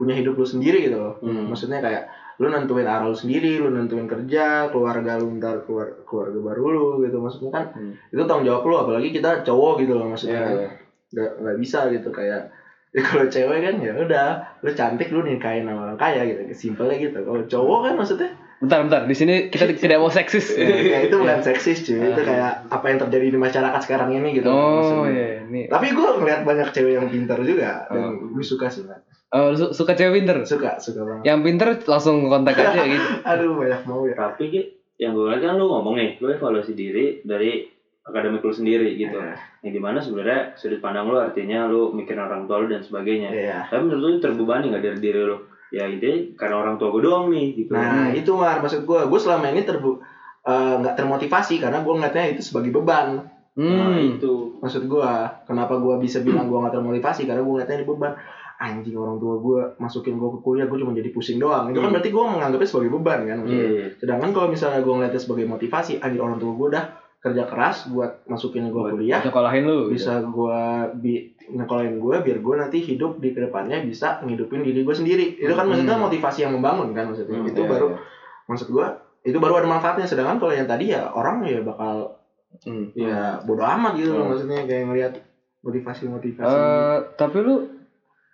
punya 0.00 0.16
hidup 0.16 0.32
lu 0.32 0.46
sendiri 0.46 0.80
gitu 0.82 0.96
loh 0.96 1.20
Hmm. 1.20 1.46
maksudnya 1.46 1.78
kayak 1.78 2.08
lu 2.36 2.48
nentuin 2.48 2.82
arah 2.82 3.04
lu 3.04 3.12
sendiri 3.12 3.60
lu 3.60 3.68
nentuin 3.68 4.08
kerja 4.08 4.44
keluarga 4.68 5.20
lu 5.20 5.36
ntar 5.36 5.60
keluar 5.62 5.92
keluarga 6.02 6.40
baru 6.40 6.64
lu 6.70 6.84
gitu 7.04 7.20
maksudnya 7.20 7.52
kan 7.52 7.64
Hmm. 7.70 7.92
itu 8.08 8.22
tanggung 8.24 8.48
jawab 8.48 8.64
lu 8.64 8.76
apalagi 8.78 9.08
kita 9.10 9.44
cowok 9.44 9.74
gitu 9.78 9.92
loh 9.94 10.08
maksudnya 10.08 10.34
Iya, 10.34 10.42
kan 10.42 10.56
iya. 10.56 10.70
nggak 11.12 11.30
nggak 11.38 11.56
bisa 11.58 11.78
gitu 11.90 12.08
kayak 12.10 12.40
ya 12.96 13.02
kalau 13.04 13.26
cewek 13.26 13.58
kan 13.60 13.74
ya 13.78 13.92
udah 13.94 14.26
lu 14.58 14.70
cantik 14.72 15.08
lu 15.08 15.20
nikahin 15.20 15.62
sama 15.62 15.84
orang 15.84 15.94
kaya 15.94 16.24
gitu 16.24 16.40
simpelnya 16.50 16.96
gitu 16.98 17.20
kalau 17.20 17.44
cowok 17.44 17.78
kan 17.84 17.94
maksudnya 17.94 18.32
Bentar, 18.60 18.84
bentar. 18.84 19.08
Di 19.08 19.16
sini 19.16 19.48
kita 19.48 19.72
tidak 19.80 19.96
mau 19.98 20.12
seksis. 20.12 20.52
ya 20.52 21.00
itu 21.00 21.16
bukan 21.16 21.40
seksis 21.40 21.80
cuy 21.80 21.96
itu 21.96 22.20
kayak 22.20 22.68
apa 22.68 22.84
yang 22.86 23.00
terjadi 23.00 23.32
di 23.32 23.38
masyarakat 23.38 23.80
sekarang 23.80 24.12
ini 24.12 24.36
gitu 24.36 24.48
Oh 24.48 24.60
maksudnya. 24.76 25.08
iya, 25.08 25.28
ini. 25.40 25.60
tapi 25.64 25.86
gue 25.90 26.04
ngeliat 26.04 26.44
banyak 26.44 26.68
cewek 26.68 26.92
yang 26.92 27.08
pintar 27.08 27.40
juga 27.40 27.88
dan 27.88 28.20
Oh. 28.20 28.36
gue 28.36 28.44
suka 28.44 28.68
sih 28.68 28.84
man. 28.84 29.00
Oh, 29.30 29.54
su- 29.54 29.70
suka 29.72 29.94
cewek 29.94 30.12
pinter. 30.16 30.42
suka 30.42 30.74
suka 30.76 31.00
banget 31.00 31.22
Yang 31.24 31.38
pinter 31.40 31.68
langsung 31.84 32.26
kontak 32.26 32.56
aja 32.56 32.82
gitu. 32.90 33.06
aduh 33.22 33.54
banyak 33.54 33.82
mau 33.84 34.02
ya 34.02 34.14
Tapi 34.14 34.44
Ki, 34.44 34.60
yang 34.96 35.12
gue 35.12 35.22
lihat 35.24 35.40
kan 35.40 35.54
lu 35.54 35.64
ngomong 35.64 35.94
nih, 35.94 36.18
lu 36.18 36.28
evaluasi 36.28 36.72
diri 36.72 37.22
dari 37.22 37.62
akademik 38.00 38.40
lu 38.40 38.50
sendiri 38.50 38.90
gitu. 38.92 39.14
Iya. 39.14 39.38
Yang 39.62 39.72
di 39.72 39.80
mana 39.80 39.98
sebenarnya 39.98 40.40
sudut 40.54 40.78
pandang 40.78 41.06
lu 41.06 41.16
artinya 41.16 41.64
lu 41.64 41.90
mikirin 41.90 42.20
orang 42.20 42.44
tua 42.44 42.58
lu 42.58 42.66
dan 42.66 42.80
sebagainya. 42.80 43.30
Iya. 43.30 43.58
Tapi 43.66 43.80
menurut 43.80 44.02
lu 44.02 44.18
terbebani 44.18 44.66
nggak 44.68 44.82
dari 44.84 44.98
diri 45.00 45.22
lu? 45.22 45.38
Ya 45.70 45.86
ide 45.86 46.34
karena 46.34 46.58
orang 46.58 46.74
tua 46.76 46.90
gue 46.90 47.00
doang 47.00 47.30
nih 47.30 47.46
gitu. 47.56 47.70
Nah 47.70 48.10
itu 48.10 48.34
mar 48.34 48.58
maksud 48.58 48.82
gue, 48.82 49.00
gue 49.00 49.20
selama 49.20 49.46
ini 49.48 49.62
terbu 49.62 50.02
eh, 50.42 50.74
nggak 50.76 50.96
termotivasi 50.96 51.56
karena 51.56 51.80
gue 51.80 51.92
ngeliatnya 51.92 52.34
itu 52.34 52.42
sebagai 52.42 52.72
beban. 52.72 53.22
Nah, 53.52 53.92
Hmm. 53.92 54.16
itu. 54.16 54.56
Maksud 54.58 54.84
gue, 54.84 55.10
kenapa 55.44 55.74
gue 55.76 55.94
bisa 55.98 56.18
bilang 56.20 56.46
gue 56.46 56.56
nggak 56.56 56.72
termotivasi 56.72 57.24
karena 57.24 57.40
gue 57.40 57.52
ngeliatnya 57.52 57.76
ini 57.76 57.86
beban. 57.86 58.12
Anjing 58.60 58.92
orang 58.92 59.16
tua 59.16 59.34
gue 59.36 59.60
masukin 59.78 60.14
gue 60.14 60.30
ke 60.30 60.38
kuliah, 60.38 60.68
gue 60.68 60.76
cuma 60.76 60.92
jadi 60.92 61.08
pusing 61.08 61.36
doang. 61.36 61.66
Itu 61.66 61.80
kan 61.80 61.88
Hmm. 61.88 61.96
berarti 61.96 62.10
gue 62.10 62.24
menganggapnya 62.26 62.68
sebagai 62.68 62.90
beban 62.92 63.20
kan. 63.24 63.36
maksudnya. 63.38 63.64
Iya. 63.66 63.86
Sedangkan 63.96 64.30
kalau 64.30 64.48
misalnya 64.48 64.80
gue 64.80 64.92
ngeliatnya 64.92 65.16
sebagai 65.18 65.46
motivasi, 65.46 65.92
anjing 65.98 66.20
orang 66.20 66.36
tua 66.36 66.52
gue 66.52 66.68
udah 66.70 66.84
kerja 67.18 67.44
keras 67.44 67.76
buat 67.86 68.24
masukin 68.24 68.68
gue 68.68 68.82
kuliah, 68.86 69.20
Nyekolahin 69.20 69.64
lu. 69.64 69.88
gitu. 69.88 69.92
bisa 69.94 70.12
gue 70.18 70.58
bi 70.96 71.12
ngekolain 71.50 71.94
gue 71.94 72.14
biar 72.18 72.38
gue 72.38 72.54
nanti 72.54 72.78
hidup 72.80 73.16
di 73.16 73.28
ke 73.30 73.40
depannya 73.42 73.80
bisa 73.80 74.20
ngidupin 74.20 74.60
diri 74.60 74.80
gue 74.80 74.94
sendiri. 74.94 75.36
Itu 75.36 75.52
kan 75.52 75.64
maksudnya 75.64 75.96
Hmm. 75.96 76.04
motivasi 76.06 76.38
yang 76.42 76.52
membangun 76.54 76.92
kan 76.92 77.04
maksudnya. 77.06 77.36
Hmm, 77.36 77.44
itu 77.46 77.60
Iya, 77.60 77.68
baru 77.70 77.86
iya. 77.90 77.98
maksud 78.46 78.68
gua 78.68 78.86
itu 79.20 79.36
baru 79.36 79.54
ada 79.58 79.68
manfaatnya 79.68 80.04
sedangkan 80.04 80.36
kalau 80.36 80.48
yang 80.50 80.64
tadi 80.64 80.88
ya 80.88 81.08
orang 81.08 81.44
ya 81.44 81.60
bakal 81.60 82.16
Hmm. 82.60 82.88
ya 82.92 83.36
bodoh 83.40 83.64
amat 83.64 83.92
gitu 83.94 84.10
loh 84.10 84.20
Hmm. 84.22 84.30
maksudnya 84.32 84.64
kayak 84.64 84.84
ngelihat 84.86 85.12
motivasi 85.60 86.08
motivasi 86.08 86.50
Eh, 86.50 86.96
tapi 87.14 87.36
lu 87.38 87.54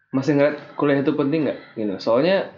masih 0.09 0.33
ngeliat 0.35 0.57
kuliah 0.75 1.01
itu 1.01 1.13
penting 1.13 1.41
nggak? 1.45 1.59
Gitu. 1.75 1.95
Soalnya 1.99 2.51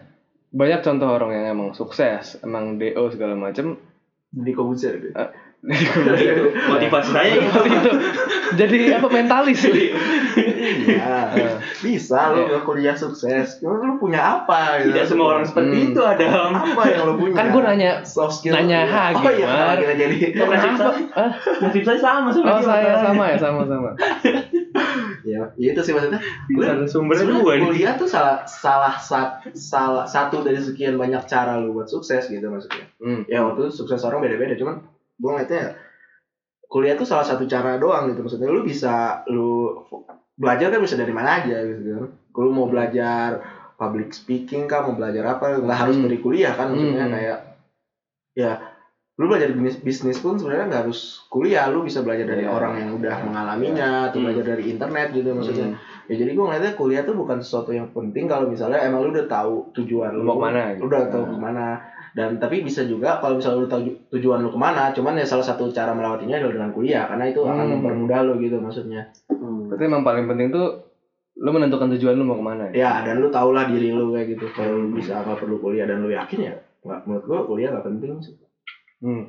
banyak 0.48 0.80
contoh 0.80 1.08
orang 1.08 1.30
yang 1.32 1.44
emang 1.50 1.70
sukses, 1.72 2.40
emang 2.40 2.76
DO 2.76 3.08
segala 3.08 3.34
macem. 3.34 3.76
di 4.28 4.52
komputer 4.52 4.92
gitu. 4.98 5.16
Itu 5.58 6.44
motivasi 6.70 7.10
saya 7.10 7.32
gitu. 7.34 7.60
itu 7.64 7.90
jadi 8.54 8.76
apa 8.94 9.08
mentalis 9.08 9.64
iya 9.64 11.32
Eh, 11.34 11.54
bisa 11.80 12.30
lu 12.30 12.44
nggak 12.44 12.62
kuliah 12.62 12.92
sukses 12.92 13.58
lu 13.58 13.74
punya 13.96 14.20
apa 14.20 14.78
gitu 14.78 14.92
Tidak 14.92 15.06
semua 15.08 15.26
orang 15.32 15.44
seperti 15.44 15.74
Hmm. 15.74 15.86
itu 15.90 16.00
Adam. 16.00 16.50
apa 16.52 16.82
yang 16.86 17.02
lu 17.04 17.14
punya 17.16 17.34
kan 17.34 17.46
gue 17.50 17.62
nanya 17.64 17.90
soft 18.04 18.38
skill 18.38 18.52
nanya 18.52 18.84
ha, 18.84 19.16
oh 19.16 19.32
iya 19.32 19.96
jadi 19.96 20.16
Kenapa? 20.30 20.76
saya, 20.76 20.92
Ah, 21.16 21.30
nasib 21.58 21.82
saya 21.82 21.98
sama 21.98 22.28
sama 22.28 22.46
oh 22.46 22.60
saya 22.60 22.92
sama 23.00 23.24
ya 23.26 23.36
sama 23.36 23.60
sama. 23.64 23.90
Ya 25.54 25.68
itu 25.68 25.80
sih 25.80 25.92
maksudnya 25.92 26.20
sumbernya 26.84 26.86
Sebenarnya 27.22 27.38
dua 27.38 27.52
nih. 27.52 27.62
kuliah 27.64 27.92
tuh 27.94 28.06
salah 28.06 28.36
salah 28.42 28.94
sat- 28.94 29.46
salah 29.52 30.04
satu 30.04 30.40
dari 30.40 30.56
sekian 30.56 30.94
banyak 30.94 31.22
cara 31.24 31.56
lu 31.56 31.72
buat 31.72 31.86
sukses 31.86 32.26
gitu 32.26 32.44
maksudnya 32.44 32.86
Hmm. 32.96 33.22
ya 33.24 33.42
waktu 33.42 33.66
itu 33.66 33.72
sukses 33.76 34.02
orang 34.02 34.20
beda-beda 34.20 34.54
cuman 34.54 34.82
gue 35.14 35.28
ngeliatnya 35.28 35.58
ya, 35.58 35.70
kuliah 36.64 36.94
tuh 36.94 37.04
salah 37.04 37.24
satu 37.24 37.44
cara 37.44 37.76
doang 37.76 38.08
gitu 38.08 38.20
maksudnya 38.20 38.46
lu 38.46 38.60
bisa 38.60 38.94
lu 39.26 39.78
belajar 40.34 40.68
kan 40.68 40.78
bisa 40.78 40.94
dari 40.94 41.10
mana 41.10 41.38
aja 41.38 41.58
gitu 41.60 41.80
kan 41.92 42.04
lu 42.36 42.50
mau 42.50 42.66
belajar 42.66 43.42
public 43.74 44.10
speaking 44.10 44.64
kah 44.64 44.80
mau 44.80 44.92
belajar 44.92 45.24
apa 45.28 45.56
nggak 45.56 45.78
harus 45.78 45.96
Hmm. 45.96 46.04
dari 46.04 46.18
kuliah 46.18 46.50
kan 46.50 46.68
maksudnya 46.68 47.04
Hmm. 47.04 47.14
kayak 47.14 47.38
ya 48.32 48.52
lu 49.18 49.26
belajar 49.26 49.50
bisnis 49.50 49.76
bisnis 49.78 50.18
pun 50.18 50.38
sebenarnya 50.38 50.70
nggak 50.70 50.82
harus 50.86 51.26
kuliah 51.26 51.66
lu 51.66 51.82
bisa 51.82 52.00
belajar 52.00 52.22
dari 52.24 52.46
Iya. 52.46 52.54
orang 52.54 52.72
yang 52.78 52.90
udah 52.94 53.16
mengalaminya 53.20 53.88
atau 54.06 54.16
Hmm. 54.16 54.24
belajar 54.24 54.44
dari 54.48 54.64
internet 54.68 55.08
gitu 55.10 55.28
maksudnya 55.32 55.66
Hmm. 55.68 56.06
ya 56.06 56.14
jadi 56.16 56.30
gue 56.30 56.44
ngeliatnya 56.44 56.72
kuliah 56.72 57.02
tuh 57.02 57.14
bukan 57.14 57.38
sesuatu 57.38 57.70
yang 57.70 57.90
penting 57.90 58.24
kalau 58.24 58.46
misalnya 58.46 58.78
emang 58.78 59.02
lu 59.02 59.10
udah 59.10 59.26
tahu 59.26 59.74
tujuan 59.74 60.14
Lu 60.14 60.22
lu 60.22 60.24
mau 60.24 60.38
ke 60.38 60.42
mana, 60.44 60.60
gitu. 60.70 60.80
lu 60.80 60.86
udah 60.86 61.02
tahu 61.08 61.24
Nah. 61.24 61.30
ke 61.30 61.38
mana 61.40 61.66
dan 62.10 62.30
tapi 62.36 62.56
bisa 62.60 62.80
juga 62.82 63.18
kalau 63.18 63.34
misalnya 63.36 63.58
lu 63.58 63.68
tahu 63.68 63.82
ju- 63.84 63.98
tujuan 64.08 64.38
lu 64.38 64.48
ke 64.48 64.56
mana 64.56 64.94
cuman 64.94 65.12
ya 65.12 65.26
salah 65.26 65.42
satu 65.44 65.66
cara 65.68 65.90
melewatinya 65.90 66.38
adalah 66.38 66.54
dengan 66.54 66.70
kuliah 66.70 67.04
karena 67.04 67.24
itu 67.26 67.40
akan 67.42 67.58
Hmm. 67.60 67.72
mempermudah 67.74 68.20
lu 68.22 68.38
gitu 68.38 68.56
maksudnya 68.56 69.02
Hmm. 69.28 69.66
Berarti 69.66 69.82
emang 69.84 70.02
paling 70.02 70.26
penting 70.26 70.48
tuh 70.48 70.66
lu 71.36 71.50
menentukan 71.50 71.90
tujuan 71.92 72.14
lu 72.14 72.24
mau 72.24 72.34
ke 72.34 72.44
mana 72.44 72.62
ya. 72.70 72.74
ya 72.76 72.92
dan 73.04 73.18
lu 73.18 73.26
tau 73.28 73.50
lah 73.50 73.66
diri 73.66 73.90
lu 73.90 74.10
kayak 74.10 74.30
gitu 74.32 74.46
kalau 74.48 74.74
lu 74.76 74.94
bisa 74.94 75.18
nggak 75.18 75.38
perlu 75.38 75.58
kuliah 75.58 75.84
dan 75.84 76.00
lu 76.00 76.08
yakin 76.08 76.38
ya 76.40 76.54
nggak 76.80 77.00
menurut 77.02 77.24
gua 77.24 77.40
kuliah 77.44 77.70
nggak 77.70 77.82
penting 77.84 78.14
sih 78.20 78.34
Hmm. 78.98 79.24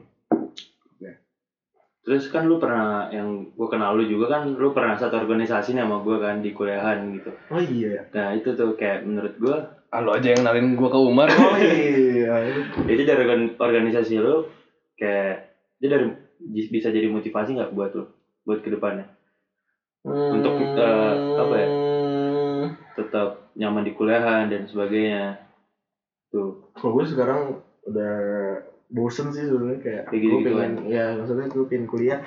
Terus 1.99 2.25
kan 2.33 2.49
lu 2.49 2.57
pernah 2.57 3.05
yang 3.13 3.53
gue 3.53 3.67
kenal 3.69 3.93
lu 3.93 4.07
juga 4.07 4.39
kan 4.39 4.49
lu 4.49 4.73
pernah 4.73 4.97
satu 4.97 5.19
organisasi 5.21 5.77
nih 5.77 5.83
sama 5.85 6.01
gue 6.01 6.17
kan 6.17 6.41
di 6.41 6.49
kuliahan 6.57 7.13
gitu. 7.13 7.29
oh 7.53 7.61
iya 7.61 8.01
Nah 8.09 8.33
itu 8.33 8.55
tuh 8.57 8.73
kayak 8.73 9.05
menurut 9.05 9.35
gue 9.37 9.57
Ah, 9.89 10.05
lu 10.05 10.13
aja 10.13 10.37
yang 10.37 10.45
nalin 10.45 10.77
gua 10.77 10.93
ke 10.93 10.99
Umar. 11.01 11.25
oh 11.33 11.57
iya 11.57 12.45
itu 12.85 13.01
dari 13.01 13.25
organ- 13.25 13.57
organisasi 13.57 14.21
lu 14.21 14.45
kayak 14.93 15.49
itu 15.81 15.87
dari 15.89 16.05
bisa 16.69 16.93
jadi 16.93 17.09
motivasi 17.09 17.57
nggak 17.57 17.73
buat 17.73 17.91
lu 17.97 18.05
buat 18.45 18.61
ke 18.61 18.69
depannya 18.69 19.09
Untuk, 20.05 20.53
eh, 20.55 21.13
apa 21.35 21.55
ya? 21.57 21.67
Hmm. 21.67 22.65
tetap 22.95 23.49
nyaman 23.57 23.83
di 23.83 23.91
kuliahan 23.97 24.47
dan 24.47 24.69
sebagainya 24.69 25.41
tuh 26.29 26.69
kalau 26.77 27.01
gue 27.01 27.05
sekarang 27.09 27.57
udah 27.89 28.15
bosen 28.89 29.29
sih 29.29 29.45
sebenarnya 29.45 29.79
kayak 29.79 30.03
Kayak 30.07 30.21
gue 30.23 30.39
pengen 30.41 30.71
ya 30.85 31.13
maksudnya 31.13 31.45
gue 31.45 31.63
pengen 31.63 31.85
kuliah 31.85 32.19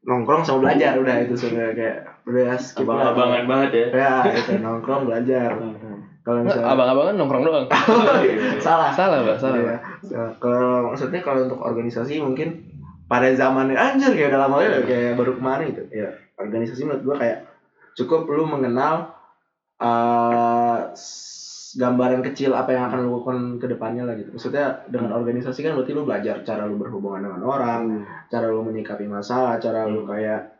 nongkrong 0.00 0.42
sama 0.42 0.58
belajar 0.64 0.96
udah 0.96 1.14
itu 1.20 1.34
sebenarnya 1.36 1.74
kayak 1.74 1.96
udah 2.24 2.48
skip 2.56 2.82
lah. 2.82 3.12
Abang-abangan 3.12 3.44
banget 3.44 3.70
ya. 3.70 3.86
ya 3.92 4.12
itu 4.32 4.52
nongkrong 4.58 5.02
belajar 5.04 5.48
kalau 6.22 6.38
Nggak, 6.38 6.54
misalnya 6.54 6.72
abang-abangan 6.72 7.14
nongkrong 7.16 7.42
doang. 7.42 7.66
salah 8.66 8.90
salah, 8.92 9.18
Pak, 9.24 9.36
salah. 9.38 9.58
Iya. 9.58 9.76
Nah, 10.12 10.30
kalau 10.36 10.92
maksudnya 10.92 11.20
kalau 11.20 11.48
untuk 11.48 11.60
organisasi 11.60 12.20
mungkin 12.20 12.68
pada 13.04 13.32
zaman 13.32 13.72
anjir 13.72 14.12
kayak 14.12 14.28
udah 14.28 14.40
lama 14.44 14.56
ya 14.60 14.84
kayak 14.84 15.16
baru 15.16 15.32
kemarin 15.34 15.72
gitu 15.72 15.82
ya 15.88 16.08
organisasi 16.36 16.84
menurut 16.84 17.02
gua 17.02 17.16
kayak 17.16 17.38
cukup 17.94 18.28
lu 18.28 18.44
mengenal 18.44 19.08
eh, 19.78 20.78
s- 20.92 21.37
gambaran 21.78 22.26
kecil 22.26 22.52
apa 22.52 22.74
yang 22.74 22.90
akan 22.90 23.06
lu 23.06 23.10
lakukan 23.14 23.38
ke 23.56 23.66
depannya 23.70 24.02
lah 24.02 24.18
gitu 24.18 24.34
maksudnya 24.34 24.82
dengan 24.90 25.14
organisasi 25.14 25.62
kan 25.62 25.78
berarti 25.78 25.94
lu 25.94 26.02
belajar 26.02 26.42
cara 26.42 26.66
lu 26.66 26.74
berhubungan 26.74 27.22
dengan 27.22 27.40
orang 27.40 27.80
cara 28.26 28.50
lu 28.50 28.60
menyikapi 28.60 29.06
masalah 29.06 29.56
cara 29.56 29.86
lu 29.86 30.02
kayak 30.02 30.58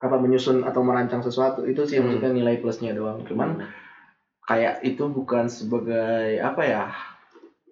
apa 0.00 0.16
menyusun 0.16 0.64
atau 0.64 0.80
merancang 0.80 1.20
sesuatu 1.20 1.62
itu 1.62 1.84
sih 1.84 2.00
Hmm. 2.00 2.08
maksudnya 2.08 2.32
nilai 2.32 2.56
plusnya 2.56 2.96
doang 2.96 3.20
cuman 3.22 3.68
kayak 4.42 4.80
itu 4.80 5.04
bukan 5.06 5.44
sebagai 5.46 6.40
apa 6.40 6.62
ya 6.64 6.82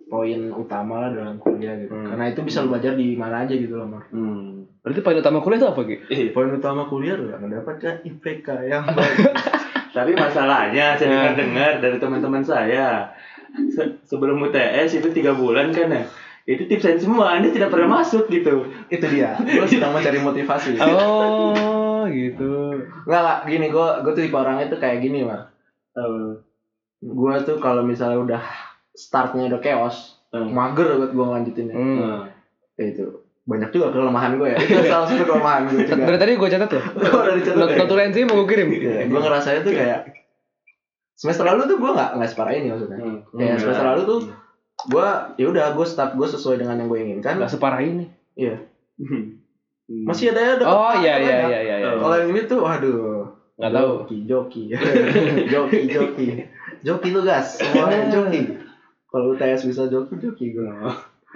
poin 0.06 0.52
utama 0.52 1.04
lah 1.04 1.10
dalam 1.10 1.36
kuliah 1.36 1.72
gitu 1.76 1.92
Hmm. 1.92 2.04
karena 2.06 2.24
itu 2.28 2.40
bisa 2.40 2.60
lu 2.60 2.68
belajar 2.68 2.92
di 2.92 3.12
mana 3.12 3.44
aja 3.44 3.52
gitu 3.52 3.76
loh 3.76 3.88
Mar. 3.88 4.04
Hmm. 4.08 4.68
Berarti 4.84 5.00
poin 5.00 5.16
utama 5.16 5.40
kuliah 5.40 5.58
itu 5.60 5.68
apa, 5.68 5.80
Ki? 5.84 5.96
Ih, 6.08 6.32
poin 6.32 6.48
utama 6.48 6.88
kuliah 6.88 7.16
lu 7.16 7.28
mendapatkan 7.28 8.00
IPK 8.08 8.48
yang 8.68 8.84
baik 8.96 9.16
Tapi 9.98 10.12
masalahnya 10.14 10.94
saya 10.94 11.08
dengar-dengar 11.08 11.72
dari 11.78 11.96
teman-teman 11.96 12.40
saya 12.40 13.10
se- 13.66 13.98
sebelum 14.00 14.38
UTS 14.40 14.94
itu 14.94 15.08
tiga 15.10 15.34
bulan 15.34 15.70
kan 15.70 15.90
ya 15.90 16.02
itu 16.44 16.64
tipsen 16.64 16.96
semua 16.96 17.34
anda 17.34 17.50
tidak 17.50 17.68
pernah 17.68 18.00
masuk 18.00 18.24
gitu 18.26 18.64
itu 18.88 19.04
dia 19.06 19.36
gue 19.36 19.66
sedang 19.66 19.92
mencari 19.92 20.16
motivasi 20.18 20.80
Oh, 20.88 22.08
gitu. 22.24 22.72
nggak 23.04 23.20
nggak 23.20 23.38
gini 23.44 23.66
gue 23.68 23.88
gue 24.00 24.12
tuh 24.14 24.22
tipe 24.22 24.32
orangnya 24.34 24.66
tuh 24.66 24.78
kayak 24.78 24.98
gini 24.98 25.28
Mar. 25.28 25.52
gue 26.98 27.34
tuh 27.44 27.56
kalau 27.58 27.82
misalnya 27.82 28.18
udah 28.18 28.42
startnya 28.90 29.46
udah 29.46 29.60
chaos 29.60 30.16
Hmm. 30.28 30.52
mager 30.52 31.00
buat 31.00 31.08
gue 31.08 31.24
ngelanjutinnya 31.24 31.72
Hmm. 31.72 31.96
Nah, 31.96 32.20
Ya 32.76 32.84
itu 32.86 33.08
banyak 33.48 33.70
juga 33.72 33.88
kelemahan 33.96 34.36
gue 34.36 34.48
ya 34.52 34.58
itu 34.60 34.84
salah 34.84 35.08
satu 35.08 35.24
kelemahan 35.24 35.72
gue 35.72 35.88
juga 35.88 36.04
Dari 36.04 36.18
tadi 36.20 36.32
gue 36.36 36.48
catat 36.52 36.68
loh. 36.68 36.84
Oh, 36.84 37.20
udah 37.24 37.34
dicatat 37.40 37.56
Not 37.56 37.70
ya? 37.72 37.76
notulensi 37.80 38.20
mau 38.28 38.36
gue 38.44 38.48
kirim. 38.52 38.68
Iya, 38.68 39.08
gue 39.08 39.20
ngerasanya 39.24 39.60
tuh 39.64 39.72
kayak 39.72 40.00
semester 41.16 41.44
lalu 41.48 41.62
tuh 41.64 41.76
gue 41.80 41.90
nggak 41.96 42.10
nggak 42.20 42.30
separah 42.30 42.52
ini 42.52 42.68
maksudnya. 42.68 42.98
hmm. 43.00 43.18
Kayak 43.32 43.56
semester 43.64 43.86
lalu 43.88 44.02
tuh 44.04 44.20
gue 44.92 45.08
ya 45.40 45.46
udah 45.48 45.66
gue 45.72 45.86
start 45.88 46.12
gue 46.20 46.28
sesuai 46.28 46.60
dengan 46.60 46.76
yang 46.76 46.92
gue 46.92 47.00
inginkan. 47.00 47.40
Gak 47.40 47.52
separah 47.56 47.80
ini. 47.80 48.04
Iya. 48.36 48.68
Hmm. 49.00 49.40
Masih 50.04 50.36
ada 50.36 50.40
ya 50.44 50.52
dapat 50.60 50.68
Oh 50.68 50.92
iya 51.00 51.12
banyak. 51.16 51.24
iya 51.24 51.36
iya 51.48 51.60
iya. 51.64 51.76
iya. 51.80 51.90
Kalau 51.96 52.16
yang 52.20 52.30
ini 52.36 52.42
tuh 52.44 52.58
waduh. 52.60 53.32
Nggak 53.56 53.72
tahu. 53.74 53.90
Joki, 53.96 54.18
joki. 54.28 54.62
joki, 55.56 55.80
joki. 55.88 56.26
Joki 56.84 57.08
lu 57.16 57.24
gas. 57.24 57.56
Semuanya 57.56 58.12
joki. 58.12 58.60
Kalau 59.08 59.32
UTS 59.32 59.64
bisa 59.64 59.88
joki, 59.88 60.20
joki 60.20 60.52
gue. 60.52 60.68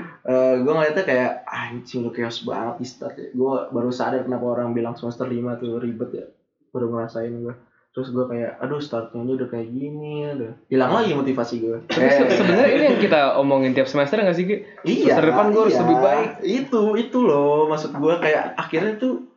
Eh 0.01 0.55
gue 0.65 0.73
ngeliatnya 0.73 1.05
kayak 1.05 1.31
anjing 1.45 2.07
lu 2.07 2.11
chaos 2.15 2.41
banget 2.49 2.75
di 2.81 2.87
start 2.89 3.15
ya. 3.21 3.29
Gue 3.37 3.69
baru 3.69 3.93
sadar 3.93 4.25
kenapa 4.25 4.47
orang 4.49 4.73
bilang 4.73 4.97
semester 4.97 5.29
5 5.29 5.61
tuh 5.61 5.77
ribet 5.83 6.11
ya. 6.17 6.27
Baru 6.73 6.89
ngerasain 6.93 7.33
gue. 7.33 7.55
Terus 7.93 8.09
gue 8.09 8.25
kayak, 8.25 8.57
aduh 8.57 8.81
startnya 8.81 9.21
aja 9.21 9.33
udah 9.37 9.49
kayak 9.53 9.69
gini, 9.69 10.25
udah 10.33 10.57
hilang 10.73 10.97
lagi 10.97 11.13
motivasi 11.13 11.61
gue. 11.61 11.77
Tapi 11.93 12.09
se- 12.09 12.41
sebenarnya 12.41 12.69
ini 12.73 12.85
yang 12.89 13.01
kita 13.05 13.37
omongin 13.37 13.77
tiap 13.77 13.85
semester 13.85 14.17
nggak 14.17 14.33
sih, 14.33 14.49
Ki? 14.49 14.57
iya, 14.89 15.13
semester 15.13 15.29
depan 15.29 15.53
gua 15.53 15.63
harus 15.69 15.77
iya. 15.77 15.83
lebih 15.85 15.99
baik. 16.01 16.31
Itu, 16.41 16.83
itu 16.97 17.19
loh 17.21 17.69
maksud 17.69 17.93
gue 17.93 18.15
kayak 18.17 18.57
akhirnya 18.57 18.97
tuh 18.97 19.29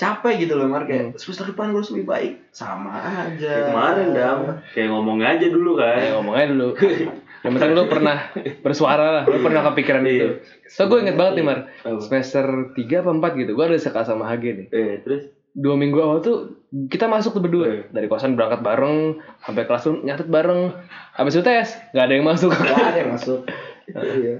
capek 0.00 0.34
gitu 0.48 0.56
loh 0.56 0.72
Mar 0.72 0.88
kayak 0.88 1.20
semester 1.20 1.52
depan 1.52 1.76
gue 1.76 1.84
harus 1.84 1.92
lebih 1.92 2.08
baik. 2.08 2.32
Sama 2.48 2.96
aja. 2.96 3.52
Kayak 3.60 3.68
kemarin 3.76 4.08
dam 4.16 4.38
kayak 4.72 4.88
ngomong 4.88 5.18
aja 5.20 5.46
dulu 5.52 5.70
kan 5.76 5.96
Ayo 6.00 6.10
ngomong 6.16 6.34
aja 6.40 6.46
dulu. 6.48 6.68
Yang 7.42 7.52
penting 7.52 7.72
lu 7.74 7.84
pernah 7.86 8.16
bersuara 8.60 9.06
lah, 9.10 9.24
lu 9.26 9.42
pernah 9.42 9.66
kepikiran 9.66 10.02
Iya. 10.02 10.10
itu. 10.14 10.26
So 10.66 10.86
gue 10.86 11.02
inget 11.02 11.18
banget 11.18 11.42
nih 11.42 11.44
Mar, 11.44 11.58
semester 11.98 12.44
3 12.70 13.02
apa 13.02 13.10
4 13.10 13.40
gitu, 13.42 13.50
gue 13.52 13.64
ada 13.64 13.76
sekat 13.76 14.06
sama 14.06 14.26
HG 14.26 14.44
nih. 14.54 14.66
eh 14.70 15.02
terus 15.02 15.22
Dua 15.52 15.76
minggu 15.76 16.00
awal 16.00 16.24
tuh 16.24 16.64
kita 16.88 17.04
masuk 17.04 17.36
tuh 17.36 17.44
berdua. 17.44 17.66
Iya. 17.68 17.82
Dari 17.92 18.08
kosan 18.08 18.40
berangkat 18.40 18.64
bareng, 18.64 19.20
sampai 19.38 19.68
kelas 19.68 19.84
tuh 19.84 20.00
nyatet 20.00 20.24
bareng. 20.24 20.72
Habis 21.12 21.36
itu 21.36 21.44
tes, 21.44 21.76
gak 21.92 22.08
ada 22.08 22.14
yang 22.16 22.24
masuk. 22.24 22.48
Gak 22.48 22.72
ada 22.72 22.98
yang 22.98 23.12
masuk. 23.12 23.40
Iya. 23.92 24.38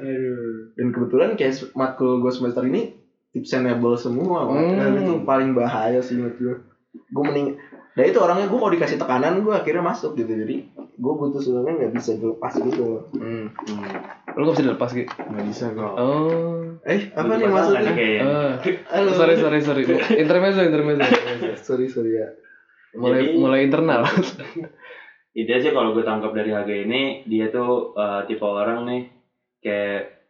Dan 0.73 0.95
kebetulan 0.95 1.35
kayak 1.35 1.75
matkul 1.75 2.23
gue 2.23 2.33
semester 2.33 2.65
ini 2.65 2.97
tipsenable 3.31 3.99
semua, 3.99 4.47
Mar. 4.47 4.57
Hmm. 4.57 4.97
itu 4.97 5.15
paling 5.27 5.53
bahaya 5.53 6.01
sih 6.01 6.17
menurut 6.17 6.37
gue. 6.39 6.55
Gue 7.11 7.23
mending, 7.27 7.49
dan 7.93 8.05
itu 8.09 8.19
orangnya 8.19 8.49
gue 8.49 8.59
mau 8.59 8.73
dikasih 8.73 8.97
tekanan 8.97 9.45
gue 9.45 9.53
akhirnya 9.53 9.85
masuk 9.85 10.17
gitu 10.17 10.33
jadi 10.33 10.65
gue 10.73 11.13
butuh 11.13 11.41
sebenarnya 11.41 11.73
nggak 11.83 11.93
bisa 11.99 12.11
dilepas 12.17 12.53
gitu 12.57 12.83
loh. 12.85 13.03
Hmm. 13.17 13.51
hmm. 13.53 14.37
Lu 14.39 14.49
gak 14.49 14.55
bisa 14.57 14.65
dilepas 14.65 14.91
gitu. 14.97 15.13
Nggak 15.13 15.47
bisa 15.51 15.65
gue. 15.77 15.91
Oh. 15.99 16.63
Eh 16.89 17.01
apa 17.13 17.33
nih 17.37 17.49
maksudnya? 17.51 17.93
Ah. 18.23 18.53
Halo. 18.93 19.11
sorry 19.13 19.35
sorry 19.37 19.61
sorry. 19.61 19.83
Intermezzo 20.25 20.61
intermezzo. 20.65 21.05
sorry 21.61 21.87
sorry 21.91 22.17
ya. 22.17 22.29
mulai 22.97 23.25
Jadi- 23.25 23.37
mulai 23.41 23.61
internal. 23.67 24.05
Intinya 25.39 25.61
sih 25.65 25.73
kalau 25.73 25.97
gue 25.97 26.05
tangkap 26.05 26.37
dari 26.37 26.53
HG 26.53 26.71
ini 26.89 27.25
dia 27.25 27.49
tuh 27.49 27.97
eh, 27.97 28.21
tipe 28.29 28.45
orang 28.45 28.85
nih 28.85 29.03
kayak 29.65 30.23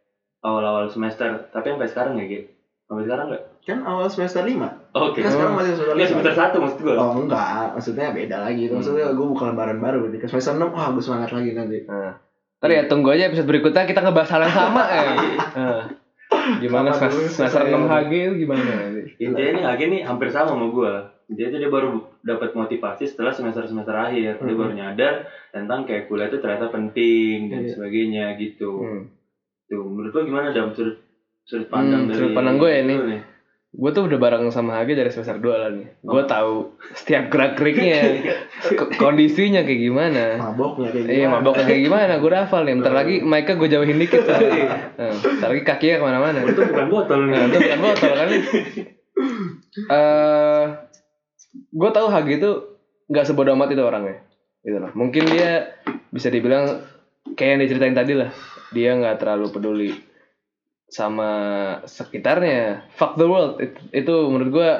awal-awal 0.43 0.87
semester 0.87 1.51
tapi 1.51 1.75
sampai 1.75 1.89
sekarang 1.91 2.13
ya 2.19 2.25
gitu 2.27 2.47
sampai 2.87 3.03
sekarang 3.07 3.25
nggak 3.31 3.43
Kan 3.63 3.79
awal 3.87 4.11
semester 4.11 4.43
5 4.43 4.82
oke 4.93 5.17
Kan 5.17 5.29
sekarang 5.29 5.53
masih 5.55 5.73
semester 5.73 5.95
5 5.95 6.07
semester 6.07 6.33
satu 6.33 6.55
maksud 6.59 6.79
gue 6.79 6.93
Oh 6.93 7.11
enggak, 7.17 7.65
maksudnya 7.73 8.07
beda 8.09 8.37
lagi 8.39 8.61
itu. 8.63 8.73
Maksudnya 8.73 9.09
gue 9.09 9.27
bukan 9.27 9.47
lebaran 9.51 9.77
baru 9.77 10.07
Di 10.07 10.17
semester 10.21 10.53
6, 10.53 10.69
wah 10.69 10.87
gue 10.89 11.01
semangat 11.01 11.29
lagi 11.31 11.49
nanti 11.51 11.77
Nah, 11.83 12.13
ntar 12.57 12.69
ya 12.69 12.85
tunggu 12.85 13.09
aja 13.09 13.27
episode 13.27 13.45
berikutnya 13.45 13.83
kita 13.83 13.99
ngebahas 14.01 14.29
hal 14.31 14.41
yang 14.43 14.55
sama 14.55 14.83
ya. 14.85 15.03
Nah, 15.53 15.81
gimana 16.57 16.89
semester. 16.91 17.61
6 17.63 17.85
HG 17.85 18.11
itu 18.11 18.33
gimana 18.39 18.61
nanti? 18.61 19.01
intinya 19.17 19.51
nih 19.51 19.63
HG 19.65 19.81
nih 19.87 20.01
hampir 20.03 20.27
sama 20.27 20.51
sama 20.51 20.67
gue 20.67 20.93
dia 21.29 21.47
tuh 21.47 21.57
dia 21.57 21.67
baru 21.67 21.89
dapat 22.19 22.51
motivasi 22.51 23.03
setelah 23.05 23.31
semester 23.31 23.63
semester 23.63 23.91
akhir 23.91 24.37
dia 24.37 24.45
Mhm. 24.45 24.59
baru 24.59 24.71
nyadar 24.71 25.13
tentang 25.49 25.83
kayak 25.83 26.05
kuliah 26.05 26.27
itu 26.27 26.37
ternyata 26.37 26.67
penting 26.67 27.47
dan 27.47 27.63
Iya. 27.63 27.71
sebagainya 27.71 28.25
gitu 28.35 28.71
Hmm. 28.75 29.03
tuh 29.65 29.83
menurut 29.83 30.11
lo 30.11 30.21
gimana 30.23 30.51
dam 30.51 30.69
sudut 30.71 30.99
sudut 31.41 31.67
pandang 31.67 32.05
Hmm, 32.05 32.09
dari 32.09 32.19
sudut 32.19 32.35
pandang 32.35 32.57
gue 32.57 32.69
ya 32.69 32.81
nih. 32.81 32.95
lu 32.95 33.05
nih 33.07 33.21
Gue 33.73 33.89
tuh 33.89 34.05
udah 34.05 34.15
bareng 34.15 34.45
sama 34.47 34.77
HG 34.77 34.93
dari 34.93 35.09
semester 35.09 35.33
2 35.35 35.49
lah 35.57 35.69
nih. 35.69 35.87
Gue 35.99 36.23
tahu 36.23 36.53
setiap 36.93 37.27
gerak 37.27 37.57
geriknya, 37.57 38.21
kondisinya 39.01 39.65
kayak 39.65 39.81
gimana. 39.81 40.25
Maboknya 40.37 40.93
kayak 40.93 41.05
Iya, 41.09 41.25
gimana. 41.25 41.41
mabok 41.41 41.53
kayak 41.57 41.81
gimana? 41.81 42.13
Gue 42.17 42.29
udah 42.29 42.41
hafal 42.45 42.61
nih. 42.63 42.73
Bentar 42.77 42.93
lagi 42.93 43.15
mic-nya 43.19 43.55
gue 43.55 43.69
jauhin 43.69 43.97
dikit. 43.97 44.21
soalnya. 44.21 44.65
Nah, 45.01 45.09
bentar 45.17 45.47
lagi 45.49 45.63
kakinya 45.63 45.95
ke 45.97 46.05
mana-mana. 46.05 46.39
itu 46.45 46.61
bukan 46.61 46.85
botol 46.87 47.19
nih 47.25 47.33
Nah, 47.33 47.43
itu 47.43 47.57
bukan 47.59 47.79
botol 47.81 48.11
kan? 48.13 48.27
Eh, 49.89 50.65
gue 51.71 51.89
tahu 51.91 52.07
HG 52.07 52.29
itu 52.35 52.51
nggak 53.09 53.25
sebodoh 53.25 53.53
amat 53.53 53.73
itu 53.73 53.81
orangnya, 53.81 54.21
gitu 54.61 54.77
loh. 54.77 54.91
Mungkin 54.93 55.23
dia 55.27 55.73
bisa 56.07 56.29
dibilang 56.29 56.85
kayak 57.33 57.49
yang 57.49 57.61
diceritain 57.61 57.97
tadi 57.97 58.13
lah, 58.13 58.29
dia 58.69 58.93
nggak 58.93 59.17
terlalu 59.17 59.49
peduli 59.49 59.89
sama 60.93 61.29
sekitarnya. 61.89 62.85
Fuck 62.93 63.17
the 63.17 63.25
world, 63.25 63.57
itu, 63.57 63.81
itu 63.89 64.15
menurut 64.29 64.49
gue 64.53 64.71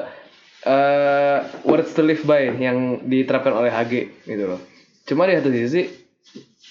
eh 0.64 1.38
words 1.66 1.92
to 1.92 2.00
live 2.00 2.22
by 2.24 2.48
yang 2.56 3.04
diterapkan 3.04 3.52
oleh 3.52 3.68
HG 3.68 4.24
gitu 4.24 4.44
loh. 4.54 4.60
Cuma 5.04 5.26
di 5.26 5.36
satu 5.36 5.50
sisi 5.50 5.90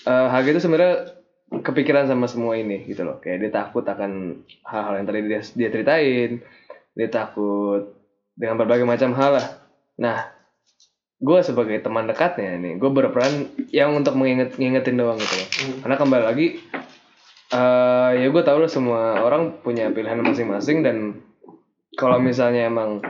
eh 0.08 0.28
HG 0.32 0.46
itu 0.56 0.62
sebenarnya 0.64 1.20
kepikiran 1.54 2.10
sama 2.10 2.26
semua 2.26 2.58
ini 2.58 2.88
gitu 2.88 3.04
loh. 3.06 3.22
Kayak 3.22 3.38
dia 3.46 3.52
takut 3.52 3.86
akan 3.86 4.42
hal-hal 4.66 4.94
yang 4.98 5.06
tadi 5.06 5.20
dia, 5.28 5.42
dia 5.44 5.70
ceritain. 5.70 6.32
Dia 6.94 7.10
takut 7.10 7.94
dengan 8.34 8.58
berbagai 8.62 8.86
macam 8.86 9.14
hal 9.14 9.38
lah. 9.38 9.48
Nah, 9.98 10.30
gue 11.22 11.40
sebagai 11.46 11.78
teman 11.82 12.10
dekatnya 12.10 12.58
nih, 12.58 12.78
gue 12.82 12.90
berperan 12.90 13.50
yang 13.70 13.94
untuk 13.94 14.18
menginget 14.18 14.58
ngingetin 14.58 14.98
doang 14.98 15.18
gitu 15.18 15.36
loh. 15.38 15.50
Karena 15.86 15.96
kembali 15.98 16.24
lagi, 16.26 16.48
eh 17.54 18.12
ya 18.18 18.28
gue 18.34 18.44
tau 18.44 18.58
lah 18.58 18.72
semua 18.72 19.22
orang 19.22 19.62
punya 19.62 19.94
pilihan 19.94 20.20
masing-masing 20.20 20.82
dan 20.82 20.98
kalau 21.94 22.18
misalnya 22.18 22.66
emang 22.66 23.06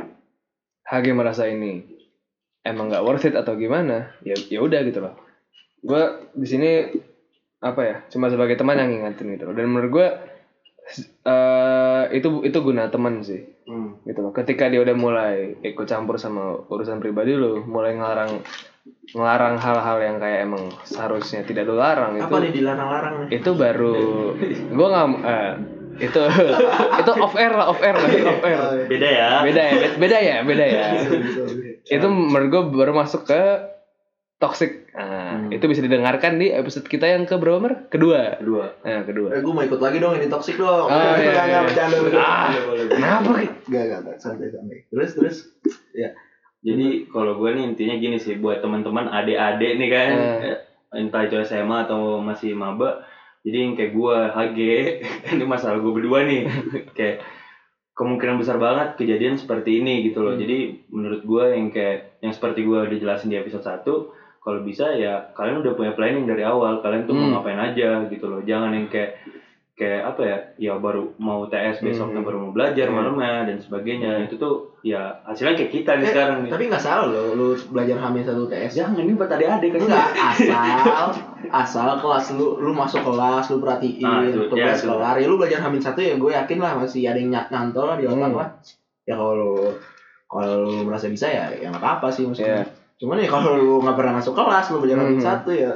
HG 0.84 1.16
merasa 1.16 1.48
ini 1.48 1.88
emang 2.64 2.92
nggak 2.92 3.04
worth 3.04 3.28
it 3.28 3.36
atau 3.36 3.56
gimana, 3.60 4.12
ya 4.24 4.36
ya 4.36 4.60
udah 4.64 4.80
gitu 4.88 5.04
loh. 5.04 5.16
Gue 5.84 6.32
di 6.36 6.48
sini 6.48 6.70
apa 7.64 7.82
ya, 7.84 7.96
cuma 8.12 8.28
sebagai 8.32 8.56
teman 8.56 8.80
yang 8.80 8.92
ngingetin 8.92 9.36
gitu 9.36 9.44
loh. 9.52 9.56
Dan 9.56 9.68
menurut 9.72 9.92
gue 9.92 10.08
eh 11.24 12.04
itu 12.12 12.44
itu 12.44 12.58
guna 12.60 12.92
teman 12.92 13.24
sih 13.24 13.52
Hmm. 13.64 13.96
gitu 14.04 14.20
loh. 14.20 14.36
Ketika 14.36 14.68
dia 14.68 14.84
udah 14.84 14.92
mulai 14.92 15.56
ikut 15.64 15.88
campur 15.88 16.20
sama 16.20 16.68
urusan 16.68 17.00
pribadi 17.00 17.32
lu, 17.32 17.64
mulai 17.64 17.96
ngelarang 17.96 18.44
ngelarang 19.14 19.56
hal-hal 19.58 19.98
yang 20.00 20.18
kayak 20.18 20.44
emang 20.44 20.68
seharusnya 20.84 21.44
tidak 21.44 21.64
dilarang 21.64 22.18
itu 22.18 22.26
Apa 22.28 22.38
nih 22.40 22.52
dilarang-larang 22.52 23.14
nih? 23.24 23.40
itu 23.40 23.50
baru 23.54 24.36
gue 24.50 24.88
nggak 24.90 25.08
eh, 25.24 25.54
itu 26.02 26.22
itu 27.06 27.12
off 27.16 27.36
air 27.38 27.54
lah, 27.54 27.70
off 27.70 27.80
air 27.80 27.94
lah, 27.94 28.10
off 28.10 28.44
air. 28.44 28.60
Beda 28.90 29.08
ya. 29.08 29.30
Beda 29.46 29.62
ya, 29.62 29.74
be- 29.78 29.96
beda 30.02 30.18
ya, 30.20 30.36
beda 30.42 30.66
ya. 30.66 30.86
itu 31.96 32.08
menurut 32.10 32.50
gue 32.50 32.62
baru 32.74 32.98
masuk 32.98 33.30
ke 33.30 33.42
toxic. 34.42 34.90
Nah, 34.92 35.48
itu 35.48 35.64
bisa 35.70 35.80
didengarkan 35.80 36.36
di 36.36 36.50
episode 36.50 36.84
kita 36.84 37.08
yang 37.08 37.24
ke 37.24 37.38
berapa 37.38 37.62
Mer? 37.62 37.88
Kedua. 37.88 38.36
Kedua. 38.36 38.66
Nah, 38.84 39.02
kedua. 39.06 39.30
Eh, 39.38 39.40
gue 39.40 39.54
mau 39.54 39.64
ikut 39.64 39.80
lagi 39.80 39.98
dong 40.02 40.18
ini 40.18 40.28
toxic 40.28 40.58
dong. 40.58 40.90
Oh, 40.90 41.14
iya, 41.16 41.32
iya. 41.48 41.60
bercanda, 41.64 41.98
bercanda. 42.02 42.26
Ah, 42.26 42.52
kenapa? 42.90 43.30
Enggak, 43.70 43.84
enggak, 43.88 44.18
santai, 44.20 44.50
santai. 44.52 44.78
Terus, 44.90 45.10
terus. 45.16 45.38
Ya. 45.94 46.12
Jadi 46.64 47.12
kalau 47.12 47.36
gue 47.38 47.50
nih 47.52 47.64
intinya 47.70 47.96
gini 47.96 48.16
sih 48.16 48.40
buat 48.40 48.64
teman-teman 48.64 49.12
adik-adik 49.12 49.72
nih 49.76 49.90
kan, 49.92 50.10
Eh. 50.16 50.40
eh, 50.48 50.58
entah 50.96 51.22
itu 51.22 51.36
SMA 51.44 51.84
atau 51.84 52.24
masih 52.24 52.56
maba, 52.56 53.04
jadi 53.44 53.68
yang 53.68 53.74
kayak 53.76 53.92
gue 53.92 54.16
HG, 54.32 54.60
ini 55.36 55.44
masalah 55.44 55.78
gue 55.78 55.92
berdua 55.92 56.24
nih, 56.24 56.48
kayak 56.98 57.20
kemungkinan 57.94 58.40
besar 58.40 58.58
banget 58.58 58.96
kejadian 58.96 59.36
seperti 59.36 59.84
ini 59.84 60.08
gitu 60.08 60.24
loh. 60.24 60.34
Jadi 60.34 60.82
menurut 60.90 61.22
gue 61.22 61.44
yang 61.52 61.68
kayak 61.70 62.18
yang 62.24 62.32
seperti 62.32 62.64
gue 62.64 62.80
udah 62.80 62.98
jelasin 62.98 63.30
di 63.30 63.38
episode 63.38 63.62
1 63.62 64.10
kalau 64.40 64.60
bisa 64.60 64.92
ya 64.96 65.30
kalian 65.32 65.62
udah 65.62 65.72
punya 65.72 65.92
planning 65.94 66.26
dari 66.26 66.42
awal, 66.42 66.80
kalian 66.80 67.06
tuh 67.06 67.14
Hmm. 67.14 67.32
mau 67.32 67.40
ngapain 67.40 67.60
aja 67.60 68.08
gitu 68.08 68.26
loh. 68.28 68.42
Jangan 68.42 68.72
yang 68.72 68.88
kayak 68.88 69.20
kayak 69.74 70.06
apa 70.06 70.22
ya 70.22 70.38
ya 70.56 70.74
baru 70.78 71.18
mau 71.18 71.46
TS 71.46 71.82
besoknya 71.82 72.22
Hmm. 72.22 72.28
baru 72.30 72.38
mau 72.40 72.52
belajar 72.52 72.86
Hmm. 72.86 72.96
malamnya 72.96 73.50
dan 73.50 73.58
sebagainya 73.58 74.12
itu 74.24 74.38
tuh 74.38 74.70
ya 74.80 75.18
hasilnya 75.24 75.58
kayak 75.58 75.72
kita 75.72 75.92
nih 75.98 76.06
Eh, 76.06 76.12
sekarang 76.14 76.38
nih 76.46 76.52
Tapi 76.54 76.64
nggak 76.70 76.78
salah 76.80 77.06
loh, 77.10 77.34
lu 77.34 77.48
belajar 77.68 77.98
hamil 77.98 78.22
satu 78.22 78.46
TS. 78.46 78.72
Jangan 78.76 79.02
ini 79.02 79.14
buat 79.14 79.26
adik-adik 79.28 79.70
kan. 79.74 79.80
Enggak, 79.82 80.08
asal 80.14 81.08
asal 81.50 81.90
kelas 81.98 82.26
lu 82.34 82.48
lu 82.60 82.70
masuk 82.72 83.02
kelas 83.02 83.46
lu 83.48 83.58
perhatiin 83.58 84.06
Ah, 84.06 84.22
itu, 84.22 84.46
tugas 84.46 84.78
ya, 84.78 84.86
kelar 84.86 85.16
ya 85.16 85.26
lu 85.26 85.36
belajar 85.36 85.60
hamil 85.60 85.82
satu 85.82 86.00
ya 86.00 86.14
gue 86.14 86.32
yakin 86.32 86.58
lah 86.60 86.72
masih 86.76 87.02
ada 87.04 87.18
yang 87.18 87.30
nyat 87.30 87.48
nyantol 87.50 87.86
lah 87.88 87.98
di 87.98 88.06
otak 88.06 88.30
Hmm. 88.30 88.38
lah 88.38 88.48
ya 89.04 89.14
kalau 89.14 89.74
kalau 90.26 90.56
lu 90.64 90.74
merasa 90.84 91.06
bisa 91.08 91.26
ya 91.26 91.50
ya 91.52 91.68
nggak 91.68 91.78
apa 91.78 91.90
apa 91.98 92.08
sih 92.08 92.24
maksudnya 92.24 92.62
Iya. 92.62 92.66
cuman 92.96 93.18
ya 93.18 93.28
kalau 93.28 93.52
lu 93.54 93.74
nggak 93.80 93.94
pernah 93.96 94.14
masuk 94.16 94.34
kelas 94.34 94.66
lu 94.70 94.78
belajar 94.80 94.98
hamil 95.00 95.18
Hmm. 95.18 95.26
satu 95.26 95.50
ya 95.50 95.72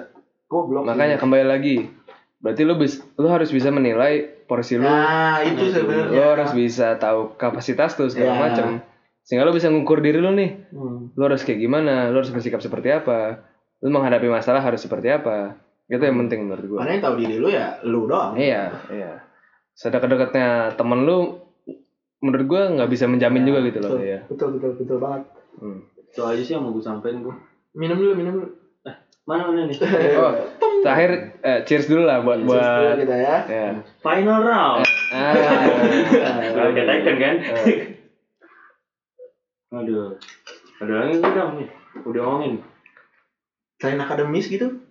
goblok 0.45 0.83
sih. 0.83 0.89
Makanya 0.93 1.17
kembali 1.17 1.45
lagi. 1.45 1.75
Berarti 2.37 2.61
lu 2.61 2.75
bis, 2.75 2.99
lu 3.13 3.27
harus 3.27 3.49
bisa 3.49 3.67
menilai 3.67 4.45
porsi 4.45 4.75
lu. 4.75 4.83
nah 4.83 5.41
itu 5.41 5.57
Nah, 5.59 5.73
sebenarnya 5.73 6.13
Lu 6.13 6.23
harus 6.31 6.51
bisa 6.51 6.95
tahu 6.95 7.33
kapasitas 7.35 7.93
tuh 7.93 8.07
segala 8.07 8.31
Iya. 8.31 8.41
macam. 8.43 8.67
Sehingga 9.21 9.43
lu 9.43 9.51
bisa 9.51 9.67
ngukur 9.67 9.99
diri 9.99 10.17
lu 10.17 10.31
nih. 10.31 10.69
Hmm. 10.69 11.11
Lu 11.11 11.23
harus 11.23 11.41
kayak 11.41 11.59
gimana, 11.59 12.07
lu 12.07 12.17
harus 12.17 12.29
bersikap 12.29 12.59
seperti 12.59 12.89
apa. 12.89 13.41
Lu 13.79 13.89
menghadapi 13.89 14.25
masalah 14.25 14.59
harus 14.59 14.79
seperti 14.79 15.09
apa. 15.09 15.57
Itu 15.85 15.99
yang 15.99 16.19
penting 16.21 16.43
menurut 16.43 16.65
gua. 16.67 16.77
karena 16.79 16.91
yang 16.93 17.03
tahu 17.03 17.15
diri 17.17 17.35
lu 17.37 17.47
ya 17.47 17.67
lu 17.81 18.05
doang 18.05 18.35
Iya, 18.35 18.75
iya. 18.89 19.11
Sedekat-dekatnya 19.73 20.47
temen 20.73 21.03
lu 21.03 21.39
menurut 22.17 22.45
gua 22.45 22.61
nggak 22.71 22.89
bisa 22.89 23.05
menjamin 23.05 23.43
juga 23.43 23.61
gitu 23.61 23.79
loh 23.79 23.93
betul, 23.93 24.03
ya. 24.03 24.19
betul 24.25 24.47
betul 24.53 24.71
betul 24.75 24.97
banget 24.97 25.23
Hmm. 25.57 25.79
Itu 26.03 26.21
aja 26.21 26.37
sih 26.37 26.53
yang 26.53 26.61
mau 26.61 26.69
gue 26.69 26.79
sampein 26.79 27.17
gue. 27.19 27.33
minum 27.73 27.95
dulu 27.95 28.13
minum 28.13 28.33
dulu 28.35 28.47
Mana 29.23 29.43
mana 29.43 29.65
nih? 29.65 29.73
Oh, 30.17 30.33
terakhir 30.79 31.09
eh, 31.39 31.59
cheers 31.63 31.85
dulu 31.85 32.03
lah 32.03 32.19
buat 32.19 32.39
Cheers 32.39 32.49
dulu 32.49 32.57
buat 32.83 32.97
kita 32.99 33.15
ya 33.15 33.35
ya. 33.45 33.67
Final 33.99 34.39
round. 34.41 34.83
Ah. 35.09 35.33
Kalau 36.47 36.71
kayak 36.71 36.87
Tekken 36.87 37.15
kan. 37.17 37.35
Eh, 37.39 37.77
Aduh. 39.77 40.15
Ada 40.77 40.93
lagi 40.95 41.13
udah 41.17 41.45
nih. 41.53 41.69
Udah 42.03 42.21
ngomongin. 42.23 42.53
selain 43.77 43.99
akademis 43.99 44.47
gitu 44.47 44.81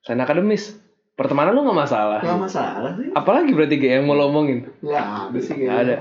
Selain 0.00 0.20
akademis, 0.20 0.78
pertemanan 1.12 1.52
lu 1.52 1.64
nggak 1.64 1.80
masalah. 1.80 2.20
nggak 2.20 2.38
masalah 2.40 2.90
sih 2.94 3.10
Apalagi 3.10 3.50
berarti 3.50 3.76
kayak 3.76 3.94
yang 3.98 4.06
mau 4.06 4.14
lo 4.14 4.30
omongin? 4.30 4.70
nggak 4.78 5.02
ada 5.26 5.38
sih 5.40 5.54
kayaknya. 5.54 5.74
ada. 5.76 5.96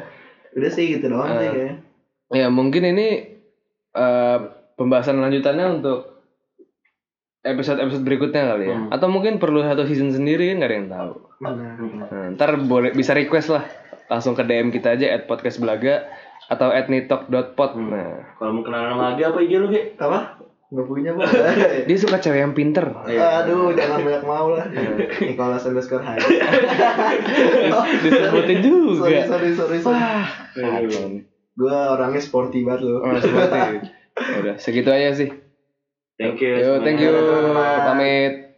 udah 0.52 0.70
sih 0.70 0.86
gitu 0.88 1.06
doang 1.08 1.30
sih 1.32 1.42
Eh. 1.42 1.50
kayaknya 1.50 1.76
Ya 2.32 2.48
mungkin 2.48 2.84
ini 2.86 3.08
eh, 3.92 4.38
pembahasan 4.76 5.18
lanjutannya 5.18 5.82
untuk 5.82 6.19
episode-episode 7.40 8.04
berikutnya 8.04 8.44
kali 8.56 8.66
ya. 8.68 8.76
Hmm. 8.76 8.90
Atau 8.92 9.08
mungkin 9.08 9.40
perlu 9.40 9.64
satu 9.64 9.88
season 9.88 10.12
sendiri 10.12 10.52
kan 10.52 10.56
nggak 10.60 10.70
ada 10.70 10.78
yang 10.78 10.90
tahu. 10.92 11.12
Nah, 11.40 11.52
Nah, 11.56 12.36
ntar 12.36 12.60
boleh 12.60 12.92
bisa 12.92 13.16
request 13.16 13.54
lah 13.54 13.64
langsung 14.12 14.36
ke 14.36 14.44
DM 14.44 14.74
kita 14.74 14.98
aja 14.98 15.16
at 15.16 15.30
podcast 15.30 15.62
belaga 15.62 16.10
atau 16.50 16.74
at 16.74 16.92
nitok.pod. 16.92 17.72
Hmm. 17.78 17.90
Nah, 17.94 18.36
Kalau 18.36 18.52
mau 18.60 18.64
kenalan 18.66 18.90
sama 18.92 19.06
Agi 19.16 19.24
apa 19.24 19.38
IG 19.40 19.52
lu, 19.56 19.68
Gi? 19.72 19.82
apa 19.96 20.20
nggak 20.70 20.86
punya 20.86 21.18
bang 21.18 21.26
dia 21.90 21.98
suka 21.98 22.22
cewek 22.22 22.46
yang 22.46 22.54
pinter. 22.54 22.94
aduh 23.10 23.74
jangan 23.74 24.06
banyak 24.06 24.22
mau 24.22 24.54
lah 24.54 24.70
Nicholas 25.26 25.66
underscore 25.66 26.06
Hai 26.06 26.22
Disebutin 28.06 28.62
juga. 28.62 29.26
sorry 29.26 29.58
sorry 29.58 29.80
sorry, 29.82 29.98
sorry. 30.54 31.26
Gue 31.58 31.74
orangnya 31.74 32.22
sporty 32.22 32.62
banget 32.62 32.86
loh 32.86 33.02
oh, 33.02 33.18
seperti. 33.18 33.90
Ya 34.14 34.38
Udah, 34.46 34.56
segitu 34.62 34.90
aja 34.94 35.10
sih. 35.18 35.34
Thank 36.20 36.42
you. 36.42 36.58
Yo, 36.58 36.84
thank 36.84 37.00
you. 37.00 37.12
Pamit. 37.12 38.49